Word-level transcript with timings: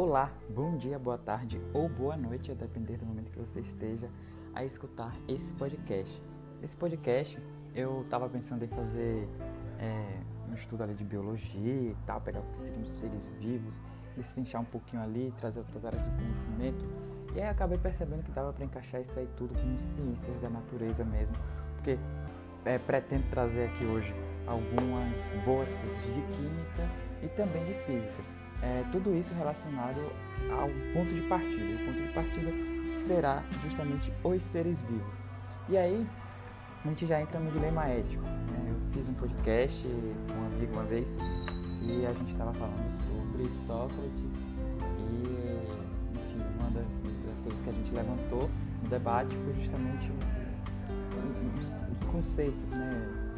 Olá, 0.00 0.30
bom 0.48 0.76
dia, 0.76 0.96
boa 0.96 1.18
tarde 1.18 1.60
ou 1.74 1.88
boa 1.88 2.16
noite, 2.16 2.52
a 2.52 2.54
depender 2.54 2.98
do 2.98 3.04
momento 3.04 3.32
que 3.32 3.38
você 3.40 3.58
esteja 3.58 4.08
a 4.54 4.64
escutar 4.64 5.12
esse 5.26 5.52
podcast. 5.54 6.22
Esse 6.62 6.76
podcast 6.76 7.36
eu 7.74 8.02
estava 8.02 8.28
pensando 8.28 8.64
em 8.64 8.68
fazer 8.68 9.28
é, 9.80 10.20
um 10.48 10.54
estudo 10.54 10.84
ali 10.84 10.94
de 10.94 11.02
biologia 11.02 11.90
e 11.90 11.96
tal, 12.06 12.20
pegar 12.20 12.38
o 12.38 12.44
que 12.44 12.58
seriam 12.58 12.82
os 12.82 12.90
seres 12.90 13.26
vivos, 13.40 13.82
destrinchar 14.14 14.62
um 14.62 14.66
pouquinho 14.66 15.02
ali, 15.02 15.34
trazer 15.36 15.58
outras 15.58 15.84
áreas 15.84 16.04
de 16.04 16.10
conhecimento. 16.12 16.86
E 17.34 17.40
aí 17.40 17.48
acabei 17.48 17.76
percebendo 17.76 18.22
que 18.22 18.30
dava 18.30 18.52
para 18.52 18.64
encaixar 18.64 19.00
isso 19.00 19.18
aí 19.18 19.28
tudo 19.36 19.52
com 19.52 19.78
ciências 19.78 20.38
da 20.38 20.48
natureza 20.48 21.04
mesmo, 21.04 21.36
porque 21.74 21.98
é, 22.64 22.78
pretendo 22.78 23.28
trazer 23.30 23.64
aqui 23.64 23.84
hoje 23.84 24.14
algumas 24.46 25.32
boas 25.44 25.74
coisas 25.74 26.02
de 26.04 26.22
química 26.36 26.88
e 27.20 27.26
também 27.30 27.64
de 27.64 27.74
física. 27.82 28.37
É, 28.62 28.84
tudo 28.90 29.14
isso 29.14 29.32
relacionado 29.34 30.00
ao 30.50 30.68
ponto 30.92 31.14
de 31.14 31.22
partida. 31.28 31.64
O 31.64 31.86
ponto 31.86 32.06
de 32.06 32.12
partida 32.12 32.50
será 33.06 33.42
justamente 33.62 34.12
os 34.22 34.42
seres 34.42 34.82
vivos. 34.82 35.14
E 35.68 35.76
aí 35.76 36.06
a 36.84 36.88
gente 36.88 37.06
já 37.06 37.20
entra 37.20 37.38
no 37.38 37.50
dilema 37.50 37.86
ético. 37.86 38.22
Né? 38.22 38.70
Eu 38.70 38.92
fiz 38.92 39.08
um 39.08 39.14
podcast 39.14 39.86
com 39.86 40.34
um 40.34 40.46
amigo 40.46 40.72
uma 40.72 40.84
vez 40.84 41.16
e 41.82 42.06
a 42.06 42.12
gente 42.12 42.32
estava 42.32 42.52
falando 42.54 42.90
sobre 42.90 43.48
Sócrates 43.66 44.38
e, 44.98 46.18
enfim, 46.18 46.42
uma 46.58 46.70
das, 46.70 47.00
das, 47.26 47.40
coisas 47.40 47.60
que 47.60 47.70
a 47.70 47.72
gente 47.72 47.94
levantou 47.94 48.50
no 48.82 48.88
debate 48.88 49.34
foi 49.36 49.54
justamente 49.54 50.10
os, 51.56 51.72
os 51.96 52.04
conceitos, 52.10 52.72
né? 52.72 53.28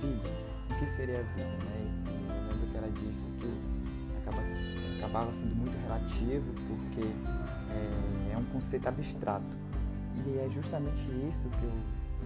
vida, 0.00 0.28
o 0.70 0.78
que 0.78 0.86
seria 0.90 1.22
vida, 1.22 1.44
né? 1.64 1.94
Eu 2.28 2.52
lembro 2.52 2.66
que 2.70 2.76
ela 2.76 2.90
disse 2.90 3.25
acabava 4.98 5.32
sendo 5.32 5.54
muito 5.54 5.76
relativo 5.82 6.52
porque 6.68 7.06
é, 7.70 8.32
é, 8.32 8.36
um 8.36 8.44
conceito 8.46 8.88
abstrato. 8.88 9.56
E 10.26 10.38
é 10.38 10.48
justamente 10.50 11.10
isso 11.28 11.48
que 11.48 11.64
eu, 11.64 11.72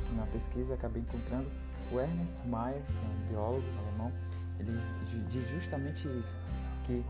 que 0.06 0.14
na 0.14 0.26
pesquisa 0.26 0.74
acabei 0.74 1.02
encontrando. 1.02 1.50
O 1.92 1.98
Ernest 1.98 2.36
Mayr, 2.46 2.80
que 2.82 2.92
é 2.92 3.08
um 3.08 3.28
biólogo 3.28 3.64
alemão, 3.78 4.12
ele 4.58 4.80
diz 5.28 5.48
justamente 5.48 6.06
isso, 6.06 6.36
que 6.84 7.04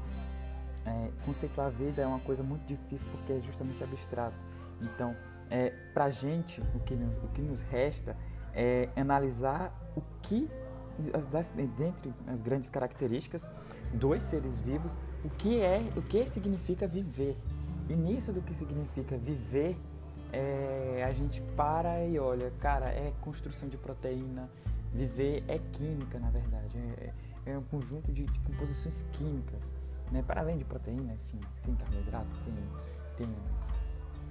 é, 0.86 1.11
conceituar 1.25 1.66
a 1.66 1.70
vida 1.70 2.03
é 2.03 2.06
uma 2.06 2.20
coisa 2.20 2.42
muito 2.42 2.66
difícil 2.66 3.06
porque 3.11 3.34
é 3.34 3.41
justamente 3.41 3.83
abstrato. 3.83 4.36
Então, 4.81 5.14
é, 5.50 5.70
para 5.92 6.05
a 6.05 6.11
gente, 6.11 6.61
o 6.75 6.81
que, 6.81 6.94
nos, 6.94 7.16
o 7.16 7.28
que 7.28 7.42
nos 7.42 7.62
resta 7.62 8.16
é 8.55 8.88
analisar 8.97 9.72
o 9.97 10.00
que, 10.22 10.48
dentre 11.77 12.13
as 12.27 12.43
grandes 12.43 12.69
características 12.69 13.49
dos 13.93 14.25
seres 14.25 14.59
vivos, 14.59 14.99
o 15.25 15.31
que 15.31 15.61
é, 15.61 15.81
o 15.97 16.03
que 16.03 16.27
significa 16.27 16.87
viver. 16.87 17.37
E 17.89 17.95
nisso 17.95 18.33
do 18.33 18.41
que 18.41 18.55
significa 18.55 19.17
viver, 19.17 19.77
é, 20.33 21.05
a 21.09 21.13
gente 21.13 21.41
para 21.57 22.05
e 22.07 22.19
olha, 22.19 22.53
cara, 22.61 22.87
é 22.87 23.13
construção 23.21 23.69
de 23.69 23.77
proteína, 23.77 24.49
viver 24.93 25.45
é 25.49 25.59
química, 25.73 26.19
na 26.19 26.31
verdade, 26.31 26.79
é, 26.79 27.13
é 27.47 27.59
um 27.59 27.63
conjunto 27.63 28.13
de, 28.13 28.25
de, 28.25 28.41
composições 28.41 29.05
químicas, 29.13 29.73
né? 30.13 30.23
Para 30.23 30.41
além 30.41 30.59
de 30.59 30.65
proteína, 30.65 31.15
enfim, 31.15 31.41
tem 31.65 31.75
carboidrato, 31.75 32.33
tem, 32.45 32.55
tem 33.27 33.37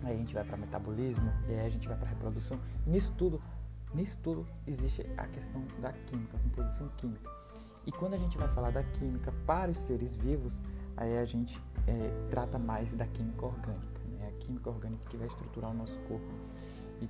aí 0.04 0.16
a 0.16 0.18
gente 0.18 0.34
vai 0.34 0.44
para 0.44 0.58
metabolismo, 0.58 1.32
e 1.48 1.54
aí 1.54 1.66
a 1.66 1.70
gente 1.70 1.88
vai 1.88 1.98
para 1.98 2.08
reprodução. 2.08 2.60
Nisso 2.86 3.14
tudo 3.18 3.42
Nisso 3.94 4.18
tudo 4.22 4.46
existe 4.68 5.06
a 5.18 5.26
questão 5.28 5.64
da 5.82 5.92
química, 5.92 6.38
a 6.38 6.40
composição 6.40 6.88
química. 6.98 7.30
E 7.86 7.92
quando 7.92 8.14
a 8.14 8.18
gente 8.18 8.38
vai 8.38 8.48
falar 8.50 8.72
da 8.72 8.84
química 8.84 9.34
para 9.46 9.72
os 9.72 9.80
seres 9.80 10.16
vivos, 10.16 10.62
aí 10.96 11.18
a 11.18 11.26
gente 11.26 11.62
é, 11.88 12.28
trata 12.30 12.60
mais 12.60 12.94
da 12.94 13.08
química 13.08 13.46
orgânica, 13.46 14.02
né? 14.12 14.28
a 14.28 14.44
química 14.44 14.70
orgânica 14.70 15.02
que 15.10 15.18
vai 15.18 15.28
estruturar 15.28 15.72
o 15.72 15.74
nosso 15.74 15.98
corpo 16.02 16.32
e 17.02 17.10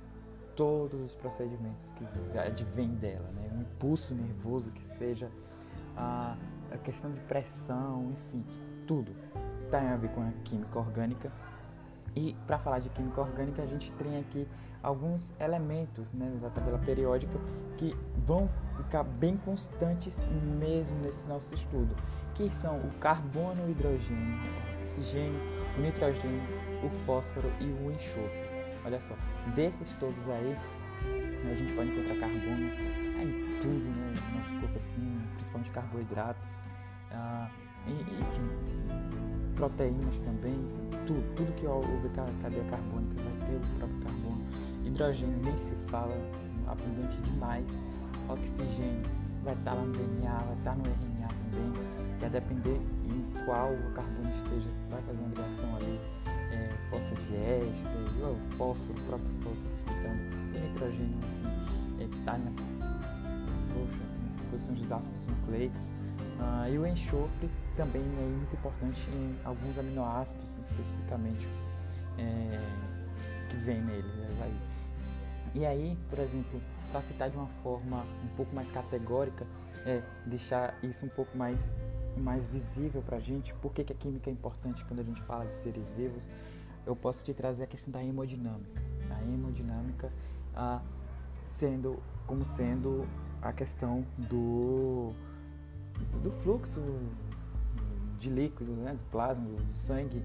todos 0.56 1.00
os 1.00 1.14
procedimentos 1.14 1.92
que 1.92 2.04
advêm 2.38 2.94
dela, 2.94 3.30
né? 3.32 3.50
um 3.54 3.60
impulso 3.60 4.14
nervoso 4.14 4.70
que 4.70 4.84
seja 4.84 5.30
a, 5.96 6.36
a 6.72 6.78
questão 6.78 7.12
de 7.12 7.20
pressão, 7.20 8.12
enfim, 8.12 8.44
tudo 8.86 9.12
tem 9.70 9.88
a 9.88 9.96
ver 9.96 10.10
com 10.10 10.20
a 10.20 10.32
química 10.44 10.78
orgânica. 10.78 11.32
E 12.14 12.34
para 12.46 12.58
falar 12.58 12.80
de 12.80 12.88
química 12.90 13.20
orgânica, 13.20 13.62
a 13.62 13.66
gente 13.66 13.92
tem 13.92 14.18
aqui 14.18 14.46
alguns 14.82 15.34
elementos 15.38 16.12
né, 16.14 16.38
da 16.40 16.48
tabela 16.50 16.78
periódica 16.78 17.38
que 17.76 17.94
vão 18.26 18.48
ficar 18.76 19.02
bem 19.02 19.36
constantes 19.36 20.20
mesmo 20.58 20.98
nesse 21.00 21.28
nosso 21.28 21.54
estudo, 21.54 21.94
que 22.34 22.50
são 22.54 22.78
o 22.78 22.90
carbono, 22.98 23.64
o 23.66 23.70
hidrogênio, 23.70 24.38
o 24.76 24.80
oxigênio, 24.80 25.40
o 25.76 25.80
nitrogênio, 25.80 26.42
o 26.84 26.90
fósforo 27.04 27.50
e 27.60 27.64
o 27.64 27.90
enxofre. 27.90 28.50
Olha 28.84 29.00
só, 29.00 29.14
desses 29.54 29.94
todos 29.96 30.28
aí, 30.28 30.56
a 31.50 31.54
gente 31.54 31.72
pode 31.74 31.90
encontrar 31.90 32.16
carbono 32.16 32.66
em 33.20 33.60
tudo, 33.60 33.90
né, 33.90 34.14
no 34.30 34.36
nosso 34.36 34.60
corpo, 34.60 34.78
assim, 34.78 35.22
principalmente 35.34 35.70
carboidratos, 35.70 36.62
ah, 37.10 37.50
enfim, 37.86 38.48
proteínas 39.56 40.20
também, 40.20 40.56
tudo, 41.06 41.34
tudo 41.34 41.52
que 41.56 41.66
houve 41.66 42.08
cadeia 42.10 42.64
carbônica 42.64 43.22
vai 43.22 43.48
ter 43.48 43.56
o 43.56 43.78
próprio 43.78 44.00
carbono 44.00 44.19
Hidrogênio 44.90 45.38
nem 45.44 45.56
se 45.56 45.74
fala, 45.88 46.14
abundante 46.66 47.16
demais. 47.22 47.64
Oxigênio 48.28 49.02
vai 49.44 49.54
estar 49.54 49.74
lá 49.74 49.82
no 49.82 49.92
DNA, 49.92 50.32
vai 50.32 50.56
estar 50.58 50.76
no 50.76 50.82
RNA 50.82 51.28
também. 51.28 51.72
Vai 52.18 52.30
depender 52.30 52.80
em 53.06 53.44
qual 53.44 53.70
carbono 53.94 54.30
esteja, 54.30 54.68
vai 54.90 55.00
fazer 55.02 55.18
uma 55.18 55.34
reação 55.36 55.76
ali. 55.76 56.00
É, 56.52 56.76
éster, 56.92 58.28
o 58.28 58.56
fósforo, 58.56 58.98
o 58.98 59.04
próprio 59.04 59.30
fósforo 59.42 59.78
citando, 59.78 60.20
o 60.56 60.60
nitrogênio, 60.60 61.18
enfim, 62.00 62.18
está 62.18 62.34
é, 62.34 62.38
na, 62.38 62.50
poxa, 63.72 64.02
nas 64.24 64.36
composições 64.36 64.78
dos 64.80 64.92
ácidos 64.92 65.26
nucleicos. 65.28 65.94
Ah, 66.40 66.68
e 66.68 66.78
o 66.78 66.86
enxofre 66.86 67.48
também 67.76 68.02
é 68.02 68.36
muito 68.36 68.56
importante 68.56 69.08
em 69.10 69.36
alguns 69.44 69.78
aminoácidos 69.78 70.58
especificamente 70.58 71.46
é, 72.18 72.58
que 73.50 73.56
vem 73.58 73.80
neles. 73.82 74.04
Né? 74.04 74.30
E 75.54 75.66
aí, 75.66 75.98
por 76.08 76.18
exemplo, 76.18 76.60
para 76.90 77.00
citar 77.00 77.30
de 77.30 77.36
uma 77.36 77.48
forma 77.62 78.04
um 78.24 78.36
pouco 78.36 78.54
mais 78.54 78.70
categórica, 78.70 79.46
é 79.84 80.02
deixar 80.26 80.74
isso 80.82 81.04
um 81.04 81.08
pouco 81.08 81.36
mais, 81.36 81.72
mais 82.16 82.46
visível 82.46 83.02
para 83.02 83.16
a 83.16 83.20
gente, 83.20 83.54
por 83.54 83.72
que 83.72 83.80
a 83.80 83.94
química 83.94 84.30
é 84.30 84.32
importante 84.32 84.84
quando 84.84 85.00
a 85.00 85.04
gente 85.04 85.20
fala 85.22 85.46
de 85.46 85.54
seres 85.56 85.88
vivos, 85.90 86.28
eu 86.86 86.94
posso 86.94 87.24
te 87.24 87.34
trazer 87.34 87.64
a 87.64 87.66
questão 87.66 87.90
da 87.90 88.02
hemodinâmica. 88.02 88.82
A 89.10 89.22
hemodinâmica 89.22 90.12
ah, 90.54 90.80
sendo, 91.44 92.00
como 92.26 92.44
sendo 92.44 93.06
a 93.42 93.52
questão 93.52 94.04
do, 94.16 95.12
do 96.22 96.30
fluxo 96.42 96.80
de 98.18 98.30
líquido, 98.30 98.72
né, 98.72 98.92
do 98.92 99.10
plasma, 99.10 99.44
do 99.46 99.76
sangue 99.76 100.22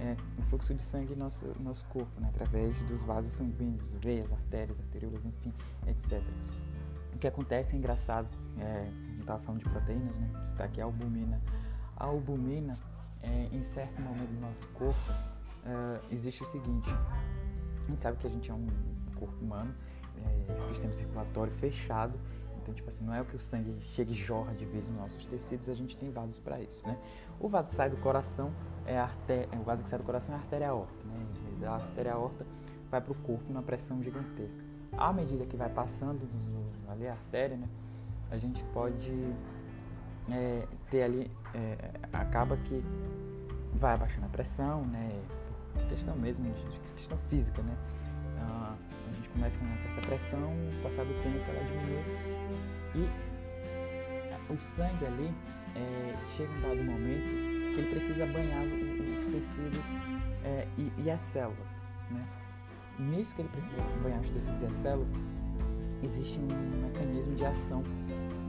é, 0.00 0.16
o 0.38 0.42
fluxo 0.42 0.74
de 0.74 0.82
sangue 0.82 1.14
no 1.14 1.24
nosso, 1.24 1.46
nosso 1.60 1.84
corpo, 1.86 2.20
né, 2.20 2.28
através 2.34 2.78
dos 2.82 3.02
vasos 3.02 3.32
sanguíneos, 3.32 3.90
veias, 4.02 4.30
artérias, 4.32 4.78
arteriolas, 4.78 5.24
enfim, 5.24 5.52
etc. 5.86 6.22
O 7.14 7.18
que 7.18 7.26
acontece 7.26 7.74
é 7.74 7.78
engraçado, 7.78 8.28
é, 8.60 8.90
não 9.12 9.20
estava 9.20 9.42
falando 9.42 9.62
de 9.62 9.70
proteínas, 9.70 10.14
né, 10.16 10.42
está 10.44 10.64
aqui 10.64 10.80
a 10.80 10.84
albumina. 10.84 11.40
A 11.96 12.04
albumina, 12.04 12.74
é, 13.22 13.48
em 13.52 13.62
certo 13.62 14.00
momento 14.02 14.28
do 14.28 14.40
nosso 14.40 14.60
corpo, 14.74 15.12
é, 15.64 16.00
existe 16.12 16.42
o 16.42 16.46
seguinte, 16.46 16.90
a 16.90 17.90
gente 17.90 18.02
sabe 18.02 18.18
que 18.18 18.26
a 18.26 18.30
gente 18.30 18.50
é 18.50 18.54
um 18.54 18.66
corpo 19.14 19.42
humano, 19.42 19.74
é, 20.48 20.58
sistema 20.60 20.92
circulatório 20.92 21.52
fechado, 21.54 22.18
então, 22.66 22.74
tipo 22.74 22.88
assim, 22.88 23.04
não 23.04 23.14
é 23.14 23.22
o 23.22 23.24
que 23.24 23.36
o 23.36 23.40
sangue 23.40 23.76
chega 23.80 24.10
e 24.10 24.14
jorra 24.14 24.52
de 24.52 24.64
vez 24.64 24.88
nos 24.88 24.98
nossos 24.98 25.24
tecidos, 25.26 25.68
a 25.68 25.74
gente 25.74 25.96
tem 25.96 26.10
vasos 26.10 26.40
para 26.40 26.60
isso, 26.60 26.84
né? 26.84 26.98
O 27.38 27.46
vaso 27.48 27.72
sai 27.72 27.88
do 27.88 27.96
coração, 27.98 28.52
é 28.84 28.98
a 28.98 29.04
artéria, 29.04 29.48
o 29.56 29.62
vaso 29.62 29.84
que 29.84 29.88
sai 29.88 30.00
do 30.00 30.04
coração 30.04 30.34
é 30.34 30.38
a 30.38 30.40
artéria 30.40 30.70
aorta, 30.70 31.04
né? 31.04 31.26
E 31.52 31.60
da 31.60 31.74
artéria 31.74 32.14
aorta 32.14 32.44
vai 32.90 33.00
para 33.00 33.12
o 33.12 33.14
corpo 33.14 33.44
numa 33.48 33.62
pressão 33.62 34.02
gigantesca. 34.02 34.60
À 34.96 35.12
medida 35.12 35.46
que 35.46 35.56
vai 35.56 35.70
passando 35.70 36.20
ali 36.88 37.06
a 37.06 37.12
artéria, 37.12 37.56
né? 37.56 37.68
A 38.32 38.36
gente 38.36 38.64
pode 38.74 39.12
é, 40.28 40.66
ter 40.90 41.04
ali, 41.04 41.30
é, 41.54 41.76
acaba 42.12 42.56
que 42.56 42.82
vai 43.74 43.94
abaixando 43.94 44.26
a 44.26 44.28
pressão, 44.28 44.84
né? 44.86 45.22
Por 45.72 45.86
questão 45.86 46.16
mesmo, 46.16 46.52
questão 46.96 47.16
física, 47.30 47.62
né? 47.62 47.76
Ah, 48.40 48.74
a 49.08 49.14
gente 49.14 49.28
começa 49.28 49.56
com 49.56 49.64
uma 49.66 49.76
certa 49.76 50.00
pressão, 50.00 50.52
passar 50.82 51.04
do 51.04 51.14
tempo 51.22 51.48
ela 51.48 51.62
diminui 51.62 52.35
e 52.96 54.52
o 54.52 54.58
sangue 54.58 55.04
ali 55.04 55.34
é, 55.74 56.14
chega 56.36 56.50
um 56.52 56.60
dado 56.62 56.82
momento 56.82 57.28
que 57.74 57.80
ele 57.80 57.90
precisa 57.90 58.26
banhar 58.26 58.64
os 58.64 59.26
tecidos 59.26 59.84
é, 60.44 60.66
e, 60.78 60.92
e, 60.98 61.10
as 61.10 61.20
células. 61.20 61.80
Né? 62.10 62.24
Nisso 62.98 63.34
que 63.34 63.42
ele 63.42 63.48
precisa 63.50 63.76
banhar 64.02 64.20
os 64.20 64.30
tecidos 64.30 64.62
e 64.62 64.66
as 64.66 64.74
células, 64.74 65.12
existe 66.02 66.38
um 66.38 66.82
mecanismo 66.86 67.34
de 67.34 67.44
ação 67.44 67.82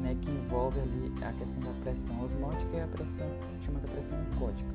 né, 0.02 0.16
que 0.22 0.30
envolve 0.30 0.80
ali 0.80 1.12
a 1.24 1.34
questão 1.34 1.60
da 1.60 1.74
pressão 1.82 2.22
osmótica 2.24 2.78
e 2.78 2.82
a 2.82 2.88
pressão 2.88 3.28
chamada 3.60 3.88
pressão 3.88 4.18
oncótica. 4.32 4.70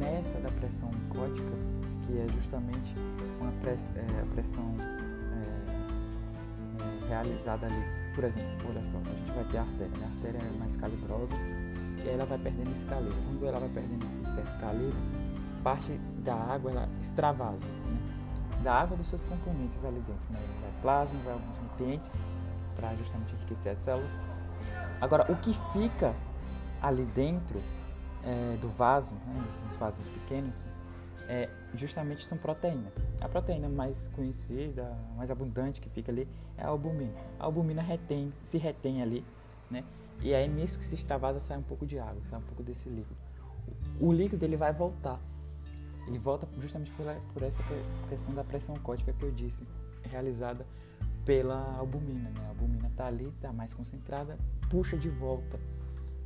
nessa 0.00 0.38
da 0.40 0.50
pressão 0.50 0.90
oncótica, 0.90 1.52
que 2.06 2.18
é 2.18 2.26
justamente 2.34 2.94
uma 3.40 3.52
press, 3.60 3.90
é, 3.94 4.20
a 4.20 4.26
pressão 4.34 4.74
é, 4.80 5.64
é, 6.82 7.08
realizada 7.08 7.66
ali. 7.66 8.01
Por 8.14 8.24
exemplo, 8.24 8.68
olha 8.68 8.84
só, 8.84 8.98
a 8.98 9.14
gente 9.14 9.32
vai 9.32 9.44
ter 9.44 9.58
a 9.58 9.62
artéria, 9.62 9.98
né? 9.98 10.04
a 10.04 10.16
artéria 10.16 10.38
é 10.38 10.58
mais 10.58 10.76
calibrosa 10.76 11.34
e 11.34 12.08
ela 12.08 12.26
vai 12.26 12.38
perdendo 12.38 12.72
esse 12.72 12.84
calibre. 12.84 13.16
Quando 13.26 13.46
ela 13.46 13.60
vai 13.60 13.68
perdendo 13.70 14.06
esse 14.06 14.34
certo 14.34 14.60
calibre, 14.60 14.98
parte 15.62 15.92
da 16.24 16.34
água 16.34 16.70
ela 16.70 16.88
extravasa, 17.00 17.64
né? 17.64 18.12
da 18.62 18.74
água 18.74 18.96
dos 18.96 19.08
seus 19.08 19.24
componentes 19.24 19.84
ali 19.84 20.00
dentro. 20.00 20.30
Né? 20.30 20.40
Vai 20.60 20.82
plasma, 20.82 21.18
vai 21.24 21.32
alguns 21.32 21.58
nutrientes 21.58 22.20
para 22.76 22.94
justamente 22.96 23.34
enriquecer 23.34 23.72
as 23.72 23.78
células. 23.78 24.10
Agora, 25.00 25.30
o 25.32 25.36
que 25.36 25.52
fica 25.72 26.14
ali 26.80 27.04
dentro 27.06 27.60
é, 28.24 28.56
do 28.60 28.68
vaso, 28.68 29.14
né, 29.14 29.44
os 29.68 29.76
vasos 29.76 30.08
pequenos, 30.08 30.64
é, 31.28 31.48
justamente 31.74 32.24
são 32.26 32.36
proteínas. 32.38 32.92
A 33.20 33.28
proteína 33.28 33.68
mais 33.68 34.08
conhecida, 34.08 34.96
mais 35.16 35.30
abundante 35.30 35.80
que 35.80 35.88
fica 35.88 36.10
ali 36.10 36.28
é 36.56 36.62
a 36.62 36.68
albumina. 36.68 37.14
A 37.38 37.44
albumina 37.44 37.82
retém, 37.82 38.32
se 38.42 38.58
retém 38.58 39.02
ali, 39.02 39.24
né? 39.70 39.84
E 40.20 40.34
aí 40.34 40.48
nisso 40.48 40.78
que 40.78 40.84
se 40.84 40.94
extravasa 40.94 41.40
sai 41.40 41.58
um 41.58 41.62
pouco 41.62 41.86
de 41.86 41.98
água, 41.98 42.22
sai 42.24 42.38
um 42.38 42.42
pouco 42.42 42.62
desse 42.62 42.88
líquido. 42.88 43.16
O 44.00 44.12
líquido 44.12 44.44
ele 44.44 44.56
vai 44.56 44.72
voltar. 44.72 45.20
Ele 46.06 46.18
volta 46.18 46.48
justamente 46.60 46.90
por, 46.92 47.06
por 47.32 47.42
essa 47.42 47.62
questão 48.08 48.34
da 48.34 48.42
pressão 48.42 48.74
cótica 48.76 49.12
que 49.12 49.22
eu 49.22 49.30
disse, 49.30 49.66
realizada 50.02 50.66
pela 51.24 51.76
albumina. 51.76 52.30
Né? 52.30 52.40
A 52.46 52.48
albumina 52.48 52.88
está 52.88 53.06
ali, 53.06 53.28
está 53.28 53.52
mais 53.52 53.72
concentrada, 53.72 54.36
puxa 54.68 54.96
de 54.96 55.08
volta 55.08 55.58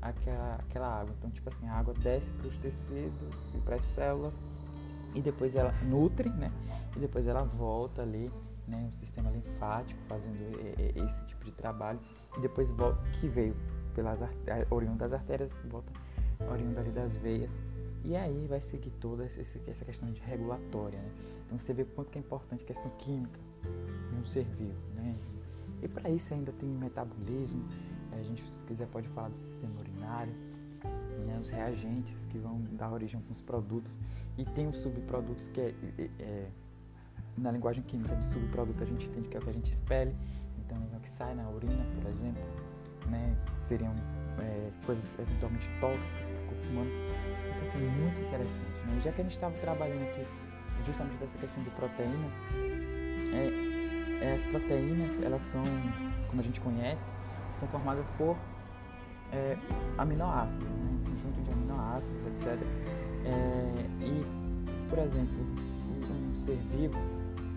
aquela, 0.01 0.57
aquela 0.57 0.89
água. 0.89 1.15
Então, 1.19 1.31
tipo 1.31 1.49
assim, 1.49 1.67
a 1.69 1.75
água 1.75 1.95
desce 1.95 2.31
para 2.33 2.47
os 2.47 2.57
tecidos 2.57 3.53
e 3.55 3.59
para 3.59 3.77
as 3.77 3.85
células 3.85 4.41
e 5.15 5.21
depois 5.21 5.57
ela 5.57 5.73
nutre, 5.85 6.29
né? 6.31 6.53
E 6.97 6.99
depois 6.99 7.27
ela 7.27 7.43
volta 7.43 8.03
ali, 8.03 8.31
né? 8.67 8.89
O 8.91 8.95
sistema 8.95 9.31
linfático 9.31 10.01
fazendo 10.09 10.37
esse 11.05 11.25
tipo 11.27 11.45
de 11.45 11.53
trabalho 11.53 12.01
e 12.37 12.41
depois 12.41 12.71
volta, 12.71 13.01
que 13.13 13.29
veio 13.29 13.57
pelas 13.95 14.21
oriundo 14.71 14.99
das 14.99 15.13
artérias, 15.13 15.59
volta 15.71 15.93
oriundo 16.51 16.79
ali 16.79 16.91
das 16.91 17.17
veias. 17.17 17.59
E 18.05 18.15
aí 18.15 18.47
vai 18.47 18.61
seguir 18.61 18.91
toda 19.01 19.25
essa 19.25 19.85
questão 19.85 20.13
de 20.13 20.21
regulatória, 20.21 20.99
né? 20.99 21.11
Então 21.47 21.59
você 21.59 21.73
vê 21.73 21.83
o 21.83 21.87
quanto 21.87 22.11
que 22.11 22.19
é 22.19 22.21
importante 22.21 22.63
a 22.63 22.67
questão 22.67 22.91
química 22.99 23.41
em 24.13 24.21
um 24.21 24.25
ser 24.25 24.45
vivo, 24.45 24.79
né? 24.95 25.15
E 25.83 25.89
para 25.89 26.09
isso 26.11 26.33
ainda 26.33 26.53
tem 26.53 26.69
metabolismo, 26.69 27.65
a 28.13 28.23
gente, 28.23 28.49
se 28.49 28.65
quiser, 28.65 28.87
pode 28.89 29.09
falar 29.09 29.29
do 29.29 29.37
sistema 29.37 29.73
urinário, 29.81 30.33
né, 31.19 31.39
os 31.41 31.51
reagentes 31.51 32.27
que 32.31 32.39
vão 32.39 32.61
dar 32.73 32.93
origem 32.93 33.17
a 33.19 33.23
alguns 33.23 33.41
produtos. 33.41 34.01
E 34.37 34.45
tem 34.45 34.67
os 34.69 34.79
subprodutos 34.81 35.49
que 35.49 35.61
é, 35.61 35.75
é, 35.99 36.11
é, 36.19 36.49
na 37.37 37.51
linguagem 37.51 37.83
química 37.83 38.15
de 38.17 38.27
subproduto 38.27 38.83
a 38.83 38.87
gente 38.87 39.09
entende 39.09 39.29
que 39.29 39.37
é 39.37 39.41
o 39.41 39.43
que 39.43 39.51
a 39.51 39.53
gente 39.53 39.73
expele, 39.73 40.15
então 40.65 40.77
é 40.93 40.97
o 40.97 41.01
que 41.01 41.09
sai 41.09 41.35
na 41.35 41.49
urina, 41.49 41.85
por 41.95 42.11
exemplo, 42.11 42.43
né, 43.09 43.37
seriam 43.55 43.95
é, 44.41 44.71
coisas 44.85 45.19
eventualmente 45.19 45.69
tóxicas 45.81 46.29
para 46.29 46.43
o 46.43 46.47
corpo 46.47 46.67
humano. 46.69 46.91
Então 47.55 47.67
isso 47.67 47.77
é 47.77 47.81
muito 47.81 48.21
interessante. 48.21 48.87
Né? 48.87 49.01
Já 49.03 49.13
que 49.13 49.21
a 49.21 49.25
gente 49.25 49.35
estava 49.35 49.57
trabalhando 49.59 50.03
aqui 50.03 50.27
justamente 50.85 51.19
dessa 51.19 51.39
questão 51.39 51.63
de 51.63 51.71
proteínas, 51.71 52.35
é, 53.33 54.25
é, 54.25 54.35
as 54.35 54.45
proteínas 54.45 55.21
elas 55.23 55.43
são, 55.43 55.65
como 56.29 56.41
a 56.41 56.45
gente 56.45 56.61
conhece, 56.61 57.11
são 57.57 57.69
formadas 57.69 58.11
por 58.11 58.37
é, 59.33 59.57
aminoácidos, 59.99 60.69
né? 60.69 60.91
um 60.93 61.11
conjunto 61.11 61.43
de 61.43 61.51
aminoácidos, 61.53 62.23
etc. 62.27 62.61
É, 63.25 64.05
e, 64.05 64.25
por 64.89 64.99
exemplo, 64.99 65.37
um 66.11 66.35
ser 66.35 66.59
vivo, 66.71 66.99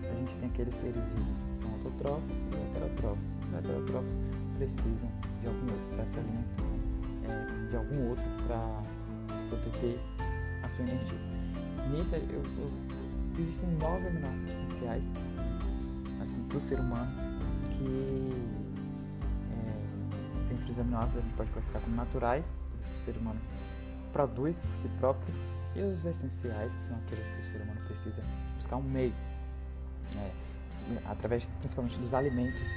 a 0.02 0.14
gente 0.16 0.36
tem 0.36 0.48
aqueles 0.48 0.74
seres 0.74 1.04
vivos, 1.10 1.50
são 1.54 1.70
autotrófos 1.72 2.38
e 2.38 2.76
heterotrófos. 2.76 3.38
Os 3.46 3.54
heterotrófos 3.54 4.18
precisam 4.56 5.08
de 5.40 5.46
algum 5.46 5.70
outro 5.70 5.96
para 5.96 6.06
se 6.06 6.18
alimentar, 6.18 6.64
é, 7.28 7.44
precisam 7.46 7.70
de 7.70 7.76
algum 7.76 8.08
outro 8.08 8.24
para 8.46 8.82
poder 9.48 9.80
ter 9.80 10.00
a 10.64 10.68
sua 10.68 10.84
energia. 10.84 11.18
Nisso, 11.90 12.14
eu, 12.16 12.42
eu, 12.58 12.70
existem 13.38 13.68
nove 13.78 14.06
aminoácidos 14.06 14.50
essenciais 14.50 15.04
assim, 16.20 16.42
para 16.48 16.58
o 16.58 16.60
ser 16.60 16.78
humano 16.78 17.10
que 17.72 18.59
os 20.70 20.78
aminoácidos 20.78 21.18
a 21.18 21.26
gente 21.26 21.36
pode 21.36 21.50
classificar 21.50 21.82
como 21.82 21.96
naturais, 21.96 22.54
que 22.84 23.00
o 23.00 23.04
ser 23.04 23.16
humano 23.16 23.40
produz 24.12 24.58
por 24.58 24.74
si 24.74 24.88
próprio, 24.98 25.34
e 25.74 25.82
os 25.82 26.04
essenciais, 26.04 26.74
que 26.74 26.82
são 26.82 26.96
aqueles 26.96 27.28
que 27.28 27.40
o 27.40 27.44
ser 27.44 27.62
humano 27.62 27.80
precisa 27.80 28.22
buscar 28.56 28.76
um 28.76 28.82
meio, 28.82 29.14
né, 30.14 30.32
através 31.06 31.46
principalmente 31.58 31.98
dos 31.98 32.14
alimentos, 32.14 32.68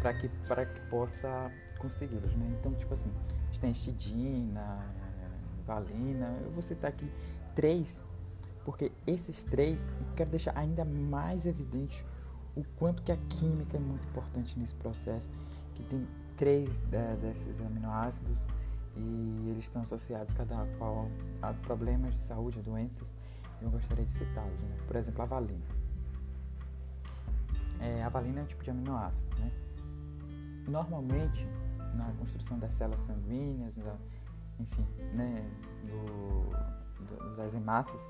para 0.00 0.14
que, 0.14 0.28
que 0.28 0.80
possa 0.88 1.50
consegui-los. 1.78 2.34
Né? 2.34 2.56
Então, 2.58 2.72
tipo 2.74 2.92
assim, 2.94 3.10
a 3.10 3.46
gente 3.46 3.60
tem 3.60 3.70
histidina, 3.70 4.86
valina, 5.66 6.38
eu 6.42 6.50
vou 6.50 6.62
citar 6.62 6.90
aqui 6.90 7.10
três, 7.54 8.02
porque 8.64 8.90
esses 9.06 9.42
três 9.42 9.88
eu 9.88 10.14
quero 10.16 10.30
deixar 10.30 10.56
ainda 10.56 10.84
mais 10.84 11.46
evidente 11.46 12.04
o 12.56 12.64
quanto 12.76 13.02
que 13.02 13.12
a 13.12 13.16
química 13.28 13.76
é 13.76 13.80
muito 13.80 14.06
importante 14.08 14.58
nesse 14.58 14.74
processo, 14.74 15.28
que 15.74 15.82
tem 15.84 16.06
três 16.38 16.82
né, 16.84 17.18
desses 17.20 17.60
aminoácidos 17.60 18.46
e 18.96 19.50
eles 19.50 19.64
estão 19.64 19.82
associados 19.82 20.32
cada 20.32 20.66
qual 20.78 21.06
a 21.42 21.52
problemas 21.52 22.14
de 22.14 22.20
saúde, 22.20 22.58
a 22.58 22.62
doenças. 22.62 23.06
Eu 23.60 23.70
gostaria 23.70 24.04
de 24.04 24.12
citá-los. 24.12 24.58
Né? 24.60 24.76
Por 24.86 24.96
exemplo, 24.96 25.22
a 25.22 25.26
valina. 25.26 25.66
É, 27.80 28.02
a 28.02 28.08
valina 28.08 28.40
é 28.40 28.42
um 28.44 28.46
tipo 28.46 28.62
de 28.62 28.70
aminoácido. 28.70 29.26
Né? 29.38 29.52
Normalmente, 30.68 31.46
na 31.94 32.12
construção 32.18 32.58
das 32.58 32.72
células 32.72 33.02
sanguíneas, 33.02 33.76
da, 33.76 33.96
enfim, 34.60 34.86
né, 35.14 35.44
do, 35.84 37.04
do, 37.04 37.36
das 37.36 37.54
hemácias, 37.54 38.00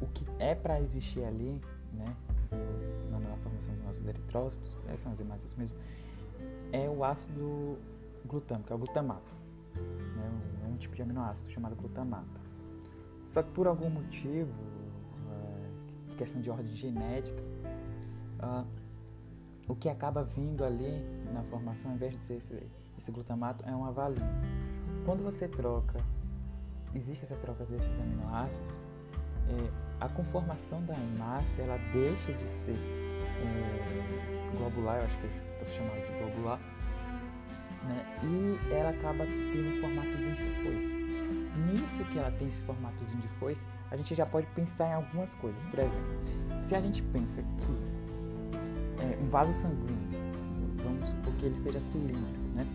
o 0.00 0.06
que 0.08 0.26
é 0.38 0.54
para 0.54 0.80
existir 0.80 1.24
ali, 1.24 1.60
né, 1.92 2.16
na, 3.10 3.36
formação 3.38 3.74
dos 3.74 3.84
nossos 3.84 4.06
eritrócitos, 4.06 4.76
essas 4.86 5.00
são 5.00 5.12
as 5.12 5.20
hemácias 5.20 5.54
mesmo, 5.54 5.76
é 6.72 6.88
o 6.88 7.04
ácido 7.04 7.78
glutâmico, 8.24 8.72
é 8.72 8.76
o 8.76 8.78
glutamato. 8.78 9.32
É 10.64 10.66
um 10.66 10.76
tipo 10.76 10.94
de 10.94 11.02
aminoácido 11.02 11.50
chamado 11.50 11.76
glutamato. 11.76 12.40
Só 13.26 13.42
que 13.42 13.50
por 13.50 13.66
algum 13.66 13.90
motivo, 13.90 14.52
é, 15.30 16.14
questão 16.16 16.40
de 16.40 16.50
ordem 16.50 16.74
genética, 16.74 17.42
uh, 18.40 18.66
o 19.68 19.74
que 19.74 19.88
acaba 19.88 20.22
vindo 20.22 20.64
ali 20.64 21.02
na 21.32 21.42
formação, 21.44 21.90
ao 21.90 21.96
invés 21.96 22.12
de 22.12 22.20
ser 22.20 22.34
esse, 22.34 22.62
esse 22.98 23.10
glutamato, 23.10 23.64
é 23.68 23.74
uma 23.74 23.90
valina. 23.90 24.30
Quando 25.04 25.22
você 25.22 25.48
troca, 25.48 25.98
existe 26.94 27.24
essa 27.24 27.36
troca 27.36 27.64
desses 27.64 27.90
aminoácidos, 28.00 28.68
é, 29.48 29.70
a 30.00 30.08
conformação 30.08 30.84
da 30.84 30.94
hemácia 30.94 31.62
ela 31.62 31.78
deixa 31.92 32.32
de 32.32 32.48
ser 32.48 32.76
é, 32.76 34.56
globular, 34.56 34.98
eu 34.98 35.04
acho 35.04 35.18
que 35.18 35.26
posso 35.66 35.74
chamar 35.74 35.96
de 35.96 36.12
globular, 36.18 36.60
né? 37.84 38.06
e 38.22 38.72
ela 38.72 38.90
acaba 38.90 39.24
tendo 39.26 39.76
um 39.76 39.80
formatozinho 39.80 40.36
de 40.36 40.62
foice. 40.62 41.06
Nisso 41.66 42.04
que 42.04 42.18
ela 42.18 42.30
tem 42.30 42.48
esse 42.48 42.62
formatozinho 42.62 43.20
de 43.20 43.28
foice, 43.28 43.66
a 43.90 43.96
gente 43.96 44.14
já 44.14 44.24
pode 44.24 44.46
pensar 44.48 44.88
em 44.88 44.94
algumas 44.94 45.34
coisas. 45.34 45.64
Por 45.64 45.78
exemplo, 45.80 46.60
se 46.60 46.74
a 46.74 46.80
gente 46.80 47.02
pensa 47.02 47.42
que 47.42 49.02
é, 49.02 49.18
um 49.20 49.28
vaso 49.28 49.52
sanguíneo, 49.52 49.96
vamos 50.82 51.08
supor 51.08 51.32
que 51.34 51.46
ele 51.46 51.58
seja 51.58 51.80
cilíndrico, 51.80 52.48
né? 52.54 52.66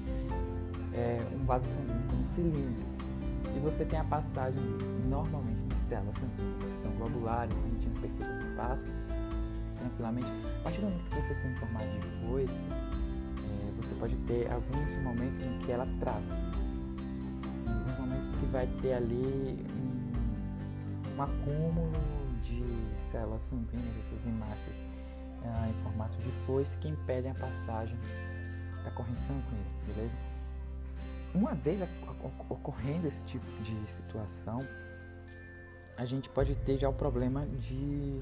É, 0.93 1.25
um 1.35 1.45
vaso 1.45 1.67
sanguíneo 1.67 2.03
como 2.09 2.25
cilindro, 2.25 2.83
e 3.55 3.59
você 3.59 3.85
tem 3.85 3.99
a 3.99 4.03
passagem 4.03 4.61
normalmente 5.07 5.61
de 5.61 5.75
células 5.75 6.15
sanguíneas 6.15 6.63
que 6.63 6.75
são 6.75 6.91
globulares, 6.91 7.55
bonitinhas, 7.57 7.97
perfeitas 7.97 8.43
e 8.43 8.55
passam 8.55 9.20
tranquilamente. 9.81 10.27
A 10.59 10.63
partir 10.63 10.81
do 10.81 10.87
momento 10.87 11.09
que 11.09 11.15
você 11.15 11.33
tem 11.33 11.51
um 11.51 11.57
formato 11.57 11.85
de 11.85 12.27
foice, 12.27 12.65
é, 12.69 13.71
você 13.81 13.95
pode 13.95 14.15
ter 14.19 14.51
alguns 14.51 14.95
momentos 15.03 15.41
em 15.43 15.59
que 15.59 15.71
ela 15.71 15.87
trava. 15.99 16.33
Alguns 17.67 17.99
momentos 17.99 18.35
que 18.35 18.45
vai 18.47 18.67
ter 18.81 18.93
ali 18.93 19.65
um, 19.75 21.17
um 21.17 21.21
acúmulo 21.21 21.91
de 22.43 22.63
células 23.11 23.43
sanguíneas, 23.43 23.97
essas 24.05 24.25
hemácias 24.25 24.75
é, 25.43 25.69
em 25.69 25.83
formato 25.83 26.17
de 26.17 26.31
foice 26.45 26.77
que 26.77 26.87
impedem 26.87 27.31
a 27.31 27.35
passagem 27.35 27.97
da 28.83 28.91
corrente 28.91 29.21
sanguínea, 29.21 29.65
beleza? 29.87 30.15
Uma 31.33 31.53
vez 31.53 31.79
ocorrendo 32.49 33.07
esse 33.07 33.23
tipo 33.23 33.45
de 33.63 33.89
situação, 33.89 34.65
a 35.97 36.03
gente 36.03 36.27
pode 36.29 36.55
ter 36.55 36.77
já 36.77 36.89
o 36.89 36.93
problema 36.93 37.45
de, 37.45 38.21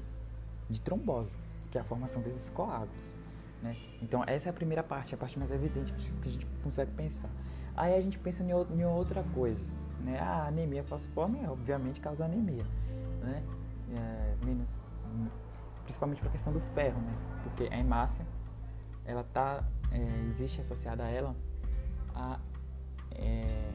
de 0.68 0.80
trombose 0.80 1.34
que 1.70 1.78
é 1.78 1.80
a 1.80 1.84
formação 1.84 2.20
desses 2.22 2.50
coágulos. 2.50 3.16
Né? 3.62 3.76
Então, 4.02 4.24
essa 4.26 4.48
é 4.48 4.50
a 4.50 4.52
primeira 4.52 4.82
parte, 4.82 5.14
a 5.14 5.18
parte 5.18 5.38
mais 5.38 5.50
evidente 5.50 5.92
que 5.92 6.28
a 6.28 6.32
gente 6.32 6.46
consegue 6.62 6.90
pensar. 6.92 7.30
Aí 7.76 7.94
a 7.94 8.00
gente 8.00 8.18
pensa 8.18 8.42
em 8.42 8.84
outra 8.84 9.22
coisa, 9.34 9.70
Né? 10.00 10.18
A 10.18 10.46
anemia 10.46 10.82
falciforme, 10.82 11.46
obviamente, 11.46 12.00
causa 12.00 12.24
anemia. 12.24 12.64
Né? 13.22 13.42
É, 13.94 14.44
menos, 14.44 14.84
principalmente 15.84 16.20
para 16.20 16.28
a 16.28 16.32
questão 16.32 16.52
do 16.52 16.60
ferro, 16.74 17.00
né? 17.00 17.14
porque 17.42 17.72
a 17.72 17.78
hemácia 17.78 18.24
ela 19.04 19.24
tá, 19.24 19.64
é, 19.90 20.26
existe 20.26 20.60
associada 20.60 21.04
a 21.04 21.08
ela 21.08 21.34
a 22.14 22.38
é, 23.12 23.70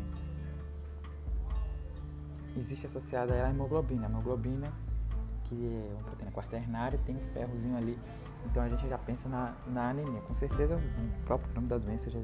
existe 2.56 2.86
associada 2.86 3.34
a 3.34 3.38
ela 3.38 3.48
a 3.48 3.52
hemoglobina. 3.52 4.08
A 4.08 4.10
hemoglobina, 4.10 4.72
que 5.46 5.56
é 5.56 5.94
uma 5.94 6.04
proteína 6.04 6.32
quaternária, 6.32 7.00
tem 7.06 7.16
um 7.16 7.22
ferrozinho 7.34 7.78
ali. 7.78 7.98
Então 8.46 8.64
a 8.64 8.70
gente 8.70 8.88
já 8.88 8.98
pensa 8.98 9.28
na, 9.28 9.56
na 9.68 9.90
anemia. 9.90 10.22
Com 10.22 10.34
certeza 10.34 10.76
o 10.76 11.26
próprio 11.26 11.54
nome 11.54 11.68
da 11.68 11.78
doença 11.78 12.10
já, 12.10 12.20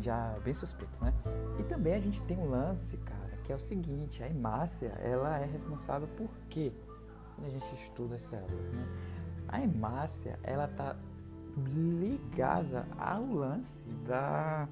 já 0.00 0.34
é 0.36 0.40
bem 0.40 0.54
suspeito, 0.54 0.92
né? 1.00 1.12
E 1.58 1.62
também 1.64 1.94
a 1.94 2.00
gente 2.00 2.22
tem 2.22 2.38
um 2.38 2.48
lance, 2.48 2.96
cara, 2.98 3.36
que 3.44 3.52
é 3.52 3.54
o 3.56 3.58
seguinte, 3.58 4.22
a 4.22 4.28
hemácia, 4.28 4.88
ela 5.02 5.38
é 5.38 5.46
responsável 5.46 6.08
por 6.08 6.30
quê? 6.48 6.72
Quando 7.34 7.46
a 7.46 7.50
gente 7.50 7.74
estuda 7.74 8.14
as 8.14 8.22
células, 8.22 8.70
né? 8.70 8.86
A 9.48 9.60
hemácia, 9.62 10.38
ela 10.42 10.68
tá 10.68 10.96
ligada 11.56 12.86
ao 12.98 13.24
lance 13.26 13.84
da 14.06 14.68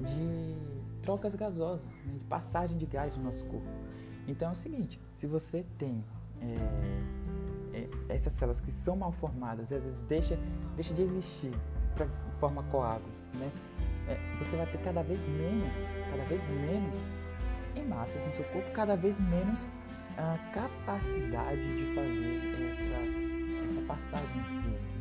de 0.00 0.56
trocas 1.02 1.34
gasosas, 1.34 1.86
né, 2.04 2.14
de 2.18 2.24
passagem 2.24 2.76
de 2.76 2.86
gás 2.86 3.16
no 3.16 3.24
nosso 3.24 3.44
corpo. 3.44 3.68
Então 4.26 4.48
é 4.48 4.52
o 4.52 4.56
seguinte, 4.56 5.00
se 5.12 5.26
você 5.26 5.64
tem 5.78 6.04
é, 6.44 7.78
é, 7.78 8.14
essas 8.14 8.32
células 8.32 8.60
que 8.60 8.70
são 8.70 8.96
mal 8.96 9.12
formadas 9.12 9.72
às 9.72 9.84
vezes 9.84 10.02
deixa, 10.02 10.38
deixa 10.74 10.94
de 10.94 11.02
existir 11.02 11.52
para 11.94 12.06
forma 12.38 12.62
coágulo, 12.64 13.12
né? 13.34 13.50
É, 14.06 14.18
você 14.38 14.56
vai 14.56 14.66
ter 14.66 14.78
cada 14.78 15.02
vez 15.02 15.18
menos, 15.20 15.74
cada 16.10 16.24
vez 16.24 16.44
menos 16.48 17.06
hemácias 17.74 18.24
no 18.26 18.32
seu 18.32 18.44
corpo, 18.44 18.70
cada 18.72 18.96
vez 18.96 19.18
menos 19.18 19.66
a 20.16 20.38
capacidade 20.52 21.76
de 21.76 21.84
fazer 21.94 22.40
essa, 22.70 23.70
essa 23.70 23.80
passagem 23.86 24.42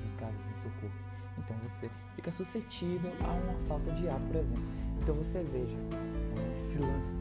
dos 0.01 0.15
gases 0.15 0.49
no 0.49 0.55
seu 0.55 0.71
corpo. 0.79 0.95
Então 1.37 1.57
você 1.67 1.89
fica 2.15 2.31
suscetível 2.31 3.11
a 3.21 3.33
uma 3.33 3.59
falta 3.67 3.91
de 3.91 4.07
ar, 4.07 4.19
por 4.19 4.35
exemplo. 4.35 4.63
Então 5.01 5.15
você 5.15 5.43
veja 5.43 5.75
né, 5.75 6.53
esse 6.55 6.79
lance 6.79 7.13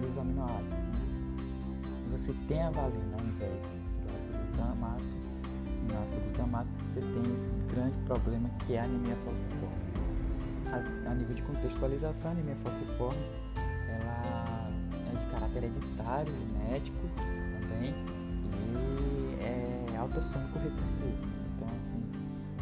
dos 0.00 0.16
aminoácidos. 0.16 0.83
Você 2.14 2.32
tem 2.46 2.62
a 2.62 2.70
valina 2.70 3.16
ao 3.18 3.26
invés 3.26 3.60
do 4.00 4.14
ácido 4.14 4.38
glutamato. 4.38 5.02
No 5.88 6.00
ácido 6.00 6.20
glutamato 6.20 6.68
você 6.78 7.00
tem 7.00 7.34
esse 7.34 7.48
grande 7.74 7.98
problema 8.06 8.48
que 8.60 8.74
é 8.74 8.80
a 8.80 8.84
anemia 8.84 9.16
falciforme. 9.24 9.74
A, 10.70 11.10
a 11.10 11.14
nível 11.16 11.34
de 11.34 11.42
contextualização, 11.42 12.30
a 12.30 12.34
anemia 12.34 12.54
falciforme 12.62 13.20
ela 13.88 14.70
é 15.08 15.18
de 15.18 15.30
caráter 15.32 15.64
hereditário, 15.64 16.32
genético 16.32 16.98
também 17.18 17.92
e 18.62 19.92
é 19.92 19.96
autossômico 19.96 20.60
recessivo. 20.60 21.26
Então 21.56 21.68
assim, 21.68 22.00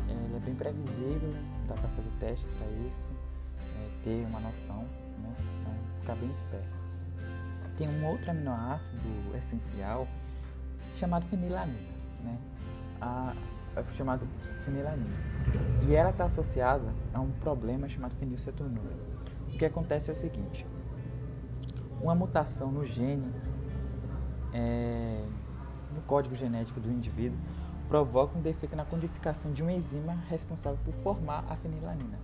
ela 0.09 0.37
é 0.38 0.40
bem 0.40 0.54
previsível, 0.54 1.35
dá 1.68 1.75
para 1.75 1.88
fazer 1.90 2.11
testes 2.21 2.49
para 2.56 2.68
isso 2.88 3.11
ter 4.02 4.25
uma 4.28 4.40
noção, 4.40 4.82
né? 5.23 5.35
Então, 5.61 5.75
ficar 6.00 6.16
bem 6.16 6.30
esperto. 6.30 6.81
Tem 7.76 7.88
um 7.88 8.07
outro 8.07 8.31
aminoácido 8.31 9.09
essencial 9.37 10.07
chamado 10.95 11.26
fenilanina, 11.26 11.88
né? 12.23 12.38
A, 13.00 13.35
é 13.75 13.83
chamado 13.85 14.26
fenilanina. 14.64 15.17
E 15.87 15.95
ela 15.95 16.11
está 16.11 16.26
associada 16.26 16.93
a 17.12 17.21
um 17.21 17.31
problema 17.31 17.88
chamado 17.88 18.14
fenilcetonúria. 18.17 18.97
O 19.49 19.59
que 19.59 19.64
acontece 19.64 20.11
é 20.11 20.12
o 20.12 20.17
seguinte: 20.17 20.67
uma 22.00 22.14
mutação 22.14 22.71
no 22.71 22.85
gene, 22.85 23.33
é, 24.52 25.25
no 25.95 26.02
código 26.02 26.35
genético 26.35 26.81
do 26.81 26.91
indivíduo, 26.91 27.38
provoca 27.88 28.37
um 28.38 28.43
defeito 28.43 28.76
na 28.76 28.85
codificação 28.85 29.52
de 29.52 29.62
uma 29.62 29.73
enzima 29.73 30.14
responsável 30.29 30.79
por 30.85 30.95
formar 30.95 31.45
a 31.49 31.57
fenilanina. 31.57 32.19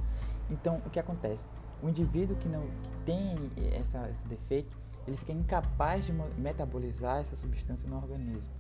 Então, 0.51 0.81
o 0.85 0.91
que 0.91 0.99
acontece? 0.99 1.47
O 1.83 1.89
indivíduo 1.89 2.37
que 2.37 2.49
não 2.49 2.63
que 2.83 2.91
tem 3.05 3.37
essa, 3.73 4.09
esse 4.11 4.27
defeito, 4.27 4.77
ele 5.09 5.17
fica 5.17 5.33
incapaz 5.33 6.05
de 6.05 6.13
metabolizar 6.13 7.19
essa 7.19 7.35
substância 7.35 7.89
no 7.89 7.97
organismo. 7.97 8.51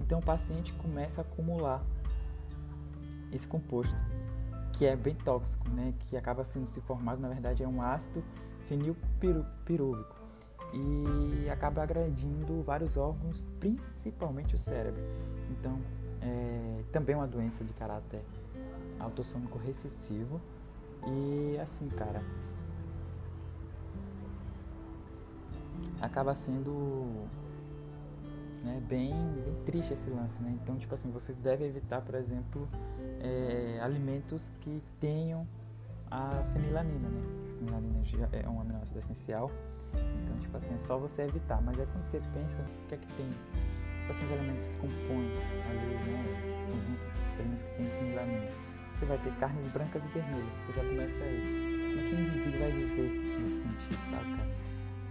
Então 0.00 0.18
o 0.18 0.22
paciente 0.22 0.72
começa 0.74 1.20
a 1.20 1.22
acumular 1.22 1.82
esse 3.32 3.46
composto, 3.46 3.94
que 4.72 4.86
é 4.86 4.96
bem 4.96 5.14
tóxico, 5.14 5.68
né? 5.68 5.92
que 6.00 6.16
acaba 6.16 6.44
sendo 6.44 6.66
se 6.66 6.80
formado, 6.80 7.20
na 7.20 7.28
verdade, 7.28 7.62
é 7.62 7.68
um 7.68 7.82
ácido 7.82 8.24
fenilpirúvico 8.68 10.16
e 10.72 11.48
acaba 11.50 11.82
agredindo 11.82 12.62
vários 12.62 12.96
órgãos, 12.96 13.42
principalmente 13.60 14.54
o 14.54 14.58
cérebro. 14.58 15.02
Então, 15.50 15.78
é 16.22 16.84
também 16.90 17.14
uma 17.14 17.26
doença 17.26 17.64
de 17.64 17.72
caráter 17.72 18.22
autossômico 18.98 19.58
recessivo. 19.58 20.40
E 21.06 21.58
assim, 21.58 21.88
cara, 21.88 22.22
acaba 26.00 26.34
sendo 26.34 27.26
né, 28.64 28.80
bem, 28.88 29.12
bem, 29.12 29.54
triste 29.64 29.92
esse 29.92 30.10
lance, 30.10 30.40
né? 30.42 30.56
Então, 30.62 30.76
tipo 30.76 30.94
assim, 30.94 31.10
você 31.10 31.32
deve 31.32 31.64
evitar, 31.64 32.00
por 32.00 32.14
exemplo, 32.14 32.68
é, 33.20 33.78
alimentos 33.80 34.52
que 34.60 34.82
tenham 35.00 35.42
a 36.10 36.42
fenilanina, 36.52 37.08
né? 37.08 37.22
Fenilanina 37.58 38.28
é 38.32 38.48
um 38.48 38.60
aminoácido 38.60 38.98
essencial, 38.98 39.50
então, 39.94 40.38
tipo 40.40 40.56
assim, 40.56 40.74
é 40.74 40.78
só 40.78 40.98
você 40.98 41.22
evitar. 41.22 41.60
Mas 41.62 41.78
é 41.78 41.86
quando 41.86 42.02
você 42.02 42.20
pensa, 42.34 42.62
o 42.62 42.88
que 42.88 42.94
é 42.94 42.98
que 42.98 43.06
tem? 43.14 43.30
Quais 44.06 44.16
são 44.16 44.24
os 44.24 44.32
elementos 44.32 44.68
que 44.68 44.78
compõem 44.78 45.32
ali, 45.70 45.94
né? 45.94 46.94
Os 47.32 47.40
elementos 47.40 47.62
que 47.62 47.76
tem 47.76 47.90
fenilanina. 47.90 48.48
Você 48.94 49.06
vai 49.06 49.18
ter 49.18 49.32
carnes 49.38 49.72
brancas 49.72 50.04
e 50.04 50.08
vermelhas, 50.08 50.52
você 50.54 50.72
já 50.72 50.88
começa 50.88 51.24
aí. 51.24 51.68
É 51.98 52.08
que 52.08 52.14
indivíduo 52.14 52.60
vai 52.60 52.72
viver 52.72 53.40
nesse 53.40 53.62
sentido, 53.62 54.10
sabe, 54.10 54.36
cara? 54.36 54.48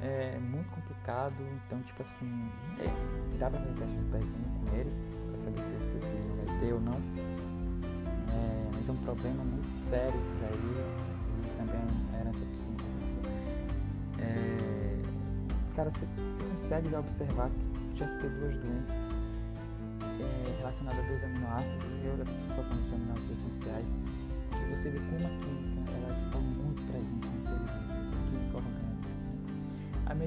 É 0.01 0.37
muito 0.39 0.69
complicado, 0.69 1.35
então 1.65 1.81
tipo 1.81 2.01
assim, 2.01 2.49
é, 2.79 3.37
dá 3.37 3.49
pra 3.49 3.59
fazer 3.59 3.73
teste 3.73 3.95
de 3.95 4.03
pezinho 4.11 4.45
com 4.59 4.75
ele, 4.75 4.91
pra 5.31 5.39
saber 5.39 5.61
se 5.61 5.73
o 5.73 5.83
seu 5.83 5.99
filho 5.99 6.45
vai 6.45 6.59
ter 6.59 6.73
ou 6.73 6.81
não. 6.81 7.01
É, 8.29 8.69
mas 8.75 8.89
é 8.89 8.91
um 8.91 8.97
problema 8.97 9.43
muito 9.43 9.79
sério 9.79 10.19
isso 10.21 10.35
daí, 10.41 10.85
e 11.43 11.57
também 11.57 11.81
é 12.13 12.19
herança 12.21 12.39
por 12.39 12.67
é, 14.21 14.57
Cara, 15.75 15.91
você, 15.91 16.05
você 16.05 16.43
consegue 16.43 16.89
já 16.89 16.99
observar 16.99 17.49
que 17.49 17.97
já 17.97 18.07
se 18.07 18.17
teve 18.19 18.35
duas 18.39 18.55
doenças 18.57 18.97
é, 20.19 20.57
relacionadas 20.57 20.99
a 20.99 21.07
dois 21.07 21.23
aminoácidos, 21.23 21.85
e 21.85 22.05
eu 22.05 22.25
só 22.49 22.61
falando 22.63 22.83
dos 22.83 22.93
aminoácidos 22.93 23.39
essenciais, 23.39 23.87
e 24.51 24.75
você 24.75 24.89
vê 24.89 24.99
como 24.99 25.25
a 25.25 25.29
química 25.39 25.76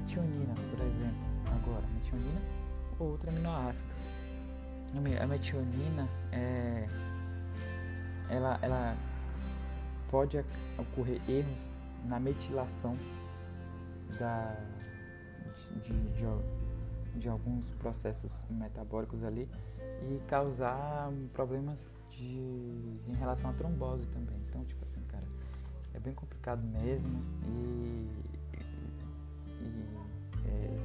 metionina, 0.01 0.55
por 0.55 0.87
exemplo, 0.87 1.21
agora, 1.47 1.87
metionina 1.95 2.41
ou 2.99 3.11
outro 3.11 3.29
aminoácido. 3.31 3.89
A 5.21 5.27
metionina 5.27 6.09
é, 6.33 6.87
ela, 8.29 8.59
ela 8.63 8.97
pode 10.11 10.45
ocorrer 10.77 11.21
erros 11.29 11.71
na 12.07 12.19
metilação 12.19 12.97
da, 14.19 14.57
de, 15.83 15.93
de, 15.93 17.21
de, 17.21 17.29
alguns 17.29 17.71
processos 17.71 18.45
metabólicos 18.51 19.23
ali 19.23 19.49
e 20.03 20.21
causar 20.27 21.13
problemas 21.33 22.03
de, 22.11 22.41
em 23.07 23.15
relação 23.17 23.51
à 23.51 23.53
trombose 23.53 24.07
também. 24.09 24.37
Então, 24.49 24.65
tipo 24.65 24.85
assim, 24.85 25.01
cara, 25.07 25.25
é 25.95 26.01
bem 26.01 26.15
complicado 26.15 26.63
mesmo 26.63 27.23
e 27.45 28.20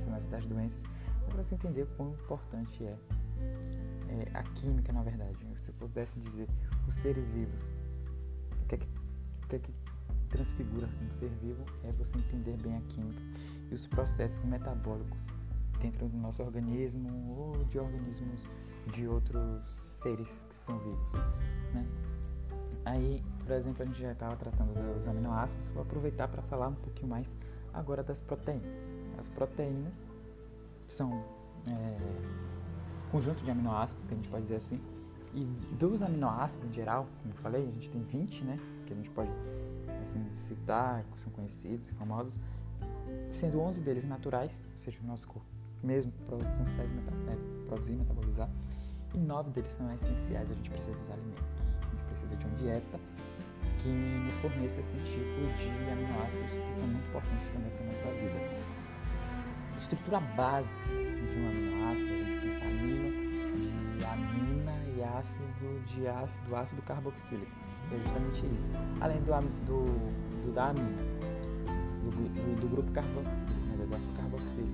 lance 0.06 0.28
das 0.28 0.46
doenças, 0.46 0.82
para 1.28 1.44
você 1.44 1.56
entender 1.56 1.84
o 1.84 1.88
quão 1.98 2.12
importante 2.12 2.84
é, 2.84 2.98
é, 4.10 4.30
a 4.34 4.44
química, 4.44 4.92
na 4.94 5.04
verdade. 5.04 5.38
Se 5.64 5.72
pudesse 5.72 6.20
dizer 6.20 6.48
os 6.88 6.96
seres 6.96 7.30
vivos, 7.30 7.70
o 8.62 8.68
que 8.68 8.76
é 8.76 8.78
que, 8.78 8.88
o 9.44 9.48
que, 9.48 9.56
é 9.56 9.60
que 9.60 9.74
transfigura 10.30 10.88
um 11.02 11.12
ser 11.12 11.30
vivo 11.42 11.64
é 11.84 11.92
você 11.92 12.18
entender 12.18 12.58
bem 12.62 12.78
a 12.78 12.82
química 12.82 13.22
e 13.72 13.74
os 13.74 13.88
processos 13.88 14.44
metabólicos 14.44 15.28
dentro 15.80 16.08
do 16.08 16.18
nosso 16.18 16.44
organismo 16.44 17.36
ou 17.38 17.64
de 17.66 17.80
organismos 17.80 18.46
de 18.94 19.08
outros 19.08 19.64
seres 19.74 20.46
que 20.50 20.56
são 20.56 20.78
vivos, 20.80 21.14
né? 21.74 21.86
Aí, 22.86 23.24
por 23.40 23.52
exemplo, 23.54 23.82
a 23.82 23.86
gente 23.86 24.00
já 24.00 24.12
estava 24.12 24.36
tratando 24.36 24.74
dos 24.94 25.08
aminoácidos, 25.08 25.70
vou 25.70 25.82
aproveitar 25.82 26.28
para 26.28 26.44
falar 26.44 26.68
um 26.68 26.76
pouquinho 26.76 27.10
mais 27.10 27.34
Agora 27.76 28.02
das 28.02 28.22
proteínas. 28.22 28.95
As 29.18 29.30
proteínas 29.30 30.04
são 30.88 31.24
é, 31.68 31.98
conjunto 33.12 33.44
de 33.44 33.52
aminoácidos, 33.52 34.06
que 34.06 34.14
a 34.14 34.18
gente 34.18 34.30
pode 34.30 34.44
dizer 34.44 34.58
assim, 34.58 34.80
e 35.34 35.44
dos 35.76 36.02
aminoácidos 36.02 36.70
em 36.70 36.74
geral, 36.74 37.08
como 37.22 37.34
eu 37.34 37.38
falei, 37.42 37.68
a 37.68 37.72
gente 37.72 37.90
tem 37.90 38.02
20, 38.02 38.44
né, 38.46 38.60
que 38.86 38.94
a 38.94 38.96
gente 38.96 39.10
pode 39.10 39.30
assim, 40.02 40.24
citar, 40.34 41.04
que 41.04 41.20
são 41.20 41.32
conhecidos 41.32 41.90
e 41.90 41.94
famosos, 41.94 42.40
sendo 43.30 43.60
11 43.60 43.82
deles 43.82 44.06
naturais, 44.06 44.64
ou 44.72 44.78
seja, 44.78 45.00
o 45.04 45.08
nosso 45.08 45.28
corpo 45.28 45.46
mesmo 45.84 46.12
consegue 46.58 46.92
é, 47.30 47.68
produzir 47.68 47.94
metabolizar, 47.94 48.50
e 49.14 49.18
9 49.18 49.52
deles 49.52 49.72
são 49.72 49.92
essenciais, 49.94 50.50
a 50.50 50.54
gente 50.54 50.70
precisa 50.70 50.94
dos 50.94 51.10
alimentos. 51.10 51.78
A 51.82 51.90
gente 51.90 52.04
precisa 52.04 52.36
de 52.36 52.46
uma 52.46 52.56
dieta 52.58 53.00
que 53.82 53.90
nos 53.90 54.36
forneça 54.38 54.80
esse 54.80 54.98
tipo 54.98 55.42
de 55.58 55.92
aminoácidos 55.92 56.58
que 56.58 56.74
são 56.74 56.88
muito 56.88 57.08
importantes 57.08 57.48
também 57.50 57.72
para 57.72 57.84
a 57.84 57.88
nossa 57.88 58.12
vida. 58.20 58.65
Estrutura 59.86 60.20
básica 60.20 60.84
de 60.90 61.40
um 61.40 61.48
aminoácido, 61.48 62.12
a 62.12 62.18
gente 62.18 62.42
pensa 62.42 62.66
amino, 62.66 63.12
de 63.96 64.04
amina 64.04 64.72
e 64.98 65.04
ácido 65.04 65.80
de 65.86 66.08
ácido, 66.08 66.56
ácido 66.56 66.82
carboxílico. 66.82 67.52
É 67.92 67.98
justamente 68.00 68.46
isso. 68.58 68.72
Além 69.00 69.22
do, 69.22 69.32
do, 69.68 70.42
do 70.44 70.52
da 70.56 70.70
amina, 70.70 70.90
do, 72.04 72.10
do, 72.10 72.62
do 72.62 72.68
grupo 72.68 72.92
carboxílico, 72.94 73.60
né, 73.78 73.86
do 73.86 73.96
ácido 73.96 74.14
carboxílico. 74.14 74.74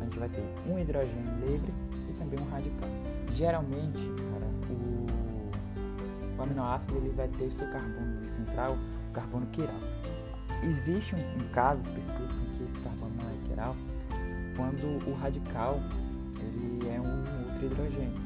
A 0.00 0.04
gente 0.04 0.18
vai 0.18 0.28
ter 0.30 0.54
um 0.66 0.78
hidrogênio 0.78 1.46
livre 1.46 1.74
e 2.08 2.12
também 2.14 2.40
um 2.40 2.48
radical. 2.48 2.88
Geralmente, 3.30 4.08
cara, 4.08 4.46
o, 4.70 6.38
o 6.38 6.42
aminoácido 6.42 6.96
ele 6.96 7.10
vai 7.10 7.28
ter 7.28 7.44
o 7.44 7.52
seu 7.52 7.70
carbono 7.70 8.26
central, 8.30 8.78
o 9.10 9.12
carbono 9.12 9.44
quiral. 9.48 9.80
Existe 10.62 11.14
um, 11.14 11.42
um 11.42 11.52
caso 11.52 11.82
específico 11.82 12.32
em 12.32 12.56
que 12.56 12.64
esse 12.64 12.80
carbono 12.80 13.12
não 13.16 13.28
é 13.28 13.48
quiral, 13.48 13.76
quando 14.56 14.84
o 15.08 15.14
radical 15.14 15.78
ele 16.38 16.88
é 16.88 17.00
um 17.00 17.48
outro 17.48 17.66
hidrogênio. 17.66 18.20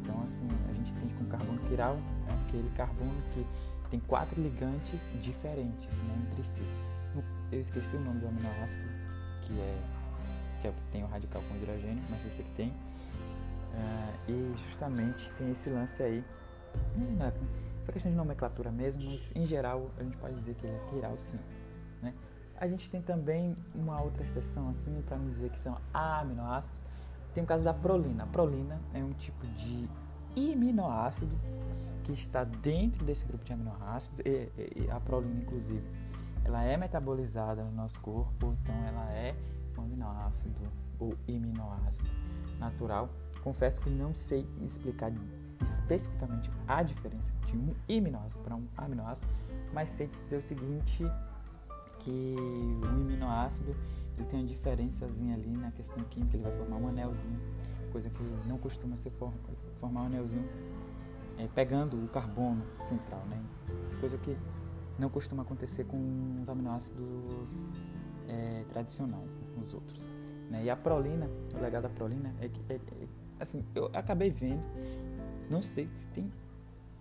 Então, 0.00 0.22
assim, 0.24 0.48
a 0.68 0.72
gente 0.72 0.92
tem 0.94 1.08
com 1.10 1.24
carbono 1.26 1.58
quiral 1.68 1.98
é 2.28 2.32
aquele 2.48 2.70
carbono 2.70 3.22
que 3.32 3.46
tem 3.90 4.00
quatro 4.00 4.40
ligantes 4.40 5.00
diferentes 5.20 5.86
né, 5.86 6.28
entre 6.30 6.42
si. 6.44 6.62
Eu 7.50 7.60
esqueci 7.60 7.96
o 7.96 8.00
nome 8.00 8.20
do 8.20 8.28
aminoácido, 8.28 8.88
que 9.42 9.60
é, 9.60 9.78
que 10.62 10.68
é 10.68 10.72
que 10.72 10.80
tem 10.90 11.04
o 11.04 11.06
radical 11.06 11.42
com 11.48 11.56
hidrogênio, 11.56 12.02
mas 12.08 12.24
esse 12.26 12.40
aqui 12.40 12.50
tem. 12.52 12.68
Uh, 12.68 14.30
e 14.30 14.54
justamente 14.68 15.30
tem 15.36 15.52
esse 15.52 15.68
lance 15.68 16.02
aí. 16.02 16.24
É 17.20 17.32
essa 17.82 17.92
questão 17.92 18.10
de 18.10 18.16
nomenclatura 18.16 18.70
mesmo, 18.70 19.04
mas 19.04 19.30
em 19.34 19.44
geral 19.46 19.90
a 19.98 20.02
gente 20.02 20.16
pode 20.16 20.34
dizer 20.36 20.54
que 20.54 20.66
ele 20.66 20.76
é 20.76 20.90
quiral 20.90 21.14
sim. 21.18 21.38
A 22.62 22.68
gente 22.68 22.88
tem 22.88 23.02
também 23.02 23.56
uma 23.74 24.00
outra 24.00 24.22
exceção, 24.22 24.68
assim, 24.68 25.02
para 25.02 25.16
não 25.16 25.28
dizer 25.28 25.50
que 25.50 25.58
são 25.58 25.76
aminoácidos. 25.92 26.78
Tem 27.34 27.42
o 27.42 27.46
caso 27.46 27.64
da 27.64 27.74
prolina. 27.74 28.22
A 28.22 28.26
prolina 28.28 28.80
é 28.94 29.02
um 29.02 29.10
tipo 29.14 29.44
de 29.48 29.90
aminoácido 30.36 31.36
que 32.04 32.12
está 32.12 32.44
dentro 32.44 33.04
desse 33.04 33.24
grupo 33.24 33.44
de 33.44 33.52
aminoácidos. 33.52 34.20
E, 34.20 34.48
e, 34.76 34.88
a 34.88 35.00
prolina, 35.00 35.40
inclusive, 35.40 35.82
ela 36.44 36.62
é 36.62 36.76
metabolizada 36.76 37.64
no 37.64 37.72
nosso 37.72 38.00
corpo, 38.00 38.56
então 38.62 38.76
ela 38.86 39.10
é 39.10 39.34
um 39.76 39.82
aminoácido 39.82 40.60
ou 41.00 41.16
aminoácido 41.28 42.08
natural. 42.60 43.10
Confesso 43.42 43.80
que 43.80 43.90
não 43.90 44.14
sei 44.14 44.46
explicar 44.60 45.12
especificamente 45.60 46.48
a 46.68 46.80
diferença 46.84 47.32
de 47.44 47.56
um 47.56 47.74
aminoácido 47.90 48.40
para 48.44 48.54
um 48.54 48.68
aminoácido, 48.76 49.26
mas 49.74 49.88
sei 49.88 50.06
te 50.06 50.16
dizer 50.20 50.36
o 50.36 50.42
seguinte 50.42 51.04
que 52.04 52.34
o 52.82 52.86
aminoácido 52.86 53.74
ele 54.16 54.26
tem 54.26 54.40
uma 54.40 54.48
diferençazinha 54.48 55.34
ali 55.34 55.56
na 55.56 55.70
questão 55.70 56.02
química, 56.04 56.36
ele 56.36 56.44
vai 56.44 56.56
formar 56.56 56.76
um 56.76 56.88
anelzinho, 56.88 57.40
coisa 57.90 58.10
que 58.10 58.22
não 58.46 58.58
costuma 58.58 58.96
ser 58.96 59.10
for, 59.10 59.32
formar 59.80 60.02
um 60.02 60.06
anelzinho 60.06 60.48
é, 61.38 61.48
pegando 61.54 61.96
o 61.96 62.08
carbono 62.08 62.62
central, 62.80 63.22
né? 63.28 63.42
Coisa 64.00 64.18
que 64.18 64.36
não 64.98 65.08
costuma 65.08 65.42
acontecer 65.42 65.84
com 65.84 66.40
os 66.42 66.48
aminoácidos 66.48 67.70
é, 68.28 68.64
tradicionais, 68.68 69.30
né? 69.30 69.46
os 69.64 69.74
outros. 69.74 70.08
Né? 70.50 70.64
E 70.64 70.70
a 70.70 70.76
prolina, 70.76 71.28
o 71.54 71.60
legal 71.60 71.80
da 71.80 71.88
prolina 71.88 72.34
é 72.40 72.48
que, 72.48 72.60
é, 72.68 72.74
é, 72.74 72.80
assim, 73.40 73.64
eu 73.74 73.90
acabei 73.94 74.30
vendo, 74.30 74.62
não 75.50 75.62
sei 75.62 75.88
se 75.94 76.06
tem 76.08 76.30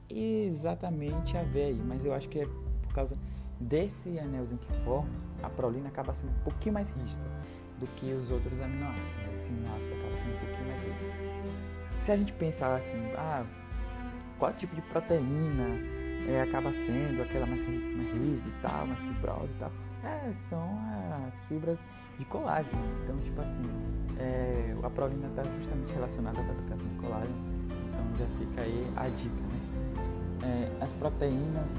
exatamente 0.10 1.38
a 1.38 1.44
ver 1.44 1.66
aí, 1.66 1.82
mas 1.86 2.06
eu 2.06 2.14
acho 2.14 2.28
que 2.30 2.40
é 2.40 2.46
por 2.82 2.94
causa 2.94 3.18
desse 3.62 4.20
anelzinho 4.20 4.60
que 4.60 4.74
forma, 4.84 5.10
a 5.42 5.50
prolina 5.50 5.90
acaba 5.90 6.14
sendo 6.14 6.32
um 6.32 6.44
pouquinho 6.44 6.74
mais 6.74 6.90
rígida 6.90 7.22
do 7.80 7.88
que 7.96 8.12
os 8.14 8.32
outros 8.32 8.60
aminoácidos. 8.62 9.14
Né? 9.14 9.34
Esse 9.36 9.50
aminoácido 9.50 9.94
acaba 9.96 10.18
sendo 10.18 10.36
um 10.36 10.40
pouquinho 10.40 10.68
mais 10.68 10.84
rígido. 10.84 12.02
Se 12.02 12.12
a 12.12 12.18
gente 12.18 12.34
pensar 12.34 12.76
assim, 12.76 13.12
ah, 13.18 13.46
qual 14.40 14.54
tipo 14.54 14.76
de 14.76 14.82
proteína 14.82 15.68
é, 16.28 16.42
acaba 16.42 16.72
sendo 16.74 17.22
aquela 17.22 17.46
mais, 17.46 17.62
mais 17.68 18.12
rígida 18.12 18.48
e 18.48 18.62
tal, 18.62 18.88
mais 18.88 19.04
fibrosa 19.04 19.52
e 19.54 19.60
tal? 19.60 19.72
É, 20.04 20.34
são 20.34 20.80
as 21.28 21.46
fibras 21.46 21.78
de 22.18 22.26
colágeno. 22.26 22.82
Então, 23.04 23.18
tipo 23.20 23.40
assim, 23.42 23.62
é, 24.18 24.76
a 24.82 24.90
prolina 24.90 25.28
está 25.28 25.44
justamente 25.44 25.94
relacionada 25.94 26.40
à 26.40 26.44
fabricação 26.44 26.88
de 26.88 26.96
colágeno. 26.96 27.52
Então 27.88 28.18
já 28.18 28.26
fica 28.40 28.62
aí 28.62 28.94
a 28.96 29.08
dica, 29.10 29.36
né? 29.36 29.62
É, 30.44 30.84
as 30.84 30.92
proteínas 30.94 31.78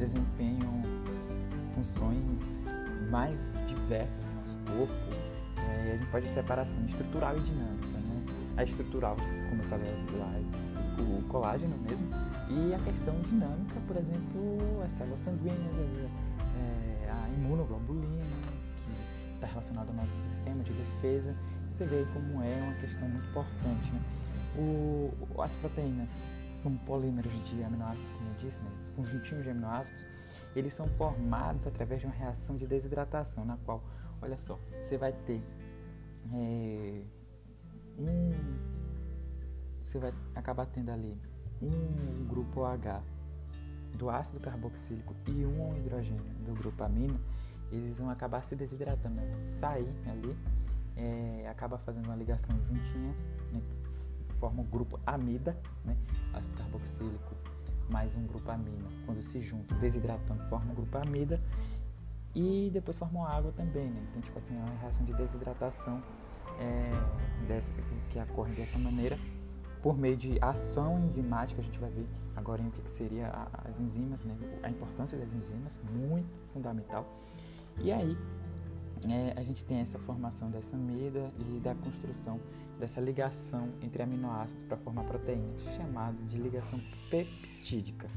desempenham 0.00 0.82
funções 1.74 2.66
mais 3.10 3.38
diversas 3.66 4.22
no 4.24 4.34
nosso 4.34 4.58
corpo. 4.66 4.94
Né? 5.56 5.86
E 5.86 5.92
a 5.92 5.96
gente 5.96 6.10
pode 6.10 6.28
separar 6.28 6.62
assim, 6.62 6.84
estrutural 6.86 7.36
e 7.36 7.40
dinâmica. 7.40 7.86
Né? 7.86 8.24
A 8.56 8.62
estrutural, 8.62 9.16
como 9.48 9.62
eu 9.62 9.68
falei, 9.68 9.90
as, 9.90 10.74
o 11.00 11.22
colágeno 11.28 11.76
mesmo, 11.78 12.08
e 12.48 12.74
a 12.74 12.78
questão 12.78 13.20
dinâmica, 13.22 13.80
por 13.86 13.96
exemplo, 13.96 14.82
as 14.84 14.92
células 14.92 15.18
sanguíneas, 15.20 16.10
é, 16.56 17.10
a 17.10 17.28
imunoglobulina, 17.28 18.24
que 18.84 19.34
está 19.34 19.46
relacionada 19.46 19.90
ao 19.90 19.96
nosso 19.96 20.18
sistema 20.18 20.62
de 20.62 20.72
defesa. 20.72 21.34
Você 21.68 21.84
vê 21.84 22.06
como 22.12 22.42
é 22.42 22.56
uma 22.56 22.74
questão 22.74 23.08
muito 23.08 23.26
importante. 23.28 23.92
Né? 23.92 24.00
O, 24.58 25.40
as 25.40 25.54
proteínas 25.56 26.24
como 26.62 26.78
polímeros 26.80 27.32
de 27.48 27.62
aminoácidos, 27.62 28.10
como 28.12 28.28
eu 28.28 28.34
disse, 28.34 28.60
né, 28.62 28.70
os 28.74 28.90
conjuntinhos 28.90 29.44
de 29.44 29.50
aminoácidos, 29.50 30.04
eles 30.54 30.74
são 30.74 30.88
formados 30.88 31.66
através 31.66 32.00
de 32.00 32.06
uma 32.06 32.14
reação 32.14 32.56
de 32.56 32.66
desidratação, 32.66 33.44
na 33.44 33.56
qual, 33.58 33.82
olha 34.20 34.36
só, 34.36 34.58
você 34.80 34.96
vai 34.96 35.12
ter 35.12 35.40
é, 36.32 37.02
um. 37.98 38.32
Você 39.80 39.98
vai 39.98 40.12
acabar 40.34 40.66
tendo 40.66 40.90
ali 40.90 41.16
um 41.62 42.26
grupo 42.26 42.60
OH 42.60 43.02
do 43.96 44.08
ácido 44.08 44.40
carboxílico 44.40 45.14
e 45.26 45.44
um 45.44 45.76
hidrogênio 45.76 46.22
do 46.46 46.54
grupo 46.54 46.82
amino, 46.82 47.20
eles 47.70 47.98
vão 47.98 48.10
acabar 48.10 48.42
se 48.42 48.56
desidratando, 48.56 49.20
sair 49.42 49.92
ali, 50.06 50.36
é, 50.96 51.48
acaba 51.48 51.78
fazendo 51.78 52.06
uma 52.06 52.16
ligação 52.16 52.56
juntinha, 52.64 53.14
né? 53.52 53.60
Forma 54.40 54.62
o 54.62 54.64
grupo 54.64 54.98
amida, 55.06 55.56
né? 55.84 55.96
ácido 56.32 56.56
carboxílico 56.56 57.36
mais 57.90 58.16
um 58.16 58.26
grupo 58.26 58.50
amina. 58.50 58.88
Quando 59.04 59.20
se 59.20 59.40
juntam, 59.40 59.76
desidratando, 59.78 60.42
forma 60.48 60.72
o 60.72 60.76
grupo 60.76 60.96
amida 60.98 61.40
e 62.34 62.70
depois 62.72 62.96
formam 62.96 63.26
água 63.26 63.52
também. 63.52 63.90
Né? 63.90 64.06
Então, 64.08 64.22
tipo 64.22 64.38
assim, 64.38 64.56
é 64.56 64.60
uma 64.60 64.80
reação 64.80 65.04
de 65.04 65.12
desidratação 65.12 66.02
é, 66.58 66.92
dessa, 67.46 67.72
que 68.08 68.18
ocorre 68.18 68.54
dessa 68.54 68.78
maneira 68.78 69.18
por 69.82 69.96
meio 69.96 70.16
de 70.16 70.38
ação 70.42 71.00
enzimática, 71.00 71.60
a 71.60 71.64
gente 71.64 71.78
vai 71.78 71.90
ver 71.90 72.06
agora 72.36 72.60
em 72.60 72.68
o 72.68 72.70
que, 72.70 72.82
que 72.82 72.90
seria 72.90 73.48
as 73.64 73.80
enzimas, 73.80 74.24
né? 74.24 74.36
a 74.62 74.68
importância 74.68 75.18
das 75.18 75.32
enzimas, 75.32 75.80
muito 75.90 76.38
fundamental. 76.52 77.06
E 77.78 77.90
aí, 77.90 78.16
é, 79.08 79.32
a 79.36 79.42
gente 79.42 79.64
tem 79.64 79.78
essa 79.78 79.98
formação 79.98 80.50
dessa 80.50 80.76
amida 80.76 81.28
e 81.38 81.58
da 81.60 81.74
construção 81.74 82.38
dessa 82.78 83.00
ligação 83.00 83.68
entre 83.82 84.02
aminoácidos 84.02 84.64
para 84.64 84.76
formar 84.76 85.04
proteínas, 85.04 85.62
chamada 85.76 86.16
de 86.24 86.36
ligação 86.38 86.80
peptídica. 87.10 88.08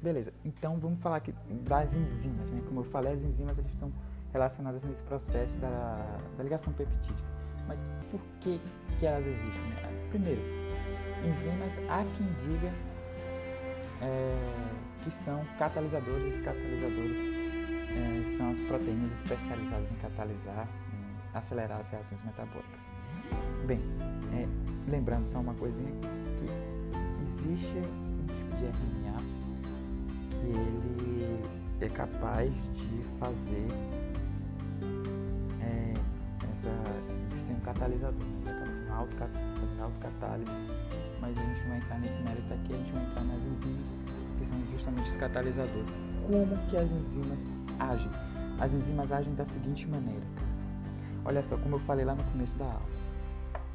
Beleza, 0.00 0.32
então 0.44 0.78
vamos 0.78 1.00
falar 1.00 1.16
aqui 1.16 1.34
das 1.66 1.94
enzimas. 1.94 2.50
Né? 2.50 2.62
Como 2.66 2.80
eu 2.80 2.84
falei, 2.84 3.12
as 3.12 3.22
enzimas 3.22 3.58
eles 3.58 3.72
estão 3.72 3.92
relacionadas 4.32 4.84
nesse 4.84 5.02
processo 5.02 5.58
da, 5.58 6.20
da 6.36 6.44
ligação 6.44 6.72
peptídica. 6.72 7.28
Mas 7.66 7.82
por 8.10 8.20
que, 8.40 8.60
que 8.98 9.06
elas 9.06 9.26
existem? 9.26 9.50
Né? 9.50 10.08
Primeiro, 10.10 10.40
enzimas 11.26 11.78
há 11.90 12.04
quem 12.16 12.26
diga 12.34 12.72
é, 14.00 14.34
que 15.02 15.10
são 15.10 15.44
catalisadores. 15.58 16.38
Catalisadores 16.38 17.37
é, 17.98 18.24
são 18.36 18.50
as 18.50 18.60
proteínas 18.60 19.10
especializadas 19.10 19.90
em 19.90 19.94
catalisar, 19.96 20.68
em 20.92 21.36
acelerar 21.36 21.80
as 21.80 21.88
reações 21.88 22.22
metabólicas. 22.22 22.92
Bem, 23.66 23.80
é, 24.32 24.46
lembrando 24.90 25.26
só 25.26 25.40
uma 25.40 25.54
coisinha 25.54 25.90
que 26.36 26.46
existe 27.24 27.78
um 27.78 28.26
tipo 28.26 28.56
de 28.56 28.64
RNA 28.64 29.18
que 30.30 30.46
ele 30.46 31.44
é 31.80 31.88
capaz 31.88 32.52
de 32.74 33.02
fazer 33.18 33.68
é, 35.60 35.92
essa, 36.52 36.70
de 37.46 37.52
um 37.52 37.60
catalisador, 37.60 38.24
né? 38.44 38.64
ele 38.64 38.88
acaba 39.02 39.32
sendo 39.34 39.82
autocatálise, 39.82 40.52
mas 41.20 41.36
a 41.36 41.40
gente 41.40 41.68
vai 41.68 41.78
entrar 41.78 41.98
nesse 41.98 42.22
mérito 42.22 42.54
aqui, 42.54 42.74
a 42.74 42.76
gente 42.76 42.92
vai 42.92 43.02
entrar 43.04 43.24
nas 43.24 43.42
enzimas, 43.44 43.94
que 44.38 44.46
são 44.46 44.66
justamente 44.70 45.08
os 45.10 45.16
catalisadores. 45.16 45.98
Como 46.26 46.68
que 46.68 46.76
as 46.76 46.90
enzimas 46.90 47.50
agem? 47.78 48.10
As 48.60 48.72
enzimas 48.72 49.12
agem 49.12 49.34
da 49.34 49.44
seguinte 49.44 49.86
maneira. 49.86 50.26
Olha 51.24 51.42
só, 51.42 51.56
como 51.58 51.76
eu 51.76 51.80
falei 51.80 52.04
lá 52.04 52.14
no 52.14 52.24
começo 52.24 52.56
da 52.56 52.64
aula, 52.64 52.86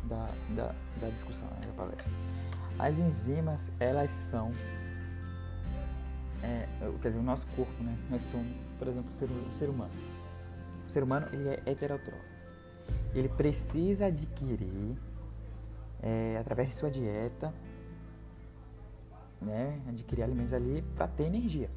da, 0.04 0.30
da, 0.56 0.76
da 1.00 1.10
discussão, 1.10 1.48
né, 1.60 1.68
da 1.68 1.74
palestra. 1.74 2.12
As 2.80 2.98
enzimas, 2.98 3.72
elas 3.80 4.12
são 4.12 4.52
é, 6.44 6.68
quer 7.02 7.08
dizer, 7.08 7.20
o 7.20 7.24
nosso 7.24 7.48
corpo, 7.56 7.82
né? 7.82 7.98
Nós 8.10 8.24
somos, 8.24 8.60
por 8.78 8.88
exemplo, 8.90 9.10
o 9.10 9.16
ser, 9.16 9.30
o 9.30 9.54
ser 9.54 9.70
humano. 9.70 9.94
O 10.86 10.92
ser 10.92 11.02
humano, 11.02 11.28
ele 11.32 11.48
é 11.48 11.64
heterotrófico. 11.66 12.34
Ele 13.16 13.30
precisa 13.30 14.08
adquirir, 14.08 14.98
é, 16.02 16.38
através 16.38 16.70
de 16.70 16.80
sua 16.80 16.92
dieta, 16.92 17.54
né? 19.42 19.82
Adquirir 19.88 20.24
alimentos 20.24 20.52
ali 20.52 20.82
para 20.96 21.08
ter 21.08 21.24
energia. 21.24 21.70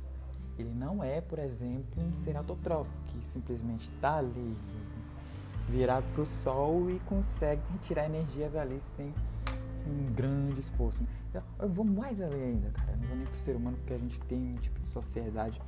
Ele 0.59 0.73
não 0.75 1.03
é, 1.03 1.21
por 1.21 1.39
exemplo, 1.39 2.03
um 2.03 2.15
ser 2.15 2.37
autotrófico, 2.37 2.97
que 3.09 3.21
simplesmente 3.21 3.91
está 3.91 4.19
ali 4.19 4.57
virado 5.69 6.05
para 6.13 6.23
o 6.23 6.27
sol 6.27 6.91
e 6.91 6.99
consegue 7.01 7.61
retirar 7.73 8.07
energia 8.07 8.49
dali 8.49 8.81
sem 8.97 9.13
assim, 9.75 9.91
um 9.91 10.13
grande 10.15 10.61
esforço. 10.61 11.03
Né? 11.03 11.43
Eu 11.59 11.69
vou 11.69 11.85
mais 11.85 12.21
além 12.21 12.43
ainda, 12.43 12.71
cara. 12.71 12.93
Eu 12.93 12.97
não 12.99 13.09
vou 13.09 13.17
nem 13.17 13.27
pro 13.27 13.39
ser 13.39 13.57
humano 13.57 13.77
porque 13.79 13.95
a 13.95 13.99
gente 13.99 14.21
tem 14.23 14.39
um 14.39 14.57
tipo 14.57 14.81
de 14.81 14.89
sociedade 14.89 15.61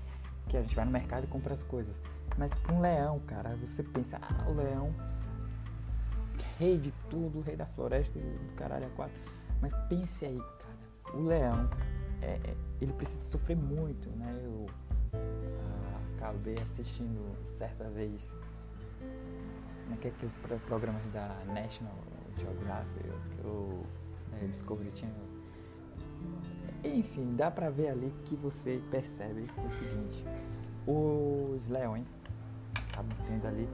que 0.48 0.56
a 0.56 0.62
gente 0.62 0.74
vai 0.74 0.84
no 0.84 0.90
mercado 0.90 1.24
e 1.24 1.26
compra 1.26 1.54
as 1.54 1.62
coisas. 1.62 1.94
Mas 2.36 2.54
para 2.54 2.74
um 2.74 2.80
leão, 2.80 3.20
cara, 3.26 3.56
você 3.56 3.82
pensa, 3.82 4.18
ah, 4.22 4.48
o 4.48 4.54
leão, 4.54 4.94
rei 6.58 6.78
de 6.78 6.92
tudo, 7.10 7.40
rei 7.40 7.56
da 7.56 7.66
floresta, 7.66 8.18
do 8.18 8.54
caralho 8.56 8.86
a 8.86 8.90
quatro. 8.90 9.18
Mas 9.60 9.72
pense 9.88 10.24
aí, 10.24 10.38
cara, 10.38 11.16
o 11.16 11.24
leão, 11.24 11.68
é, 12.22 12.40
é 12.44 12.56
ele 12.80 12.92
precisa 12.92 13.22
sofrer 13.22 13.56
muito, 13.56 14.08
né? 14.10 14.40
Eu 14.44 14.66
ah, 15.12 16.00
acabei 16.16 16.54
assistindo 16.66 17.36
certa 17.58 17.88
vez 17.90 18.20
naqueles 19.88 20.36
programas 20.66 21.04
da 21.12 21.28
National 21.46 21.96
Geographic, 22.36 23.06
eu 23.42 23.82
é, 24.40 24.46
Discovery 24.46 24.90
Channel. 24.94 25.28
Enfim, 26.84 27.34
dá 27.34 27.50
pra 27.50 27.70
ver 27.70 27.88
ali 27.88 28.12
que 28.24 28.36
você 28.36 28.80
percebe 28.90 29.42
o 29.64 29.70
seguinte: 29.70 30.24
os 30.86 31.68
leões 31.68 32.24
acabam 32.74 33.16
tendo 33.26 33.46
ali 33.46 33.68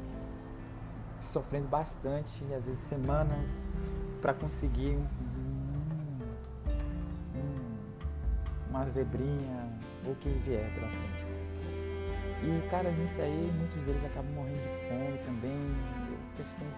sofrendo 1.20 1.68
bastante, 1.68 2.44
às 2.54 2.64
vezes 2.66 2.80
semanas, 2.82 3.48
para 4.20 4.34
conseguir 4.34 4.98
zebrinha 8.90 9.68
o 10.06 10.14
que 10.16 10.28
vier 10.28 10.70
pela 10.74 10.88
frente. 10.88 11.24
E, 12.42 12.68
cara, 12.68 12.90
nisso 12.90 13.20
aí, 13.20 13.52
muitos 13.56 13.82
deles 13.82 14.04
acabam 14.04 14.30
morrendo 14.34 14.58
de 14.58 14.88
fome 14.88 15.18
também, 15.24 15.58
questões 16.36 16.76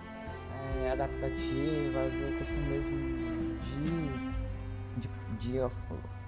é, 0.85 0.93
adaptativas, 0.93 2.13
ou 2.15 2.39
questão 2.39 2.57
mesmo 2.69 2.93
de, 4.97 5.01
de, 5.01 5.09
de 5.39 5.59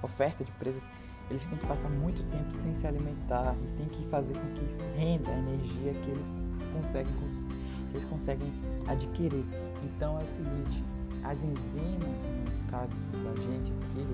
oferta 0.02 0.44
de 0.44 0.50
presas, 0.52 0.88
eles 1.30 1.44
têm 1.46 1.58
que 1.58 1.66
passar 1.66 1.90
muito 1.90 2.22
tempo 2.30 2.50
sem 2.50 2.74
se 2.74 2.86
alimentar 2.86 3.54
e 3.62 3.76
tem 3.76 3.86
que 3.86 4.04
fazer 4.08 4.34
com 4.34 4.54
que 4.54 4.64
isso 4.64 4.80
renda 4.96 5.30
a 5.30 5.38
energia 5.38 5.92
que 5.92 6.10
eles 6.10 6.32
conseguem, 6.72 7.12
que 7.14 7.96
eles 7.96 8.04
conseguem 8.06 8.52
adquirir. 8.86 9.44
Então 9.84 10.18
é 10.18 10.24
o 10.24 10.28
seguinte, 10.28 10.82
as 11.22 11.44
enzimas, 11.44 12.24
nos 12.48 12.64
casos 12.64 13.10
da 13.10 13.34
gente 13.42 13.72
aqui, 13.72 14.06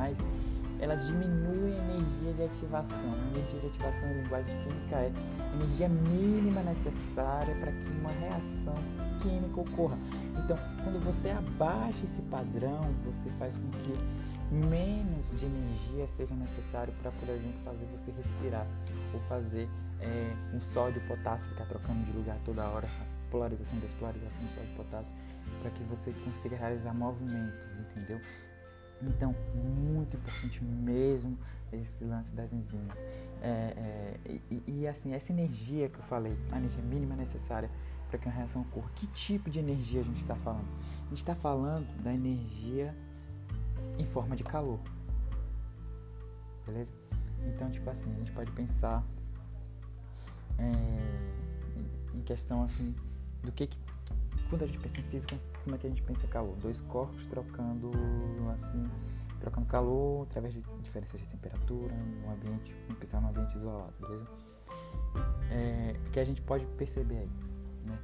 animais, 0.00 0.16
elas 0.80 1.06
diminuem 1.06 1.78
a 1.78 1.82
energia 1.82 2.32
de 2.32 2.42
ativação. 2.44 3.12
A 3.12 3.36
energia 3.36 3.60
de 3.60 3.66
ativação 3.66 4.08
em 4.08 4.22
linguagem 4.22 4.64
química 4.64 4.96
é 4.96 5.12
a 5.40 5.54
energia 5.54 5.88
mínima 5.88 6.62
necessária 6.62 7.54
para 7.60 7.70
que 7.70 7.88
uma 8.00 8.10
reação 8.10 8.74
química 9.20 9.60
ocorra. 9.60 9.98
Então, 10.42 10.56
quando 10.82 11.04
você 11.04 11.30
abaixa 11.30 12.04
esse 12.04 12.22
padrão, 12.22 12.80
você 13.04 13.28
faz 13.38 13.54
com 13.56 13.70
que 13.70 14.54
menos 14.54 15.38
de 15.38 15.46
energia 15.46 16.06
seja 16.06 16.34
necessário 16.34 16.92
para, 17.02 17.12
por 17.12 17.28
exemplo, 17.28 17.60
fazer 17.64 17.84
você 17.86 18.10
respirar 18.10 18.66
ou 19.12 19.20
fazer 19.28 19.68
é, 20.00 20.34
um 20.54 20.60
sódio 20.60 21.00
potássio 21.06 21.50
ficar 21.50 21.66
trocando 21.66 22.02
de 22.04 22.12
lugar 22.12 22.36
toda 22.44 22.66
hora, 22.66 22.88
polarização 23.30 23.78
despolarização 23.78 24.44
de 24.44 24.52
sódio 24.52 24.74
potássio, 24.76 25.14
para 25.60 25.70
que 25.70 25.84
você 25.84 26.10
consiga 26.24 26.56
realizar 26.56 26.94
movimentos, 26.94 27.68
entendeu? 27.78 28.18
Então, 29.02 29.34
muito 29.54 30.16
importante 30.16 30.62
mesmo 30.62 31.38
esse 31.72 32.04
lance 32.04 32.34
das 32.34 32.52
enzimas. 32.52 32.98
É, 33.42 33.74
é, 33.76 34.40
e, 34.50 34.62
e, 34.66 34.86
assim, 34.86 35.14
essa 35.14 35.32
energia 35.32 35.88
que 35.88 35.98
eu 35.98 36.04
falei, 36.04 36.36
a 36.52 36.58
energia 36.58 36.82
mínima 36.82 37.16
necessária 37.16 37.70
para 38.08 38.18
que 38.18 38.26
uma 38.26 38.34
reação 38.34 38.62
ocorra. 38.62 38.90
Que 38.94 39.06
tipo 39.08 39.48
de 39.48 39.58
energia 39.58 40.00
a 40.00 40.04
gente 40.04 40.20
está 40.20 40.34
falando? 40.34 40.68
A 41.06 41.08
gente 41.08 41.18
está 41.18 41.34
falando 41.34 41.86
da 42.02 42.12
energia 42.12 42.94
em 43.98 44.04
forma 44.04 44.36
de 44.36 44.44
calor. 44.44 44.80
Beleza? 46.66 46.92
Então, 47.46 47.70
tipo 47.70 47.88
assim, 47.88 48.10
a 48.10 48.14
gente 48.14 48.32
pode 48.32 48.50
pensar 48.52 49.04
é, 50.58 52.16
em 52.16 52.20
questão 52.22 52.62
assim 52.62 52.94
do 53.42 53.50
que, 53.50 53.66
que 53.66 53.78
quando 54.50 54.64
a 54.64 54.66
gente 54.66 54.78
pensa 54.78 55.00
em 55.00 55.04
física, 55.04 55.38
como 55.62 55.74
é 55.74 55.78
que 55.78 55.86
a 55.86 55.90
gente 55.90 56.02
pensa 56.02 56.26
calor? 56.26 56.56
Dois 56.56 56.80
corpos 56.80 57.26
trocando 57.26 57.90
assim, 58.54 58.88
trocando 59.40 59.66
calor 59.66 60.26
através 60.28 60.54
de 60.54 60.62
diferenças 60.82 61.20
de 61.20 61.26
temperatura 61.26 61.94
no 61.94 62.32
ambiente, 62.32 62.74
vamos 62.86 62.98
pensar 62.98 63.20
num 63.20 63.28
ambiente 63.28 63.56
isolado, 63.56 63.92
beleza? 64.00 64.26
É, 65.50 65.96
que 66.12 66.20
a 66.20 66.24
gente 66.24 66.40
pode 66.42 66.64
perceber 66.78 67.18
aí 67.18 67.30
né, 67.86 67.98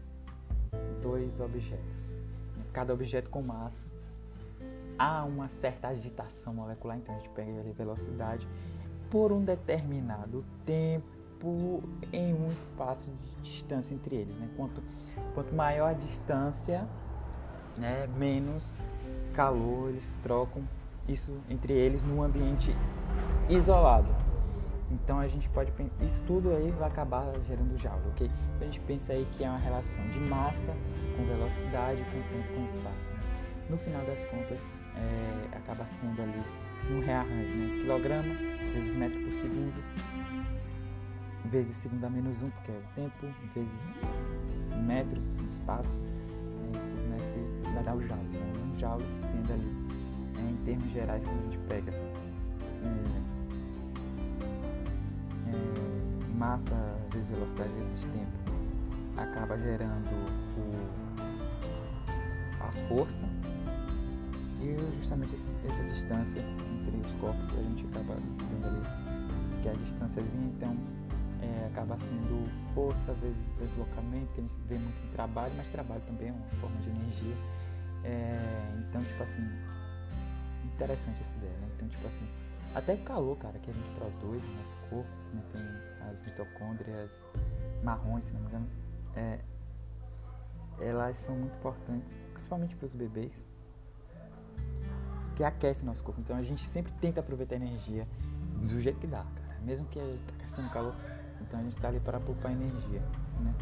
dois 1.01 1.41
objetos. 1.41 2.11
Cada 2.73 2.93
objeto 2.93 3.31
com 3.31 3.43
massa 3.43 3.87
há 4.99 5.25
uma 5.25 5.49
certa 5.49 5.89
agitação 5.89 6.55
molecular, 6.55 6.97
então 6.97 7.15
a 7.15 7.19
gente 7.19 7.31
pega 7.31 7.51
a 7.61 7.73
velocidade 7.73 8.47
por 9.11 9.33
um 9.33 9.45
determinado 9.45 10.45
tempo 10.65 11.83
em 12.13 12.35
um 12.35 12.49
espaço 12.49 13.11
de 13.11 13.51
distância 13.51 13.95
entre 13.95 14.17
eles. 14.17 14.37
Né? 14.37 14.49
Quanto, 14.57 14.83
quanto 15.35 15.55
maior 15.55 15.91
a 15.91 15.93
distância, 15.93 16.89
né, 17.77 18.09
menos 18.17 18.73
calor 19.35 19.91
eles 19.91 20.15
trocam 20.23 20.63
isso 21.09 21.39
entre 21.49 21.73
eles 21.73 22.03
num 22.03 22.23
ambiente 22.23 22.75
isolado. 23.49 24.09
Então 24.91 25.19
a 25.19 25.27
gente 25.27 25.49
pode 25.49 25.73
isso 26.01 26.23
tudo 26.27 26.51
aí 26.51 26.71
vai 26.71 26.89
acabar 26.89 27.25
gerando 27.47 27.77
Joule, 27.77 28.01
ok? 28.13 28.31
Então 28.55 28.69
a 28.69 28.71
gente 28.71 28.81
pensa 28.81 29.13
aí 29.13 29.27
que 29.37 29.45
é 29.45 29.49
uma 29.49 29.59
relação 29.59 30.09
de 30.09 30.19
massa 30.21 30.73
com 31.17 31.25
velocidade, 31.25 32.03
com 32.05 32.11
tempo, 32.11 32.55
com 32.55 32.65
espaço. 32.65 33.13
Né? 33.13 33.21
No 33.69 33.79
final 33.79 34.05
das 34.05 34.25
contas, 34.25 34.61
é, 34.95 35.57
acaba 35.57 35.85
sendo 35.87 36.23
ali 36.23 36.43
um 36.91 37.01
rearranjo, 37.01 37.57
né? 37.57 37.81
Quilograma 37.83 38.35
vezes 38.73 38.95
metro 38.95 39.21
por 39.21 39.33
segundo 39.33 39.83
vezes 41.47 41.77
segundo 41.77 42.05
a 42.05 42.11
menos 42.11 42.43
um, 42.43 42.51
porque 42.51 42.71
é 42.71 42.75
o 42.75 42.83
tempo, 42.95 43.27
vezes 43.55 44.03
metros, 44.85 45.39
espaço. 45.49 46.01
É 46.63 46.77
isso 46.77 46.89
que 46.89 46.97
começa 46.97 47.37
a 47.79 47.83
dar 47.83 47.97
o 47.97 48.01
Joule. 48.01 48.23
Né? 48.23 48.41
Um 48.65 48.79
Joule 48.79 49.05
sendo 49.21 49.53
ali, 49.53 49.73
é, 50.37 50.51
em 50.51 50.57
termos 50.65 50.91
gerais, 50.91 51.25
quando 51.25 51.39
a 51.39 51.43
gente 51.45 51.59
pega. 51.69 51.93
É, 51.93 52.17
massa 56.37 56.75
vezes 57.13 57.31
velocidade 57.31 57.73
vezes 57.73 58.05
tempo 58.05 58.47
acaba 59.17 59.59
gerando 59.59 60.11
o, 60.59 60.75
a 62.63 62.71
força 62.89 63.27
e 64.61 64.77
justamente 64.97 65.35
esse, 65.35 65.49
essa 65.67 65.83
distância 65.85 66.41
entre 66.41 67.01
os 67.01 67.15
corpos 67.21 67.59
a 67.59 67.63
gente 67.63 67.87
acaba 67.87 68.15
vendo 68.15 68.67
ali 68.67 69.63
que 69.63 69.69
é 69.69 69.73
a 69.73 69.75
distânciazinha 69.75 70.53
então 70.57 70.77
é, 71.47 71.67
acaba 71.67 71.97
sendo 71.99 72.51
força 72.75 73.13
vezes 73.15 73.53
deslocamento 73.59 74.33
que 74.35 74.41
a 74.41 74.43
gente 74.43 74.55
vê 74.69 74.79
muito 74.79 75.07
em 75.07 75.11
trabalho 75.13 75.53
mas 75.57 75.69
trabalho 75.69 76.03
também 76.03 76.29
é 76.29 76.33
uma 76.33 76.49
forma 76.61 76.77
de 76.81 76.91
energia 76.91 77.37
é, 78.05 78.85
então 78.89 79.03
tipo 79.03 79.23
assim 79.23 79.43
interessante 80.65 81.21
essa 81.21 81.37
ideia 81.37 81.53
né 81.59 81.69
então 81.77 81.89
tipo 81.89 82.07
assim 82.07 82.27
até 82.75 82.95
o 82.95 82.99
calor 82.99 83.37
cara 83.37 83.59
que 83.59 83.71
a 83.71 83.75
gente 83.75 83.89
produz 83.95 84.45
no 84.45 84.55
nosso 84.57 84.77
corpo 84.91 85.11
né, 85.33 85.43
tem 85.53 85.87
as 86.11 86.23
mitocôndrias 86.23 87.27
marrons, 87.83 88.25
se 88.25 88.33
não 88.33 88.41
me 88.41 88.47
engano, 88.47 88.67
é, 89.15 89.39
elas 90.81 91.17
são 91.17 91.37
muito 91.37 91.55
importantes, 91.57 92.25
principalmente 92.33 92.77
para 92.77 92.87
os 92.87 92.95
bebês, 92.95 93.47
que 95.35 95.45
aquecem 95.45 95.85
nosso 95.85 96.03
corpo. 96.03 96.21
Então 96.21 96.37
a 96.37 96.43
gente 96.43 96.67
sempre 96.67 96.93
tenta 97.01 97.21
aproveitar 97.21 97.57
a 97.57 97.59
energia 97.59 98.07
do 98.63 98.81
jeito 98.81 98.99
que 98.99 99.07
dá, 99.07 99.25
cara. 99.25 99.61
Mesmo 99.63 99.87
que 99.89 99.99
está 99.99 100.45
gastando 100.45 100.71
calor, 100.71 100.95
então 101.41 101.61
a 101.61 101.63
gente 101.63 101.77
está 101.77 101.89
ali 101.89 102.01
para 102.01 102.21
poupar 102.21 102.53
energia, 102.53 103.01
né? 103.41 103.55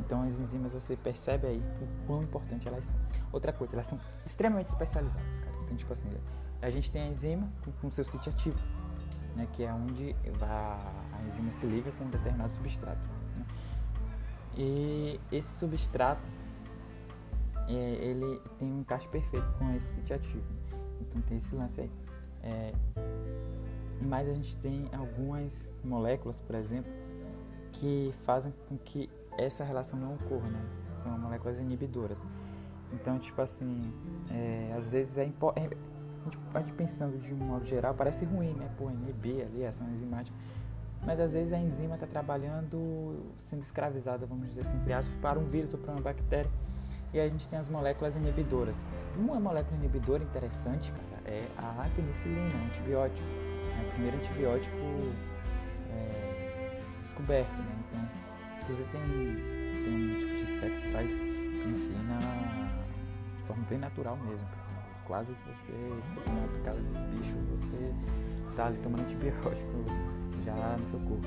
Então 0.00 0.22
as 0.22 0.38
enzimas 0.38 0.72
você 0.72 0.96
percebe 0.96 1.46
aí 1.46 1.62
o 1.82 2.06
quão 2.06 2.22
importante 2.22 2.66
elas 2.66 2.86
são. 2.86 3.00
Outra 3.32 3.52
coisa, 3.52 3.74
elas 3.74 3.86
são 3.86 4.00
extremamente 4.24 4.66
especializadas, 4.66 5.38
cara. 5.40 5.56
Então 5.64 5.76
tipo 5.76 5.92
assim, 5.92 6.10
a 6.62 6.70
gente 6.70 6.90
tem 6.90 7.02
a 7.02 7.06
enzima 7.06 7.48
com, 7.64 7.72
com 7.72 7.90
seu 7.90 8.04
sítio 8.04 8.32
ativo 8.32 8.58
né, 9.38 9.46
que 9.52 9.62
é 9.62 9.72
onde 9.72 10.16
a 10.42 11.22
enzima 11.28 11.50
se 11.52 11.64
liga 11.64 11.92
com 11.92 12.04
um 12.04 12.10
determinado 12.10 12.50
substrato. 12.50 13.08
Né? 13.36 13.46
E 14.56 15.20
esse 15.30 15.56
substrato 15.58 16.20
é, 17.68 17.72
ele 17.72 18.42
tem 18.58 18.72
um 18.72 18.80
encaixe 18.80 19.08
perfeito 19.08 19.46
com 19.58 19.70
esse 19.74 19.94
sítio 19.94 20.16
ativo. 20.16 20.44
Então 21.00 21.22
tem 21.22 21.38
esse 21.38 21.54
lance 21.54 21.80
aí. 21.80 21.90
É, 22.42 22.72
mas 24.02 24.28
a 24.28 24.34
gente 24.34 24.56
tem 24.56 24.88
algumas 24.92 25.72
moléculas, 25.84 26.40
por 26.40 26.56
exemplo, 26.56 26.92
que 27.72 28.14
fazem 28.24 28.52
com 28.68 28.76
que 28.78 29.08
essa 29.36 29.64
relação 29.64 29.98
não 29.98 30.14
ocorra, 30.14 30.48
né? 30.48 30.62
São 30.98 31.16
moléculas 31.16 31.58
inibidoras. 31.58 32.24
Então, 32.92 33.18
tipo 33.18 33.40
assim, 33.40 33.92
é, 34.30 34.74
às 34.76 34.90
vezes 34.92 35.18
é 35.18 35.24
importante. 35.24 35.74
É, 35.74 35.88
a 36.54 36.60
gente 36.60 36.72
pensando 36.72 37.18
de 37.18 37.32
um 37.32 37.38
modo 37.38 37.64
geral, 37.64 37.94
parece 37.94 38.24
ruim, 38.24 38.52
né? 38.52 38.68
Pô, 38.76 38.90
inibir 38.90 39.46
ali, 39.46 39.64
ação 39.64 39.88
enzimática. 39.88 40.36
Mas 41.06 41.20
às 41.20 41.32
vezes 41.32 41.52
a 41.52 41.58
enzima 41.58 41.94
está 41.94 42.06
trabalhando, 42.06 43.32
sendo 43.42 43.62
escravizada, 43.62 44.26
vamos 44.26 44.48
dizer 44.48 44.62
assim, 44.62 44.76
entre 44.76 44.92
aspas, 44.92 45.16
para 45.20 45.38
um 45.38 45.44
vírus 45.44 45.72
ou 45.72 45.78
para 45.78 45.92
uma 45.92 46.00
bactéria. 46.00 46.50
E 47.12 47.20
a 47.20 47.28
gente 47.28 47.48
tem 47.48 47.58
as 47.58 47.68
moléculas 47.68 48.16
inibidoras. 48.16 48.84
Uma 49.16 49.38
molécula 49.38 49.76
inibidora 49.78 50.22
interessante, 50.22 50.92
cara, 50.92 51.22
é 51.24 51.46
a 51.56 51.88
penicilina, 51.94 52.54
um 52.54 52.66
antibiótico. 52.66 53.26
É 53.26 53.88
o 53.88 53.92
primeiro 53.92 54.16
antibiótico 54.18 54.76
descoberto, 57.08 57.50
né? 57.56 57.78
Então, 57.88 58.08
inclusive 58.62 58.88
tem, 58.90 59.00
tem 59.00 59.94
um 59.94 60.18
tipo 60.18 60.34
de 60.34 60.42
inseto 60.42 60.80
que 60.80 60.92
faz 60.92 61.10
penicilina 61.62 62.18
de 63.38 63.46
forma 63.46 63.64
bem 63.68 63.78
natural 63.78 64.16
mesmo. 64.18 64.46
Quase 65.06 65.32
você, 65.46 65.72
se 66.04 66.20
por 66.20 66.64
causa 66.64 66.80
desse 66.82 67.00
bicho, 67.06 67.36
você 67.50 67.94
tá 68.54 68.66
ali 68.66 68.78
tomando 68.82 69.02
antibiótico 69.02 69.84
já 70.44 70.76
no 70.76 70.86
seu 70.86 71.00
corpo. 71.00 71.26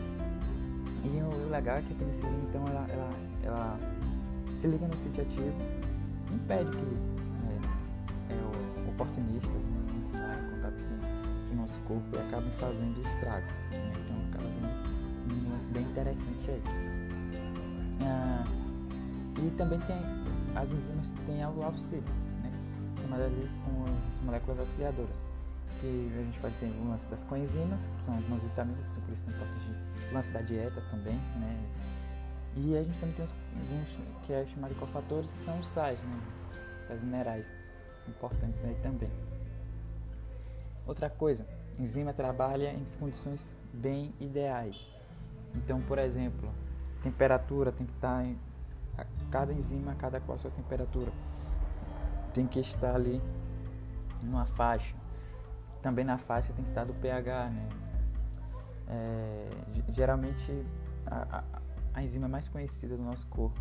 E 1.04 1.20
o, 1.20 1.50
legal 1.50 1.78
é 1.78 1.82
que 1.82 1.94
a 1.94 1.96
penicilina, 1.96 2.44
então, 2.48 2.64
ela, 2.68 2.86
ela, 2.88 3.10
ela 3.44 3.80
se 4.56 4.68
liga 4.68 4.88
no 4.88 4.96
sítio 4.96 5.24
ativo, 5.24 5.58
impede 6.32 6.70
que 6.78 6.86
é, 8.30 8.36
é, 8.36 8.90
oportunistas 8.90 9.52
né, 9.52 10.50
contato 10.52 10.84
com 10.84 11.54
o 11.54 11.56
nosso 11.56 11.80
corpo 11.80 12.06
e 12.14 12.20
acabem 12.20 12.52
fazendo 12.52 13.02
estrago. 13.02 13.48
Né? 13.72 14.01
Bem 15.72 15.84
interessante 15.84 16.52
aí. 16.52 16.62
Ah, 18.04 18.44
e 19.38 19.52
também 19.52 19.80
tem 19.82 19.98
as 20.56 20.70
enzimas 20.72 21.14
têm 21.26 21.42
algo 21.44 21.64
auxílio, 21.64 22.04
né? 22.44 22.52
chamado 23.02 23.24
ali 23.24 23.50
com 23.64 23.86
as 23.86 24.24
moléculas 24.26 24.60
auxiliadoras. 24.60 25.20
Que 25.80 26.12
a 26.16 26.24
gente 26.24 26.40
pode 26.40 26.54
ter 26.56 26.66
o 26.66 26.90
lance 26.90 27.08
das 27.08 27.24
coenzimas, 27.24 27.88
que 27.88 28.06
são 28.06 28.14
algumas 28.14 28.44
vitaminas, 28.44 28.90
então 28.90 29.02
por 29.02 29.14
isso 29.14 29.26
tem 29.26 29.34
importante 29.34 29.66
o 30.10 30.14
lance 30.14 30.32
da 30.32 30.42
dieta 30.42 30.82
também, 30.92 31.16
né? 31.16 31.70
E 32.56 32.78
a 32.78 32.84
gente 32.84 33.00
também 33.00 33.16
tem 33.16 33.26
alguns 33.26 34.26
que 34.26 34.34
é 34.34 34.46
chamado 34.46 34.74
de 34.74 34.80
cofatores, 34.80 35.32
que 35.34 35.40
são 35.40 35.60
os 35.60 35.68
sais, 35.68 35.98
né? 36.00 36.22
sais 36.88 37.02
minerais, 37.02 37.48
importantes 38.08 38.64
aí 38.66 38.76
também. 38.84 39.10
Outra 40.86 41.10
coisa, 41.10 41.48
enzima 41.80 42.14
trabalha 42.14 42.74
em 42.74 42.86
condições 43.00 43.56
bem 43.74 44.14
ideais. 44.20 44.88
Então, 45.56 45.82
por 45.82 45.98
exemplo, 45.98 46.50
temperatura 47.02 47.72
tem 47.72 47.86
que 47.86 47.94
estar 47.94 48.24
em 48.26 48.38
cada 49.30 49.54
enzima, 49.54 49.96
cada 49.96 50.20
qual 50.20 50.36
a 50.36 50.38
sua 50.38 50.52
temperatura, 50.52 51.12
tem 52.34 52.48
que 52.48 52.60
estar 52.60 52.96
ali 52.96 53.22
numa 54.24 54.46
faixa. 54.46 54.96
Também 55.82 56.06
na 56.06 56.18
faixa 56.18 56.54
tem 56.54 56.64
que 56.64 56.72
estar 56.72 56.86
do 56.86 56.94
pH, 56.94 57.50
né? 57.50 57.70
É, 58.88 59.50
geralmente 59.90 60.66
a, 61.06 61.44
a 61.94 62.04
enzima 62.04 62.28
mais 62.28 62.50
conhecida 62.50 62.98
do 62.98 63.04
nosso 63.04 63.26
corpo 63.28 63.60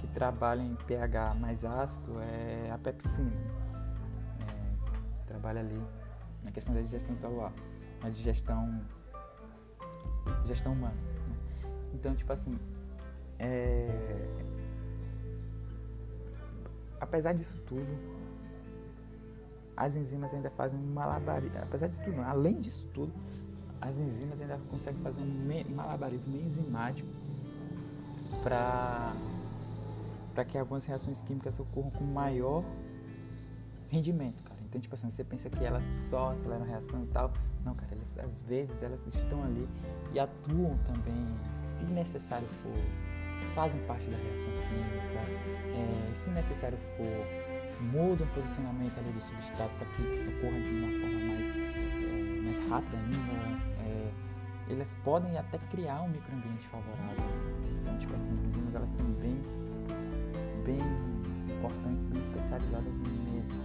que 0.00 0.06
trabalha 0.06 0.62
em 0.62 0.74
pH 0.74 1.34
mais 1.34 1.64
ácido 1.64 2.20
é 2.20 2.70
a 2.70 2.78
pepsina. 2.78 3.32
É, 4.40 5.26
trabalha 5.26 5.60
ali 5.60 5.80
na 6.42 6.52
questão 6.52 6.72
da 6.74 6.80
digestão 6.80 7.16
celular, 7.16 7.52
na 8.02 8.08
digestão, 8.08 8.80
digestão 10.42 10.72
humana. 10.72 11.07
Então, 11.94 12.14
tipo 12.14 12.32
assim, 12.32 12.58
é, 13.38 13.88
apesar 17.00 17.32
disso 17.32 17.58
tudo, 17.66 17.86
as 19.76 19.94
enzimas 19.96 20.34
ainda 20.34 20.50
fazem 20.50 20.78
malabarismo. 20.78 21.58
Apesar 21.62 21.86
disso 21.86 22.02
tudo, 22.04 22.20
além 22.22 22.60
disso 22.60 22.84
tudo, 22.92 23.12
as 23.80 23.98
enzimas 23.98 24.40
ainda 24.40 24.58
conseguem 24.70 25.00
fazer 25.02 25.20
um 25.22 25.74
malabarismo 25.74 26.36
enzimático 26.36 27.08
para 28.42 29.14
que 30.44 30.58
algumas 30.58 30.84
reações 30.84 31.20
químicas 31.20 31.58
ocorram 31.60 31.90
com 31.90 32.04
maior 32.04 32.64
rendimento, 33.88 34.42
cara. 34.42 34.58
Então, 34.68 34.80
tipo 34.80 34.94
assim, 34.94 35.08
você 35.08 35.24
pensa 35.24 35.48
que 35.48 35.64
elas 35.64 35.84
só 36.10 36.32
aceleram 36.32 36.64
a 36.64 36.68
reação 36.68 37.02
e 37.02 37.06
tal. 37.06 37.32
Não, 37.68 37.74
cara, 37.74 37.92
elas, 37.92 38.18
às 38.18 38.40
vezes 38.40 38.82
elas 38.82 39.06
estão 39.06 39.44
ali 39.44 39.68
e 40.14 40.18
atuam 40.18 40.78
também, 40.86 41.28
se 41.62 41.84
necessário 41.84 42.48
for, 42.62 42.72
fazem 43.54 43.78
parte 43.82 44.08
da 44.08 44.16
reação 44.16 44.48
química, 44.62 45.20
é, 45.76 46.14
se 46.14 46.30
necessário 46.30 46.78
for, 46.96 47.84
mudam 47.92 48.26
o 48.26 48.30
posicionamento 48.30 48.98
ali 48.98 49.12
do 49.12 49.20
substrato 49.20 49.70
para 49.74 49.86
que 49.88 50.02
ocorra 50.02 50.58
de 50.58 50.74
uma 50.76 50.98
forma 50.98 51.18
mais, 51.26 51.56
é, 52.06 52.40
mais 52.40 52.70
rápida 52.70 52.96
ainda. 52.96 53.32
É, 53.84 54.12
elas 54.70 54.94
podem 55.04 55.36
até 55.36 55.58
criar 55.70 56.00
um 56.00 56.08
microambiente 56.08 56.66
favorável. 56.68 57.24
Então, 57.82 57.98
tipo 57.98 58.14
assim, 58.14 58.32
as 58.32 58.44
enzimas 58.46 58.74
elas 58.74 58.88
são 58.88 59.04
bem, 59.04 59.38
bem 60.64 60.80
importantes, 61.54 62.06
bem 62.06 62.22
especializadas 62.22 62.96
mesmo. 62.96 63.56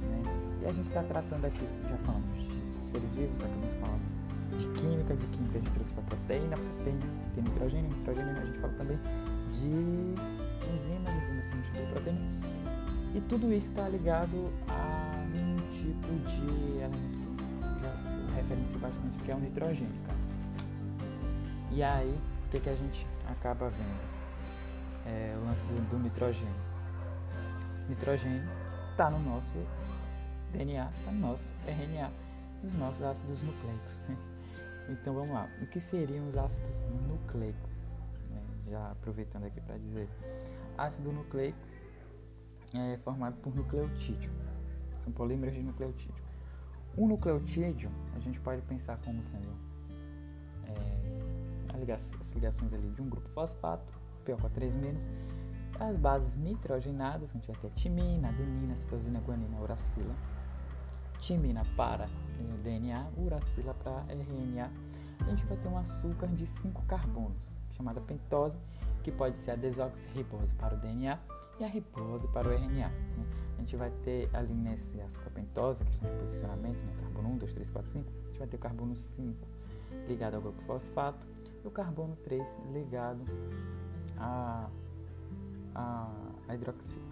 Né? 0.00 0.22
E 0.62 0.64
a 0.64 0.72
gente 0.72 0.88
está 0.88 1.02
tratando 1.02 1.44
aqui, 1.44 1.68
já 1.86 1.98
falamos 1.98 2.51
de 2.82 2.88
seres 2.88 3.14
vivos, 3.14 3.40
acabamos 3.40 3.74
falando 3.74 4.02
de 4.58 4.66
química, 4.80 5.16
de 5.16 5.26
química 5.26 5.58
a 5.58 5.60
gente 5.60 5.70
trouxe 5.72 5.94
para 5.94 6.02
proteína, 6.04 6.56
proteína 6.56 7.06
tem 7.34 7.44
nitrogênio, 7.44 7.90
nitrogênio 7.90 8.36
a 8.36 8.44
gente 8.44 8.58
fala 8.58 8.72
também 8.74 8.98
de 9.52 10.14
são 11.42 11.62
tipo 11.62 11.78
de 11.78 11.92
proteína. 11.92 12.20
E 13.14 13.20
tudo 13.22 13.52
isso 13.52 13.70
está 13.70 13.88
ligado 13.88 14.52
a 14.68 15.24
um 15.34 15.56
tipo 15.72 16.08
de 16.28 16.78
elemento 16.78 17.32
que 18.28 18.34
referencia 18.34 18.78
bastante, 18.78 19.18
que 19.18 19.30
é 19.30 19.34
o 19.34 19.40
nitrogênio, 19.40 20.00
cara. 20.06 20.18
E 21.70 21.82
aí, 21.82 22.20
o 22.46 22.48
que, 22.50 22.60
que 22.60 22.68
a 22.68 22.74
gente 22.74 23.06
acaba 23.30 23.68
vendo? 23.68 24.12
É 25.06 25.36
o 25.40 25.44
lance 25.44 25.64
do, 25.66 25.90
do 25.90 25.98
nitrogênio. 25.98 26.54
Nitrogênio 27.88 28.42
está 28.90 29.10
no 29.10 29.18
nosso 29.18 29.58
DNA, 30.52 30.88
está 30.98 31.10
no 31.10 31.20
nosso 31.20 31.44
RNA, 31.66 32.10
nos 32.62 32.74
nossos 32.74 33.02
ácidos 33.02 33.42
nucleicos. 33.42 33.98
Né? 34.08 34.16
Então 34.88 35.14
vamos 35.14 35.30
lá. 35.30 35.48
O 35.60 35.66
que 35.66 35.80
seriam 35.80 36.28
os 36.28 36.36
ácidos 36.36 36.80
nucleicos? 37.08 37.98
Né? 38.30 38.40
Já 38.70 38.90
aproveitando 38.90 39.44
aqui 39.44 39.60
para 39.60 39.76
dizer. 39.78 40.08
Ácido 40.76 41.12
nucleico 41.12 41.58
é 42.74 42.96
formado 42.98 43.36
por 43.36 43.54
nucleotídeo. 43.54 44.30
São 45.00 45.12
polímeros 45.12 45.54
de 45.54 45.62
nucleotídeo. 45.62 46.22
O 46.96 47.06
nucleotídeo 47.06 47.90
a 48.14 48.18
gente 48.20 48.38
pode 48.40 48.62
pensar 48.62 48.98
como 48.98 49.24
sendo 49.24 49.72
as 51.74 52.32
ligações 52.34 52.72
ali 52.72 52.90
de 52.90 53.02
um 53.02 53.08
grupo 53.08 53.28
fosfato, 53.30 53.92
PO3-, 54.26 55.08
as 55.80 55.96
bases 55.96 56.36
nitrogenadas, 56.36 57.30
a 57.30 57.32
gente 57.32 57.46
vai 57.46 57.56
ter 57.56 57.70
timina, 57.70 58.28
adenina, 58.28 58.76
citosina, 58.76 59.20
guanina, 59.20 59.58
uracila, 59.58 60.14
timina 61.22 61.64
para 61.76 62.10
DNA, 62.62 63.10
uracila 63.16 63.74
para 63.74 64.04
RNA. 64.08 64.70
A 65.20 65.30
gente 65.30 65.44
vai 65.46 65.56
ter 65.56 65.68
um 65.68 65.78
açúcar 65.78 66.28
de 66.28 66.46
5 66.46 66.82
carbonos, 66.82 67.58
chamada 67.76 68.00
pentose, 68.00 68.58
que 69.02 69.10
pode 69.10 69.36
ser 69.36 69.52
a 69.52 69.56
desoxirribose 69.56 70.54
para 70.54 70.74
o 70.74 70.78
DNA 70.78 71.18
e 71.60 71.64
a 71.64 71.66
ribose 71.66 72.26
para 72.28 72.48
o 72.48 72.52
RNA. 72.52 72.88
Né? 72.88 73.26
A 73.56 73.60
gente 73.60 73.76
vai 73.76 73.90
ter 74.04 74.28
ali 74.34 74.54
nesse 74.54 75.00
açúcar 75.00 75.30
pentose, 75.30 75.84
questão 75.84 76.10
de 76.10 76.18
posicionamento, 76.20 76.78
né? 76.78 76.92
carbono 77.02 77.34
1, 77.34 77.38
2, 77.38 77.54
3, 77.54 77.70
4, 77.70 77.90
5, 77.90 78.08
a 78.08 78.26
gente 78.26 78.38
vai 78.38 78.48
ter 78.48 78.56
o 78.56 78.60
carbono 78.60 78.96
5 78.96 79.48
ligado 80.08 80.34
ao 80.34 80.40
grupo 80.40 80.62
fosfato 80.62 81.26
e 81.62 81.66
o 81.66 81.70
carbono 81.70 82.16
3 82.24 82.60
ligado 82.72 83.24
a, 84.18 84.68
a, 85.74 86.10
a 86.48 86.54
hidroxila. 86.54 87.02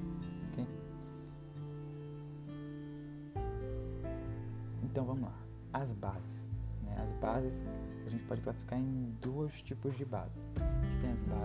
Então 4.90 5.04
vamos 5.04 5.22
lá. 5.22 5.34
As 5.72 5.92
bases. 5.92 6.44
Né? 6.82 6.96
As 7.00 7.12
bases 7.20 7.64
a 8.06 8.10
gente 8.10 8.24
pode 8.24 8.40
classificar 8.40 8.78
em 8.78 9.16
dois 9.22 9.62
tipos 9.62 9.96
de 9.96 10.04
bases. 10.04 10.50
A 10.56 10.84
gente 10.84 11.00
tem 11.00 11.12
as 11.12 11.22
ba 11.22 11.36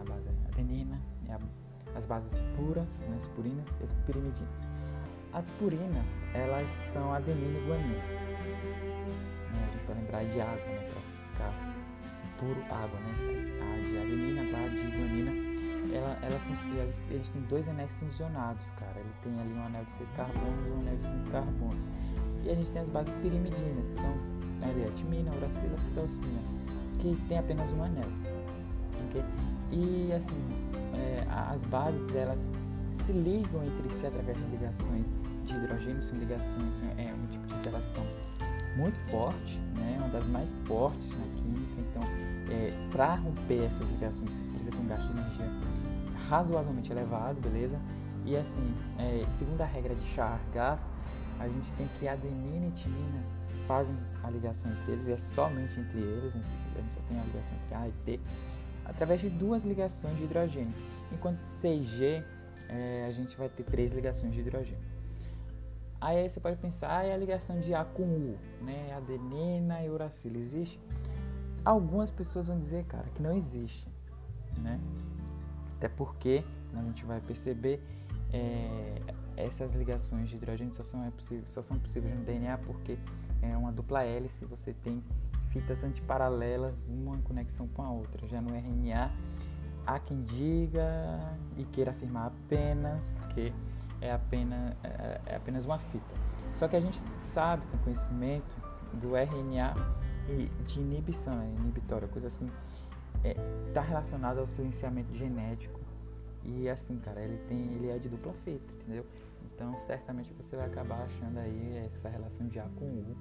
a 0.00 0.04
base 0.04 0.28
adenina 0.50 0.98
a, 1.28 1.38
as 1.96 2.06
bases 2.06 2.32
puras, 2.56 3.00
né? 3.00 3.16
as 3.16 3.28
purinas 3.28 3.68
e 3.78 3.84
as 3.84 3.92
pirimidinas. 4.06 4.66
As 5.34 5.48
purinas, 5.50 6.22
elas 6.32 6.68
são 6.92 7.12
adenina 7.12 7.58
e 7.58 7.66
guanina. 7.66 7.94
Né? 9.52 9.68
A 9.68 9.72
gente 9.72 9.86
pode 9.86 10.00
lembrar 10.00 10.24
de 10.24 10.40
água, 10.40 10.66
né? 10.66 10.90
Para 10.90 11.50
ficar 11.50 11.74
puro 12.38 12.62
água, 12.72 13.00
né? 13.00 13.12
A 13.60 13.76
de 13.86 13.98
adenina, 13.98 14.42
a 14.42 14.68
de 14.68 14.96
guanina, 14.96 15.54
ela, 15.92 16.16
ela, 16.22 16.40
eles 17.10 17.30
têm 17.30 17.42
dois 17.42 17.68
anéis 17.68 17.92
funcionados, 17.92 18.70
cara. 18.78 18.98
Ele 18.98 19.12
tem 19.22 19.40
ali 19.40 19.52
um 19.52 19.64
anel 19.66 19.84
de 19.84 19.92
6 19.92 20.10
carbonos 20.10 20.66
e 20.66 20.70
um 20.70 20.80
anel 20.80 20.96
de 20.96 21.06
5 21.06 21.30
carbonos. 21.30 21.88
E 22.44 22.50
a 22.50 22.54
gente 22.54 22.70
tem 22.70 22.82
as 22.82 22.88
bases 22.88 23.14
pirimidinas, 23.16 23.88
que 23.88 23.94
são 23.94 24.34
a 24.62 24.90
timina, 24.96 25.30
a 25.32 25.36
uracila, 25.36 25.78
citocina, 25.78 26.40
que 26.98 27.14
tem 27.28 27.38
apenas 27.38 27.72
um 27.72 27.82
anel. 27.82 28.08
Okay? 29.08 29.22
E 29.70 30.12
assim, 30.12 30.40
é, 30.94 31.24
as 31.28 31.64
bases 31.64 32.14
elas 32.14 32.50
se 33.04 33.12
ligam 33.12 33.64
entre 33.64 33.90
si 33.94 34.06
através 34.06 34.38
de 34.38 34.44
ligações 34.44 35.12
de 35.44 35.54
hidrogênio, 35.54 36.02
são 36.02 36.18
ligações, 36.18 36.82
é 36.96 37.12
um 37.12 37.26
tipo 37.26 37.46
de 37.46 37.54
interação 37.54 38.04
muito 38.76 38.98
forte, 39.10 39.58
né? 39.76 39.96
uma 39.98 40.08
das 40.08 40.26
mais 40.26 40.54
fortes 40.64 41.08
na 41.10 41.26
química. 41.36 41.80
Então, 41.80 42.02
é, 42.02 42.88
para 42.90 43.14
romper 43.16 43.64
essas 43.64 43.88
ligações, 43.90 44.32
você 44.32 44.42
precisa 44.42 44.70
ter 44.70 44.78
um 44.78 44.86
gasto 44.86 45.06
de 45.06 45.18
energia 45.18 45.50
razoavelmente 46.28 46.90
elevado, 46.90 47.40
beleza? 47.40 47.78
E 48.24 48.36
assim, 48.36 48.74
é, 48.98 49.26
segundo 49.30 49.60
a 49.60 49.66
regra 49.66 49.94
de 49.94 50.06
Char-Gaff, 50.06 50.82
a 51.44 51.48
gente 51.48 51.72
tem 51.74 51.86
que 51.98 52.08
adenina 52.08 52.66
e 52.66 52.72
timina 52.72 53.22
fazem 53.66 53.96
a 54.22 54.30
ligação 54.30 54.70
entre 54.70 54.92
eles, 54.92 55.06
e 55.06 55.12
é 55.12 55.18
somente 55.18 55.78
entre 55.78 55.98
eles, 55.98 56.34
a 56.36 56.88
só 56.88 57.00
tem 57.08 57.18
a 57.18 57.24
ligação 57.24 57.56
entre 57.64 57.74
A 57.74 57.88
e 57.88 57.92
T, 58.04 58.20
através 58.84 59.20
de 59.20 59.30
duas 59.30 59.64
ligações 59.64 60.16
de 60.16 60.24
hidrogênio. 60.24 60.74
Enquanto 61.12 61.40
CG, 61.60 62.22
é, 62.68 63.06
a 63.08 63.12
gente 63.12 63.36
vai 63.36 63.48
ter 63.48 63.62
três 63.64 63.92
ligações 63.92 64.32
de 64.32 64.40
hidrogênio. 64.40 64.94
Aí 66.00 66.28
você 66.28 66.38
pode 66.38 66.56
pensar, 66.56 66.98
ah, 66.98 67.04
é 67.04 67.14
a 67.14 67.16
ligação 67.16 67.60
de 67.60 67.72
A 67.74 67.84
com 67.84 68.02
U, 68.02 68.38
né? 68.60 68.92
Adenina 68.94 69.82
e 69.82 69.88
uracilo, 69.88 70.36
existe? 70.36 70.78
Algumas 71.64 72.10
pessoas 72.10 72.46
vão 72.46 72.58
dizer, 72.58 72.84
cara, 72.84 73.06
que 73.14 73.22
não 73.22 73.34
existe, 73.34 73.88
né? 74.58 74.78
Até 75.76 75.88
porque 75.88 76.44
a 76.74 76.82
gente 76.82 77.04
vai 77.06 77.20
perceber 77.20 77.82
é, 78.32 79.00
essas 79.36 79.74
ligações 79.74 80.28
de 80.28 80.36
hidrogênio 80.36 80.72
só 80.74 80.82
são, 80.82 81.04
é 81.04 81.10
possível, 81.10 81.44
só 81.46 81.62
são 81.62 81.78
possíveis 81.78 82.14
no 82.14 82.24
DNA 82.24 82.58
porque 82.58 82.98
é 83.42 83.56
uma 83.56 83.72
dupla 83.72 84.04
hélice, 84.04 84.44
você 84.44 84.72
tem 84.72 85.02
fitas 85.50 85.84
antiparalelas, 85.84 86.84
uma 86.88 87.16
em 87.16 87.22
conexão 87.22 87.68
com 87.68 87.82
a 87.82 87.90
outra. 87.90 88.26
Já 88.26 88.40
no 88.40 88.54
RNA, 88.54 89.10
há 89.86 89.98
quem 89.98 90.22
diga 90.22 91.20
e 91.56 91.64
queira 91.64 91.92
afirmar 91.92 92.26
apenas 92.26 93.18
que 93.30 93.52
é 94.00 94.12
apenas, 94.12 94.74
é, 94.82 95.20
é 95.26 95.36
apenas 95.36 95.64
uma 95.64 95.78
fita. 95.78 96.14
Só 96.54 96.68
que 96.68 96.76
a 96.76 96.80
gente 96.80 97.00
sabe, 97.18 97.66
tem 97.68 97.80
conhecimento 97.80 98.56
do 98.94 99.16
RNA 99.16 99.74
e 100.28 100.46
de 100.64 100.80
inibição, 100.80 101.40
é 101.40 101.46
inibitória, 101.46 102.08
coisa 102.08 102.28
assim, 102.28 102.48
está 103.24 103.28
é, 103.28 103.72
tá 103.72 103.80
relacionado 103.80 104.38
ao 104.38 104.46
silenciamento 104.46 105.14
genético. 105.14 105.80
E 106.44 106.68
assim, 106.68 106.98
cara, 106.98 107.20
ele 107.20 107.38
tem, 107.48 107.72
ele 107.74 107.88
é 107.90 107.98
de 107.98 108.08
dupla 108.08 108.32
fita, 108.44 108.72
entendeu? 108.74 109.06
Então, 109.54 109.72
certamente 109.74 110.32
você 110.34 110.56
vai 110.56 110.66
acabar 110.66 111.02
achando 111.04 111.38
aí 111.38 111.88
essa 111.92 112.08
relação 112.08 112.46
de 112.48 112.58
A 112.58 112.68
com 112.76 112.84
U 112.84 113.16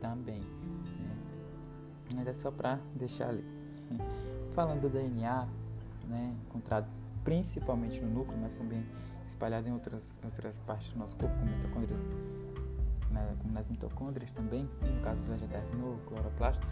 também. 0.00 0.40
Né? 0.40 1.16
Mas 2.14 2.26
é 2.26 2.32
só 2.32 2.50
para 2.50 2.78
deixar 2.94 3.30
ali. 3.30 3.44
Falando 4.52 4.82
do 4.82 4.90
DNA, 4.90 5.48
né, 6.08 6.36
encontrado 6.46 6.86
principalmente 7.24 8.00
no 8.00 8.10
núcleo, 8.10 8.38
mas 8.40 8.54
também 8.54 8.84
espalhado 9.26 9.68
em 9.68 9.72
outras, 9.72 10.18
outras 10.24 10.58
partes 10.58 10.92
do 10.92 10.98
nosso 10.98 11.16
corpo, 11.16 11.34
como 11.38 11.50
mitocôndrias, 11.50 12.04
né, 13.10 13.34
como 13.40 13.54
nas 13.54 13.70
mitocôndrias 13.70 14.30
também, 14.32 14.68
no 14.82 15.02
caso 15.02 15.20
dos 15.20 15.28
vegetais 15.28 15.70
no 15.70 15.96
cloroplasto, 16.06 16.66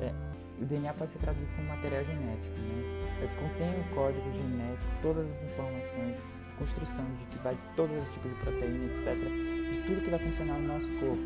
é, 0.00 0.12
o 0.60 0.64
DNA 0.64 0.92
pode 0.94 1.12
ser 1.12 1.18
traduzido 1.18 1.50
como 1.54 1.68
material 1.68 2.04
genético. 2.04 2.56
Né? 2.56 3.18
Ele 3.20 3.34
contém 3.36 3.80
o 3.80 3.94
código 3.94 4.32
genético, 4.32 4.90
todas 5.02 5.30
as 5.30 5.42
informações, 5.42 6.16
construção 6.60 7.04
de 7.18 7.24
que 7.26 7.38
vai 7.38 7.56
todos 7.74 7.96
os 7.96 8.08
tipos 8.12 8.30
de 8.30 8.36
proteína, 8.36 8.84
etc., 8.84 9.14
de 9.14 9.82
tudo 9.86 10.04
que 10.04 10.10
vai 10.10 10.18
funcionar 10.18 10.58
no 10.58 10.68
nosso 10.68 10.90
corpo. 11.00 11.22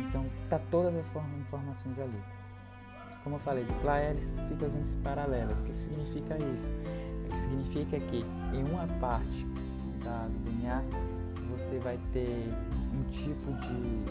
Então, 0.00 0.26
tá 0.50 0.60
todas 0.70 0.94
as 0.96 1.08
informações 1.08 1.98
ali. 1.98 2.20
Como 3.22 3.36
eu 3.36 3.40
falei, 3.40 3.64
dupla 3.64 3.98
hélice, 3.98 4.36
fitas 4.48 4.74
paralelas. 5.02 5.58
O 5.60 5.62
que, 5.62 5.78
significa 5.78 6.36
isso? 6.54 6.70
O 7.24 7.28
que 7.30 7.40
significa 7.40 8.00
que 8.00 8.24
em 8.52 8.64
uma 8.64 8.86
parte 9.00 9.46
da, 10.04 10.26
do 10.26 10.38
DNA 10.44 10.82
você 11.50 11.78
vai 11.78 11.98
ter 12.12 12.48
um 12.92 13.02
tipo 13.10 13.52
de, 13.54 14.04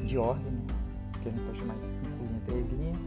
de, 0.00 0.06
de 0.06 0.18
ordem, 0.18 0.60
que 1.22 1.28
a 1.28 1.32
gente 1.32 1.44
pode 1.44 1.58
chamar 1.58 1.74
de 1.74 1.90
5 1.90 2.06
linhas, 2.24 2.42
3 2.46 2.72
linhas. 2.72 2.98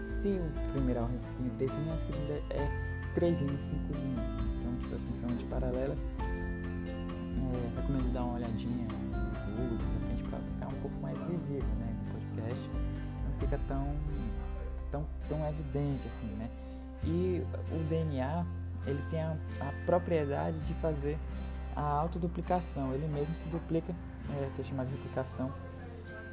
Se 0.00 0.28
o 0.28 0.72
primeiro 0.72 1.02
ordem 1.02 1.16
é 1.16 1.20
5 1.20 1.42
linhas, 1.42 1.56
3 1.56 1.72
linhas, 1.72 1.94
a 1.94 1.98
segunda 1.98 2.32
é 2.50 3.14
3 3.14 3.40
linhas, 3.40 3.60
5 3.60 3.92
linhas. 3.92 4.49
Tipo 4.80 4.94
assim, 4.94 5.12
são 5.14 5.28
de 5.30 5.44
paralelas. 5.44 5.98
É, 6.18 7.80
recomendo 7.80 8.12
dar 8.12 8.24
uma 8.24 8.34
olhadinha 8.34 8.86
no 8.88 9.56
Google, 9.56 9.78
de 9.78 10.06
repente, 10.06 10.28
para 10.28 10.38
ficar 10.38 10.66
um 10.68 10.80
pouco 10.80 11.00
mais 11.00 11.18
visível, 11.28 11.68
né? 11.78 11.96
No 12.04 12.12
podcast. 12.12 12.70
Não 12.70 13.38
fica 13.38 13.60
tão, 13.68 13.96
tão, 14.90 15.06
tão 15.28 15.48
evidente 15.48 16.06
assim, 16.06 16.26
né? 16.36 16.50
E 17.04 17.42
o 17.72 17.88
DNA, 17.88 18.44
ele 18.86 19.02
tem 19.10 19.22
a, 19.22 19.36
a 19.60 19.86
propriedade 19.86 20.58
de 20.60 20.74
fazer 20.74 21.18
a 21.74 21.82
autoduplicação. 21.82 22.92
Ele 22.92 23.06
mesmo 23.08 23.34
se 23.34 23.48
duplica, 23.48 23.94
é, 24.30 24.50
que 24.54 24.62
é 24.62 24.64
chamada 24.64 24.88
de 24.88 24.96
replicação. 24.96 25.52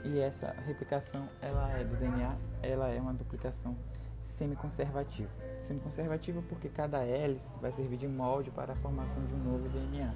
E 0.04 0.20
essa 0.20 0.54
replicação, 0.66 1.28
ela 1.42 1.70
é 1.72 1.84
do 1.84 1.96
DNA, 1.96 2.36
ela 2.62 2.88
é 2.90 3.00
uma 3.00 3.14
duplicação 3.14 3.76
semiconservativa. 4.22 5.30
Semiconservativa 5.62 6.42
porque 6.44 6.70
cada 6.70 7.00
hélice 7.06 7.58
vai 7.60 7.72
servir 7.72 7.98
de 7.98 8.08
molde 8.08 8.52
para 8.52 8.74
a 8.74 8.76
formação 8.76 9.24
de 9.26 9.34
um 9.34 9.40
novo 9.40 9.70
DNA, 9.70 10.14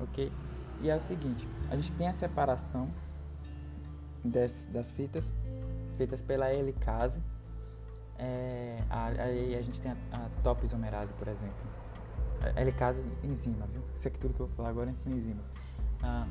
ok? 0.00 0.32
E 0.80 0.88
é 0.88 0.96
o 0.96 1.00
seguinte, 1.00 1.46
a 1.70 1.76
gente 1.76 1.92
tem 1.92 2.08
a 2.08 2.12
separação 2.12 2.90
das, 4.24 4.66
das 4.66 4.90
fitas 4.90 5.34
feitas 5.96 6.22
pela 6.22 6.52
helicase. 6.52 7.22
É, 8.18 8.78
aí 8.90 9.56
a 9.56 9.62
gente 9.62 9.80
tem 9.80 9.92
a, 9.92 9.96
a 10.12 10.54
por 11.18 11.28
exemplo. 11.28 11.80
Helicase 12.56 13.04
enzima, 13.22 13.66
viu? 13.66 13.82
Isso 13.94 14.08
aqui 14.08 14.18
tudo 14.18 14.32
que 14.32 14.40
eu 14.40 14.46
vou 14.46 14.56
falar 14.56 14.70
agora 14.70 14.94
são 14.96 15.12
enzimas. 15.12 15.50
Ah, 16.02 16.26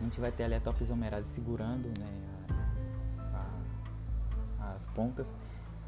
a 0.00 0.02
gente 0.02 0.18
vai 0.20 0.32
ter 0.32 0.44
ali 0.44 0.54
a 0.54 0.60
top 0.60 0.82
isomerase 0.82 1.28
segurando 1.28 1.88
né, 1.98 2.06
a, 3.34 3.54
a, 4.60 4.74
as 4.74 4.86
pontas 4.86 5.34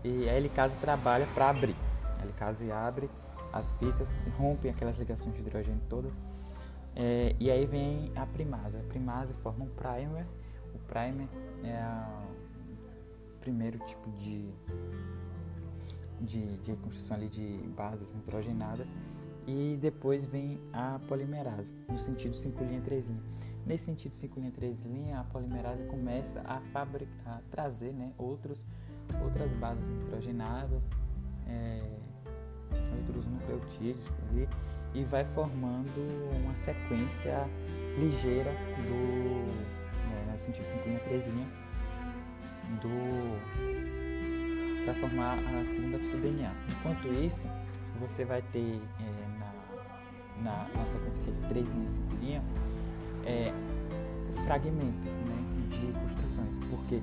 e 0.04 0.28
a 0.28 0.36
helicase 0.36 0.76
trabalha 0.78 1.26
para 1.34 1.50
abrir. 1.50 1.76
A 2.18 2.24
helicase 2.24 2.70
abre 2.70 3.10
as 3.52 3.70
fitas, 3.72 4.16
rompe 4.38 4.68
aquelas 4.68 4.98
ligações 4.98 5.34
de 5.34 5.40
hidrogênio 5.40 5.80
todas 5.88 6.16
é, 6.94 7.34
e 7.38 7.50
aí 7.50 7.66
vem 7.66 8.12
a 8.16 8.26
primase. 8.26 8.76
A 8.76 8.82
primase 8.82 9.34
forma 9.34 9.64
um 9.64 9.68
primer. 9.68 10.26
O 10.74 10.78
primer 10.86 11.28
é 11.64 11.82
o 13.36 13.40
primeiro 13.40 13.78
tipo 13.80 14.10
de, 14.12 14.50
de, 16.20 16.56
de 16.58 16.76
construção 16.76 17.16
ali 17.16 17.28
de 17.28 17.58
bases 17.76 18.12
nitrogenadas. 18.12 18.86
E 19.46 19.78
depois 19.80 20.24
vem 20.24 20.60
a 20.72 21.00
polimerase, 21.08 21.74
no 21.88 21.98
sentido 21.98 22.36
5 22.36 22.62
linha 22.62 22.80
3 22.82 23.06
linha. 23.06 23.22
Nesse 23.66 23.84
sentido 23.84 24.14
5 24.14 24.38
linha 24.38 24.52
3 24.52 24.82
linha, 24.82 25.20
a 25.20 25.24
polimerase 25.24 25.84
começa 25.84 26.40
a, 26.42 26.60
fabricar, 26.72 27.38
a 27.38 27.40
trazer 27.50 27.92
né, 27.92 28.12
outros, 28.18 28.64
outras 29.22 29.52
bases 29.54 29.86
nitrogenadas, 29.88 30.90
é, 31.46 31.82
outros 32.98 33.26
nucleotídeos 33.26 34.06
ali 34.30 34.48
e 34.94 35.04
vai 35.04 35.24
formando 35.24 36.00
uma 36.42 36.54
sequência 36.54 37.48
ligeira 37.98 38.50
do, 38.86 39.46
né, 40.08 40.32
no 40.32 40.40
sentido 40.40 40.64
5 40.66 40.88
linha, 40.88 41.00
3 41.00 41.26
linha, 41.26 41.48
do 42.80 43.80
para 44.84 44.94
formar 44.94 45.34
a 45.34 45.64
segunda 45.64 45.98
fita 45.98 46.16
DNA. 46.16 46.52
Enquanto 46.70 47.08
isso, 47.08 47.46
você 48.00 48.24
vai 48.24 48.42
ter 48.42 48.80
é, 49.00 49.38
na, 49.38 50.50
na, 50.50 50.68
na, 50.74 50.86
sequência 50.86 51.22
de 51.22 51.48
3 51.48 51.72
linhas, 51.72 51.90
5 51.92 52.16
linhas, 52.16 52.42
é, 53.26 53.52
fragmentos 54.44 55.18
né, 55.20 55.36
de 55.68 55.92
construções, 56.00 56.58
porque 56.70 57.02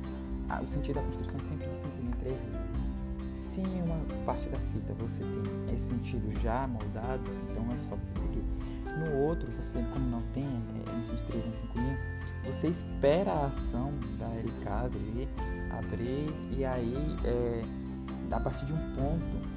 o 0.64 0.68
sentido 0.68 0.96
da 0.96 1.02
construção 1.02 1.40
é 1.40 1.44
sempre 1.44 1.68
de 1.68 1.76
5 1.76 1.98
linhas, 1.98 2.18
3 2.20 2.44
linhas. 2.44 3.40
Se 3.40 3.62
em 3.62 3.82
uma 3.84 4.00
parte 4.26 4.50
da 4.50 4.58
fita 4.58 4.94
você 4.96 5.20
tem 5.20 5.76
esse 5.76 5.90
sentido 5.90 6.42
já 6.42 6.68
moldado, 6.68 7.24
então 7.50 7.72
é 7.72 7.78
só 7.78 7.96
você 7.96 8.14
seguir. 8.16 8.44
No 8.86 9.16
outro, 9.28 9.48
você, 9.52 9.84
como 9.94 10.10
não 10.10 10.24
tem, 10.34 10.44
é, 10.44 10.92
no 10.92 11.06
sentido 11.06 11.28
3 11.28 11.46
em 11.46 11.52
5 11.52 11.78
linhas, 11.78 12.00
você 12.46 12.68
espera 12.68 13.32
a 13.32 13.46
ação 13.48 13.94
da 14.18 14.34
helicase 14.36 14.98
ali 14.98 15.28
abrir 15.78 16.34
e 16.58 16.66
aí 16.66 17.18
é, 17.26 17.62
a 18.32 18.40
partir 18.40 18.66
de 18.66 18.74
um 18.74 18.96
ponto 18.96 19.48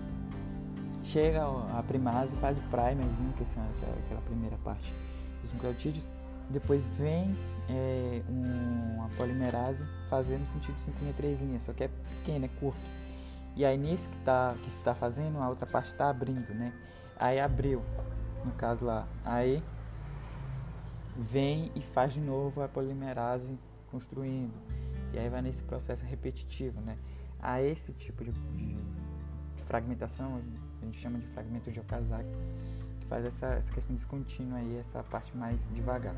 chega 1.02 1.42
a 1.42 1.82
primase, 1.86 2.36
faz 2.36 2.58
o 2.58 2.60
primerzinho, 2.62 3.32
que 3.32 3.42
é 3.42 4.04
aquela 4.04 4.20
primeira 4.22 4.56
parte 4.58 4.92
dos 5.42 5.52
nucleotídeos, 5.52 6.08
depois 6.48 6.84
vem 6.98 7.36
é, 7.70 8.22
uma 8.28 9.08
polimerase 9.16 9.84
fazendo 10.08 10.46
sentido 10.46 10.78
5 10.78 10.98
linhas, 11.00 11.16
3 11.16 11.40
linhas, 11.40 11.62
só 11.62 11.72
que 11.72 11.84
é 11.84 11.88
pequeno, 11.88 12.44
é 12.44 12.48
curto. 12.48 12.80
E 13.56 13.64
aí 13.64 13.76
nisso 13.76 14.08
que 14.08 14.18
está 14.18 14.54
que 14.62 14.84
tá 14.84 14.94
fazendo, 14.94 15.38
a 15.38 15.48
outra 15.48 15.66
parte 15.66 15.90
está 15.90 16.08
abrindo, 16.08 16.54
né? 16.54 16.72
Aí 17.18 17.38
abriu, 17.38 17.82
no 18.44 18.52
caso 18.52 18.84
lá. 18.84 19.06
Aí 19.24 19.62
vem 21.16 21.70
e 21.74 21.82
faz 21.82 22.12
de 22.12 22.20
novo 22.20 22.62
a 22.62 22.68
polimerase 22.68 23.58
construindo. 23.90 24.54
E 25.12 25.18
aí 25.18 25.28
vai 25.28 25.42
nesse 25.42 25.62
processo 25.64 26.04
repetitivo, 26.04 26.80
né? 26.80 26.96
A 27.40 27.62
esse 27.62 27.92
tipo 27.92 28.24
de, 28.24 28.32
de, 28.32 28.74
de 29.56 29.62
fragmentação, 29.64 30.40
a 30.80 30.84
gente 30.84 30.98
chama 30.98 31.18
de 31.18 31.26
fragmento 31.28 31.70
de 31.70 31.80
Okazaki, 31.80 32.28
que 33.00 33.06
faz 33.06 33.24
essa, 33.24 33.46
essa 33.46 33.72
questão 33.72 33.94
descontínua 33.94 34.58
aí, 34.58 34.78
essa 34.78 35.02
parte 35.02 35.36
mais 35.36 35.68
devagar. 35.74 36.14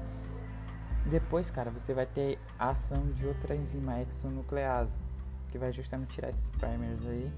Depois, 1.07 1.51
cara, 1.51 1.71
você 1.71 1.93
vai 1.93 2.07
ter 2.07 2.39
a 2.59 2.71
ação 2.71 3.11
de 3.13 3.27
outra 3.27 3.57
enzima 3.57 4.01
exonuclease, 4.01 5.01
que 5.49 5.59
vai 5.59 5.73
justamente 5.73 6.15
tirar 6.15 6.29
esses 6.29 6.49
primers 6.51 7.05
aí. 7.07 7.33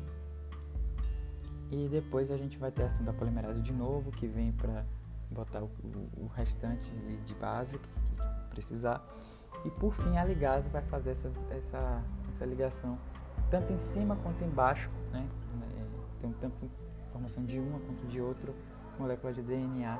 E 1.70 1.88
depois 1.88 2.30
a 2.30 2.36
gente 2.36 2.58
vai 2.58 2.70
ter 2.70 2.82
a 2.82 2.86
ação 2.86 3.04
da 3.04 3.12
polimerase 3.12 3.62
de 3.62 3.72
novo, 3.72 4.10
que 4.12 4.26
vem 4.26 4.52
para 4.52 4.84
botar 5.30 5.62
o, 5.62 5.70
o, 6.16 6.30
restante 6.34 6.90
de 7.24 7.34
base 7.34 7.78
que 7.78 7.88
precisar. 8.50 9.04
E 9.64 9.70
por 9.70 9.94
fim 9.94 10.18
a 10.18 10.24
ligase 10.24 10.68
vai 10.68 10.82
fazer 10.82 11.12
essas, 11.12 11.50
essa, 11.50 12.02
essa 12.28 12.44
ligação 12.44 12.98
tanto 13.50 13.72
em 13.72 13.78
cima 13.78 14.14
quanto 14.16 14.44
embaixo, 14.44 14.90
né? 15.10 15.26
É, 15.78 16.20
tem 16.20 16.32
tanto 16.34 16.70
informação 17.08 17.44
de 17.44 17.58
uma 17.58 17.78
quanto 17.80 18.06
de 18.06 18.20
outra 18.20 18.52
molécula 18.98 19.32
de 19.32 19.42
DNA 19.42 19.98